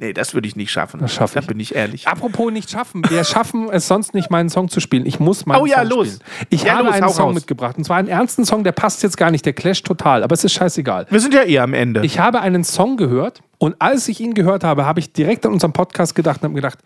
Nee, 0.00 0.12
das 0.12 0.32
würde 0.32 0.46
ich 0.46 0.54
nicht 0.54 0.70
schaffen. 0.70 1.00
Das 1.00 1.12
schaff 1.12 1.32
Da 1.34 1.40
ich. 1.40 1.46
bin 1.48 1.58
ich 1.58 1.74
ehrlich. 1.74 2.06
Apropos 2.06 2.52
nicht 2.52 2.70
schaffen. 2.70 3.02
Wir 3.08 3.24
schaffen 3.24 3.68
es 3.68 3.88
sonst 3.88 4.14
nicht, 4.14 4.30
meinen 4.30 4.48
Song 4.48 4.68
zu 4.68 4.78
spielen. 4.78 5.04
Ich 5.06 5.18
muss 5.18 5.44
meinen 5.44 5.60
Oh 5.60 5.66
ja, 5.66 5.78
Song 5.80 5.88
los. 5.88 6.06
spielen. 6.06 6.46
Ich 6.50 6.62
Ja, 6.62 6.74
habe 6.74 6.84
los, 6.86 6.94
einen 6.94 7.08
Song 7.08 7.24
raus. 7.26 7.34
mitgebracht. 7.34 7.76
Und 7.78 7.82
zwar 7.84 7.96
einen 7.96 8.06
ernsten 8.06 8.44
Song, 8.44 8.62
der 8.62 8.70
passt 8.70 9.02
jetzt 9.02 9.16
gar 9.16 9.32
nicht. 9.32 9.44
Der 9.44 9.54
clasht 9.54 9.84
total. 9.84 10.22
Aber 10.22 10.34
es 10.34 10.44
ist 10.44 10.52
scheißegal. 10.52 11.06
Wir 11.10 11.18
sind 11.18 11.34
ja 11.34 11.42
eh 11.42 11.58
am 11.58 11.74
Ende. 11.74 12.04
Ich 12.04 12.20
habe 12.20 12.40
einen 12.40 12.62
Song 12.62 12.96
gehört 12.96 13.42
und 13.58 13.74
als 13.80 14.06
ich 14.06 14.20
ihn 14.20 14.34
gehört 14.34 14.62
habe, 14.62 14.86
habe 14.86 15.00
ich 15.00 15.12
direkt 15.12 15.44
an 15.46 15.52
unseren 15.52 15.72
Podcast 15.72 16.14
gedacht 16.14 16.42
und 16.42 16.44
habe 16.50 16.54
gedacht, 16.54 16.78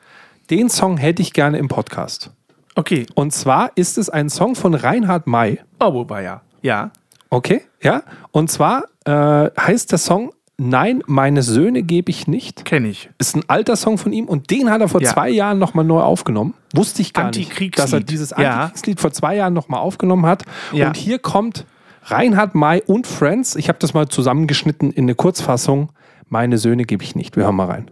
den 0.48 0.70
Song 0.70 0.96
hätte 0.96 1.20
ich 1.20 1.34
gerne 1.34 1.58
im 1.58 1.68
Podcast. 1.68 2.30
okay. 2.76 3.04
Und 3.14 3.34
zwar 3.34 3.72
ist 3.74 3.98
es 3.98 4.08
ein 4.08 4.30
Song 4.30 4.54
von 4.54 4.72
Reinhard 4.72 5.26
May. 5.26 5.60
Oh, 5.80 5.92
wobei 5.92 6.22
ja. 6.22 6.40
Ja. 6.62 6.90
Okay, 7.28 7.60
ja. 7.82 8.02
Und 8.30 8.50
zwar 8.50 8.84
äh, 9.04 9.50
heißt 9.60 9.90
der 9.92 9.98
Song 9.98 10.32
Nein, 10.64 11.02
meine 11.06 11.42
Söhne 11.42 11.82
gebe 11.82 12.10
ich 12.10 12.28
nicht. 12.28 12.64
Kenne 12.64 12.86
ich. 12.88 13.10
Ist 13.18 13.34
ein 13.34 13.42
alter 13.48 13.74
Song 13.74 13.98
von 13.98 14.12
ihm 14.12 14.26
und 14.26 14.50
den 14.50 14.70
hat 14.70 14.80
er 14.80 14.86
vor 14.88 15.02
Ja. 15.02 15.10
zwei 15.12 15.28
Jahren 15.28 15.58
nochmal 15.58 15.84
neu 15.84 16.00
aufgenommen. 16.00 16.54
Wusste 16.72 17.02
ich 17.02 17.12
gar 17.12 17.24
nicht, 17.26 17.38
Antikriegslied. 17.38 17.78
dass 17.78 17.92
er 17.92 18.00
dieses 18.00 18.30
Ja. 18.30 18.36
Antikriegslied 18.60 19.00
vor 19.00 19.10
zwei 19.12 19.34
Jahren 19.34 19.54
nochmal 19.54 19.80
aufgenommen 19.80 20.24
hat. 20.24 20.44
Ja. 20.72 20.86
Und 20.86 20.96
hier 20.96 21.18
kommt 21.18 21.66
Reinhard 22.04 22.54
May 22.54 22.80
und 22.86 23.08
Friends. 23.08 23.56
Ich 23.56 23.68
habe 23.68 23.78
das 23.80 23.92
mal 23.92 24.08
zusammengeschnitten 24.08 24.92
in 24.92 25.04
eine 25.06 25.16
Kurzfassung. 25.16 25.90
Meine 26.28 26.58
Söhne 26.58 26.84
gebe 26.84 27.02
ich 27.02 27.16
nicht. 27.16 27.34
Wir 27.36 27.42
hören 27.44 27.56
mal 27.56 27.66
rein. 27.66 27.90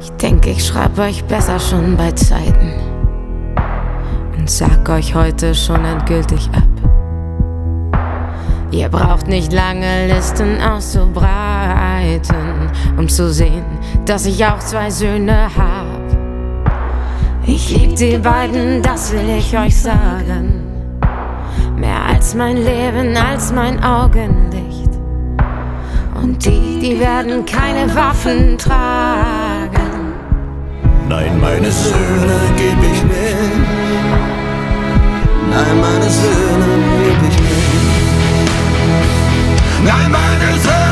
Ich 0.00 0.10
denke, 0.12 0.50
ich 0.50 0.64
schreibe 0.66 1.02
euch 1.02 1.24
besser 1.24 1.58
schon 1.58 1.96
bei 1.96 2.12
Zeiten 2.12 2.72
und 4.46 4.52
sag 4.52 4.88
euch 4.90 5.12
heute 5.12 5.56
schon 5.56 5.84
endgültig 5.84 6.48
ab. 6.52 6.62
Ihr 8.70 8.88
braucht 8.88 9.26
nicht 9.26 9.52
lange 9.52 10.06
Listen 10.06 10.62
auszubreiten, 10.62 12.70
um 12.96 13.08
zu 13.08 13.32
sehen, 13.32 13.64
dass 14.04 14.24
ich 14.24 14.46
auch 14.46 14.60
zwei 14.60 14.88
Söhne 14.88 15.48
hab. 15.56 16.00
Ich 17.44 17.76
lieb 17.76 17.96
die 17.96 18.18
beiden, 18.18 18.82
das 18.82 19.12
will 19.12 19.28
ich 19.36 19.58
euch 19.58 19.76
sagen. 19.76 20.62
Mehr 21.74 22.04
als 22.08 22.36
mein 22.36 22.58
Leben, 22.58 23.16
als 23.16 23.52
mein 23.52 23.82
Augenlicht. 23.82 24.90
Und 26.22 26.44
die, 26.44 26.78
die 26.80 27.00
werden 27.00 27.44
keine 27.46 27.92
Waffen 27.96 28.56
tragen. 28.56 30.14
Nein, 31.08 31.40
meine 31.40 31.72
Söhne 31.72 32.38
geb 32.56 32.76
ich 32.92 33.02
nicht. 35.46 35.56
Nein, 35.56 35.80
meine 35.80 36.10
Söhne 36.10 36.66
geb 36.98 37.22
ich 37.28 37.38
nicht. 37.40 37.66
Nein, 39.84 40.10
meine 40.10 40.60
Söhne 40.60 40.74
geb 40.74 40.85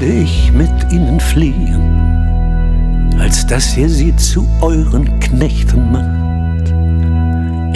werde 0.00 0.12
ich 0.12 0.50
mit 0.52 0.90
ihnen 0.90 1.20
fliehen, 1.20 3.14
als 3.20 3.46
dass 3.46 3.76
ihr 3.76 3.88
sie 3.88 4.16
zu 4.16 4.44
euren 4.60 5.20
Knechten 5.20 5.92
macht. 5.92 6.72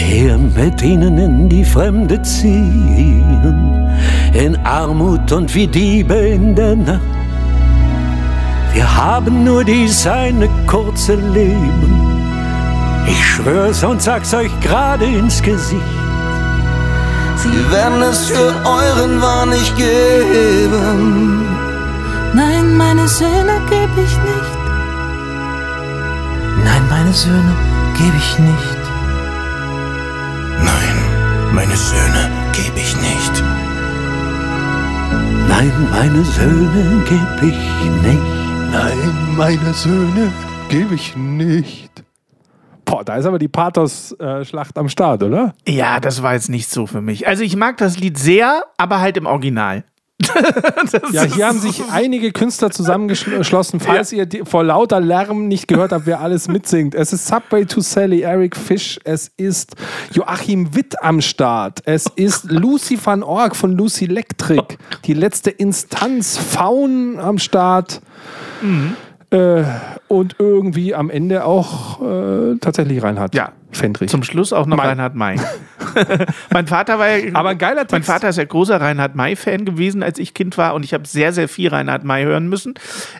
Eher 0.02 0.36
mit 0.36 0.82
ihnen 0.82 1.16
in 1.16 1.48
die 1.48 1.64
Fremde 1.64 2.20
ziehen, 2.22 3.88
in 4.32 4.56
Armut 4.64 5.30
und 5.30 5.54
wie 5.54 5.68
Diebe 5.68 6.16
in 6.16 6.56
der 6.56 6.74
Nacht. 6.74 7.00
Wir 8.72 8.96
haben 8.96 9.44
nur 9.44 9.62
dies 9.62 10.04
eine 10.04 10.48
kurze 10.66 11.14
Leben. 11.14 12.26
Ich 13.06 13.24
schwör's 13.26 13.84
und 13.84 14.02
sag's 14.02 14.34
euch 14.34 14.50
gerade 14.60 15.04
ins 15.04 15.40
Gesicht. 15.40 15.82
Sie 17.36 17.70
werden 17.70 18.02
es 18.02 18.26
für 18.26 18.52
euren 18.66 19.22
Wahn 19.22 19.50
nicht 19.50 19.76
geben. 19.76 21.47
Nein, 22.34 22.76
meine 22.76 23.08
Söhne 23.08 23.60
geb 23.68 23.90
ich 23.96 24.16
nicht. 24.18 24.58
Nein, 26.64 26.82
meine 26.88 27.12
Söhne 27.12 27.54
gebe 27.96 28.16
ich 28.16 28.38
nicht. 28.38 28.78
Nein, 30.64 30.96
meine 31.54 31.76
Söhne 31.76 32.30
geb 32.52 32.76
ich 32.76 32.96
nicht. 32.96 33.42
Nein, 35.48 35.72
meine 35.90 36.24
Söhne 36.24 37.04
geb 37.08 37.42
ich 37.42 37.58
nicht. 38.02 38.20
Nein, 38.72 39.34
meine 39.36 39.72
Söhne 39.72 40.30
gebe 40.68 40.94
ich 40.94 41.16
nicht. 41.16 42.04
Boah, 42.84 43.04
da 43.04 43.16
ist 43.16 43.26
aber 43.26 43.38
die 43.38 43.48
Pathos-Schlacht 43.48 44.78
am 44.78 44.88
Start, 44.88 45.22
oder? 45.22 45.54
Ja, 45.66 46.00
das 46.00 46.22
war 46.22 46.34
jetzt 46.34 46.48
nicht 46.48 46.70
so 46.70 46.86
für 46.86 47.00
mich. 47.00 47.26
Also 47.26 47.42
ich 47.42 47.56
mag 47.56 47.76
das 47.78 47.98
Lied 47.98 48.18
sehr, 48.18 48.64
aber 48.76 49.00
halt 49.00 49.16
im 49.16 49.26
Original. 49.26 49.84
Ja, 51.12 51.22
hier 51.22 51.46
haben 51.46 51.60
sich 51.60 51.82
einige 51.90 52.32
Künstler 52.32 52.70
zusammengeschlossen. 52.70 53.80
Falls 53.80 54.12
ihr 54.12 54.26
die, 54.26 54.42
vor 54.44 54.64
lauter 54.64 55.00
Lärm 55.00 55.48
nicht 55.48 55.68
gehört 55.68 55.92
habt, 55.92 56.06
wer 56.06 56.20
alles 56.20 56.48
mitsingt. 56.48 56.94
Es 56.94 57.12
ist 57.12 57.26
Subway 57.26 57.64
to 57.64 57.80
Sally, 57.80 58.22
Eric 58.22 58.56
Fish, 58.56 58.98
es 59.04 59.30
ist 59.36 59.76
Joachim 60.12 60.74
Witt 60.74 61.00
am 61.02 61.20
Start, 61.20 61.82
es 61.84 62.06
ist 62.16 62.50
Lucy 62.50 62.98
van 63.02 63.22
Org 63.22 63.54
von 63.54 63.72
Lucy 63.72 64.06
Electric, 64.06 64.76
die 65.04 65.14
letzte 65.14 65.50
Instanz, 65.50 66.36
Faun 66.36 67.18
am 67.18 67.38
Start. 67.38 68.00
Äh, 69.30 69.62
und 70.08 70.36
irgendwie 70.38 70.94
am 70.94 71.10
Ende 71.10 71.44
auch 71.44 72.00
äh, 72.00 72.56
tatsächlich 72.60 73.02
Reinhard 73.02 73.34
Ja. 73.34 73.52
Fendrich. 73.70 74.10
Zum 74.10 74.22
Schluss 74.22 74.52
auch 74.52 74.66
noch 74.66 74.76
Mai. 74.78 74.86
Reinhard 74.88 75.14
May. 75.14 75.36
mein 76.52 76.66
Vater 76.66 76.98
war 76.98 77.08
ja, 77.16 77.34
Aber 77.34 77.50
ein 77.50 77.58
geiler 77.58 77.82
Mein 77.82 77.86
Text. 77.88 78.06
Vater 78.10 78.28
ist 78.30 78.36
ja 78.36 78.44
großer 78.44 78.80
Reinhard 78.80 79.14
May-Fan 79.14 79.64
gewesen, 79.64 80.02
als 80.02 80.18
ich 80.18 80.32
Kind 80.34 80.56
war 80.58 80.74
und 80.74 80.84
ich 80.84 80.94
habe 80.94 81.06
sehr, 81.06 81.32
sehr 81.32 81.48
viel 81.48 81.68
Reinhard 81.68 82.04
May 82.04 82.24
hören 82.24 82.48
müssen. 82.48 82.74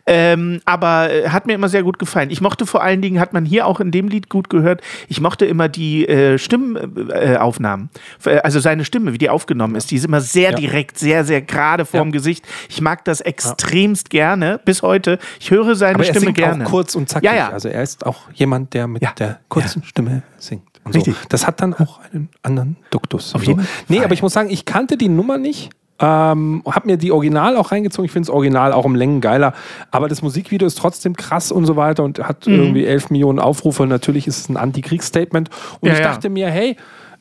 Ähm, 0.06 0.60
aber 0.64 1.10
äh, 1.12 1.28
hat 1.28 1.46
mir 1.46 1.52
immer 1.54 1.68
sehr 1.68 1.82
gut 1.82 1.98
gefallen. 1.98 2.30
Ich 2.30 2.40
mochte 2.40 2.66
vor 2.66 2.82
allen 2.82 3.02
Dingen, 3.02 3.20
hat 3.20 3.32
man 3.32 3.44
hier 3.44 3.66
auch 3.66 3.80
in 3.80 3.90
dem 3.90 4.08
Lied 4.08 4.28
gut 4.28 4.48
gehört, 4.50 4.80
ich 5.08 5.20
mochte 5.20 5.44
immer 5.44 5.68
die 5.68 6.08
äh, 6.08 6.38
Stimmaufnahmen. 6.38 7.90
Äh. 8.24 8.36
Äh, 8.36 8.38
also 8.40 8.60
seine 8.60 8.84
Stimme, 8.84 9.12
wie 9.12 9.18
die 9.18 9.30
aufgenommen 9.30 9.74
ist, 9.74 9.90
die 9.90 9.96
ist 9.96 10.04
immer 10.04 10.20
sehr 10.20 10.52
direkt, 10.52 10.98
sehr, 10.98 11.24
sehr 11.24 11.42
gerade 11.42 11.84
vorm 11.84 12.12
Gesicht. 12.12 12.46
Ich 12.68 12.80
mag 12.80 13.04
das 13.04 13.20
extremst 13.20 14.10
gerne, 14.10 14.60
bis 14.64 14.82
heute. 14.82 15.18
Ich 15.40 15.50
höre 15.50 15.74
seine 15.74 15.96
Aber 15.96 16.04
er 16.04 16.10
Stimme 16.10 16.26
singt 16.26 16.38
gerne. 16.38 16.64
auch 16.64 16.70
kurz 16.70 16.94
und 16.94 17.08
zackig. 17.08 17.28
Ja, 17.30 17.36
ja. 17.36 17.50
Also 17.50 17.68
er 17.68 17.82
ist 17.82 18.06
auch 18.06 18.30
jemand, 18.32 18.74
der 18.74 18.86
mit 18.86 19.02
Ja. 19.02 19.12
der 19.18 19.40
kurzen 19.48 19.82
Stimme 19.84 20.22
singt. 20.38 20.62
Und 20.84 20.94
Richtig. 20.94 21.14
So. 21.14 21.20
Das 21.28 21.46
hat 21.46 21.60
dann 21.60 21.74
auch 21.74 22.00
einen 22.12 22.28
anderen 22.42 22.76
Duktus. 22.90 23.34
Auf 23.34 23.44
jeden 23.44 23.60
so. 23.60 23.66
Nee, 23.88 23.96
Fall. 23.96 24.04
aber 24.06 24.14
ich 24.14 24.22
muss 24.22 24.32
sagen, 24.32 24.50
ich 24.50 24.64
kannte 24.64 24.96
die 24.96 25.08
Nummer 25.08 25.38
nicht. 25.38 25.70
Ähm, 26.00 26.62
hab 26.64 26.86
mir 26.86 26.96
die 26.96 27.10
Original 27.10 27.56
auch 27.56 27.72
reingezogen. 27.72 28.04
Ich 28.06 28.12
finde 28.12 28.26
das 28.28 28.34
Original 28.34 28.72
auch 28.72 28.84
um 28.84 28.94
Längen 28.94 29.20
geiler. 29.20 29.52
Aber 29.90 30.06
das 30.08 30.22
Musikvideo 30.22 30.66
ist 30.66 30.78
trotzdem 30.78 31.16
krass 31.16 31.50
und 31.50 31.66
so 31.66 31.74
weiter 31.74 32.04
und 32.04 32.20
hat 32.20 32.46
Mhm. 32.46 32.54
irgendwie 32.54 32.86
11 32.86 33.10
Millionen 33.10 33.40
Aufrufe. 33.40 33.82
Und 33.82 33.88
natürlich 33.88 34.28
ist 34.28 34.38
es 34.38 34.48
ein 34.48 34.56
Antikriegsstatement. 34.56 35.50
Und 35.80 35.88
Ja, 35.88 35.94
ich 35.94 35.98
ja. 36.00 36.04
dachte 36.04 36.30
mir, 36.30 36.48
hey, 36.50 36.76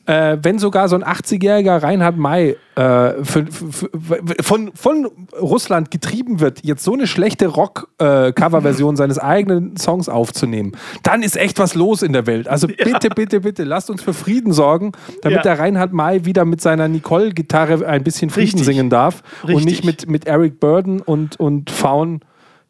äh, 0.08 0.38
wenn 0.42 0.58
sogar 0.58 0.88
so 0.88 0.96
ein 0.96 1.04
80-jähriger 1.04 1.82
Reinhard 1.82 2.16
May 2.16 2.56
äh, 2.76 3.22
für, 3.22 3.46
für, 3.46 3.90
von, 4.40 4.70
von 4.74 5.10
Russland 5.38 5.90
getrieben 5.90 6.40
wird, 6.40 6.64
jetzt 6.64 6.82
so 6.82 6.94
eine 6.94 7.06
schlechte 7.06 7.46
Rock-Cover-Version 7.48 8.96
seines 8.96 9.18
eigenen 9.18 9.76
Songs 9.76 10.08
aufzunehmen, 10.08 10.72
dann 11.02 11.22
ist 11.22 11.36
echt 11.36 11.58
was 11.58 11.74
los 11.74 12.02
in 12.02 12.14
der 12.14 12.26
Welt. 12.26 12.48
Also 12.48 12.68
bitte, 12.68 13.10
bitte, 13.10 13.40
bitte, 13.40 13.64
lasst 13.64 13.90
uns 13.90 14.02
für 14.02 14.14
Frieden 14.14 14.52
sorgen, 14.52 14.92
damit 15.22 15.38
Ja. 15.38 15.42
der 15.42 15.58
Reinhard 15.58 15.92
May 15.92 16.24
wieder 16.24 16.46
mit 16.46 16.62
seiner 16.62 16.88
Nicole-Gitarre 16.88 17.86
ein 17.86 18.02
bisschen 18.02 18.30
Frieden 18.30 18.44
Richtig. 18.58 18.64
singen 18.64 18.88
darf 18.88 19.22
und 19.42 19.50
Richtig. 19.50 19.66
nicht 19.66 19.84
mit, 19.84 20.10
mit 20.10 20.26
Eric 20.26 20.58
Burden 20.58 21.00
und, 21.00 21.38
und 21.38 21.68
Faun 21.70 22.20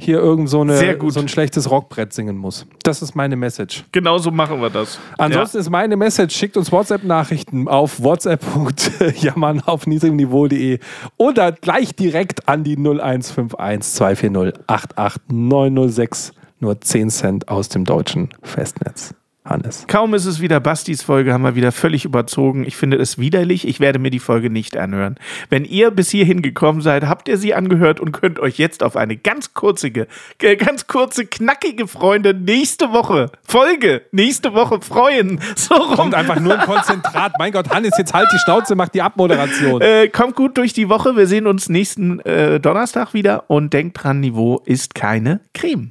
hier 0.01 0.19
irgend 0.19 0.49
so, 0.49 0.61
eine, 0.61 0.97
so 1.11 1.21
ein 1.21 1.29
schlechtes 1.29 1.71
Rockbrett 1.71 2.13
singen 2.13 2.37
muss. 2.37 2.67
Das 2.85 3.03
ist 3.03 3.17
meine 3.17 3.35
Message. 3.37 3.85
Genau 3.91 4.19
so 4.19 4.31
machen 4.31 4.61
wir 4.61 4.71
das. 4.71 4.99
Ansonsten 5.19 5.59
ist 5.59 5.71
meine 5.71 5.97
Message, 5.97 6.37
schickt 6.37 6.57
uns 6.57 6.71
WhatsApp-Nachrichten 6.71 7.67
auf 7.67 8.03
whatsapp.jammern 8.03 9.63
auf 9.63 9.87
niedrigem-niveau.de 9.87 10.79
oder 11.17 11.53
gleich 11.53 11.97
direkt 11.97 12.49
an 12.49 12.63
die 12.63 12.77
0151 12.77 13.93
240 13.95 14.61
88906. 14.69 16.33
Nur 16.61 16.81
10 16.81 17.11
Cent 17.11 17.49
aus 17.49 17.69
dem 17.69 17.85
deutschen 17.85 18.31
Festnetz. 18.43 19.15
Hannes. 19.49 19.85
Kaum 19.87 20.15
ist 20.15 20.27
es 20.27 20.41
wieder 20.41 20.61
Bastis 20.61 21.03
Folge, 21.03 21.33
haben 21.33 21.43
wir 21.43 21.55
wieder 21.55 21.73
völlig 21.73 22.05
überzogen. 22.05 22.65
Ich 22.67 22.77
finde 22.77 22.97
es 22.99 23.19
widerlich. 23.19 23.67
Ich 23.67 23.81
werde 23.81 23.99
mir 23.99 24.11
die 24.11 24.19
Folge 24.19 24.51
nicht 24.51 24.77
anhören. 24.77 25.17
Wenn 25.49 25.65
ihr 25.65 25.91
bis 25.91 26.11
hierhin 26.11 26.43
gekommen 26.43 26.81
seid, 26.81 27.05
habt 27.07 27.29
ihr 27.29 27.39
sie 27.39 27.55
angehört 27.55 28.01
und 28.01 28.13
könnt 28.13 28.39
euch 28.39 28.59
jetzt 28.59 28.83
auf 28.83 28.97
eine 28.97 29.17
ganz 29.17 29.55
kurze, 29.55 29.89
äh, 29.89 30.57
ganz 30.57 30.87
kurze, 30.87 31.27
knackige 31.27 31.87
Freunde 31.87 32.35
nächste 32.35 32.93
Woche, 32.93 33.31
Folge, 33.47 34.03
nächste 34.13 34.55
Woche 34.55 34.81
freuen. 34.81 35.41
So 35.59 35.75
rum. 35.75 35.97
Kommt 35.97 36.15
einfach 36.15 36.39
nur 36.39 36.59
ein 36.59 36.65
Konzentrat. 36.67 37.33
Mein 37.39 37.53
Gott, 37.53 37.71
Hannes, 37.71 37.93
jetzt 37.99 38.15
halt 38.15 38.29
die 38.33 38.39
Schnauze, 38.39 38.75
mach 38.77 38.89
die 38.89 39.03
Abmoderation. 39.03 39.81
Äh, 39.81 40.09
kommt 40.09 40.37
gut 40.37 40.57
durch 40.57 40.73
die 40.73 40.89
Woche. 40.89 41.17
Wir 41.17 41.27
sehen 41.27 41.47
uns 41.47 41.69
nächsten 41.69 42.21
äh, 42.21 42.61
Donnerstag 42.61 43.13
wieder 43.13 43.51
und 43.51 43.73
denkt 43.73 44.03
dran, 44.03 44.21
Niveau 44.21 44.63
ist 44.65 44.95
keine 44.95 45.41
Creme. 45.55 45.91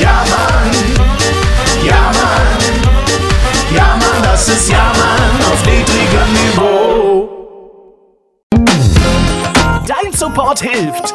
Ja, 0.00 0.24
Mann. 0.30 0.70
Ja, 1.84 2.10
Mann. 2.16 2.60
Ja, 3.74 3.96
Mann, 3.98 4.22
das 4.22 4.48
ist 4.48 4.70
Ja, 4.70 4.92
Mann 4.96 5.52
auf 5.52 5.62
niedrigem 5.66 6.32
Niveau. 6.32 7.19
Dein 9.90 10.12
Support 10.12 10.60
hilft. 10.60 11.12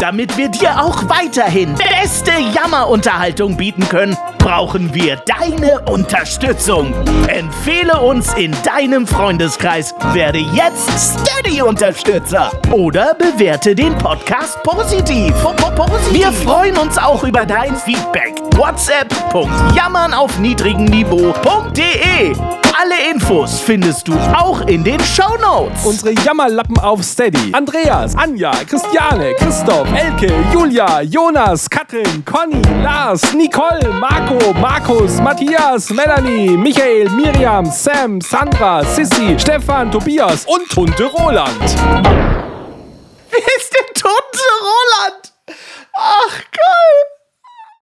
Damit 0.00 0.36
wir 0.36 0.48
dir 0.50 0.78
auch 0.82 1.08
weiterhin 1.08 1.74
beste 1.74 2.32
Jammerunterhaltung 2.54 3.56
bieten 3.56 3.88
können, 3.88 4.16
brauchen 4.38 4.92
wir 4.92 5.16
deine 5.24 5.80
Unterstützung. 5.90 6.92
Empfehle 7.28 7.98
uns 8.00 8.34
in 8.34 8.54
deinem 8.64 9.06
Freundeskreis, 9.06 9.94
werde 10.12 10.38
jetzt 10.40 10.90
Steady-Unterstützer 11.22 12.50
oder 12.70 13.14
bewerte 13.14 13.74
den 13.74 13.96
Podcast 13.96 14.62
positiv. 14.62 15.32
Po- 15.42 15.52
po- 15.54 15.70
positiv. 15.86 16.12
Wir 16.12 16.30
freuen 16.32 16.76
uns 16.76 16.98
auch 16.98 17.24
über 17.24 17.46
dein 17.46 17.74
Feedback. 17.76 18.34
WhatsApp.jammern 18.56 20.12
auf 20.12 20.38
niedrigem 20.38 20.84
Niveau.de. 20.84 22.34
Alle 22.80 23.10
Infos 23.10 23.58
findest 23.58 24.06
du 24.06 24.12
auch 24.36 24.60
in 24.68 24.84
den 24.84 25.00
Show 25.00 25.36
Notes. 25.40 25.84
Unsere 25.84 26.12
Jammerlappen 26.12 26.78
auf 26.78 27.02
Steady. 27.02 27.52
Andreas, 27.52 28.14
Anja, 28.14 28.52
Christiane, 28.52 29.34
Christoph, 29.34 29.88
Elke, 29.92 30.32
Julia, 30.52 31.00
Jonas, 31.00 31.68
Katrin, 31.68 32.24
Conny, 32.24 32.62
Lars, 32.84 33.34
Nicole, 33.34 33.80
Marco, 33.98 34.52
Markus, 34.60 35.20
Matthias, 35.20 35.90
Melanie, 35.90 36.56
Michael, 36.56 37.10
Miriam, 37.10 37.66
Sam, 37.66 38.20
Sandra, 38.20 38.84
Sissy, 38.84 39.36
Stefan, 39.36 39.90
Tobias 39.90 40.44
und 40.46 40.68
Tunte 40.68 41.06
Roland. 41.06 41.60
Wer 43.28 43.40
ist 43.56 43.74
denn 43.74 43.92
Tunte 43.92 44.44
Roland? 44.62 45.32
Ach, 45.96 46.42
geil. 46.52 47.17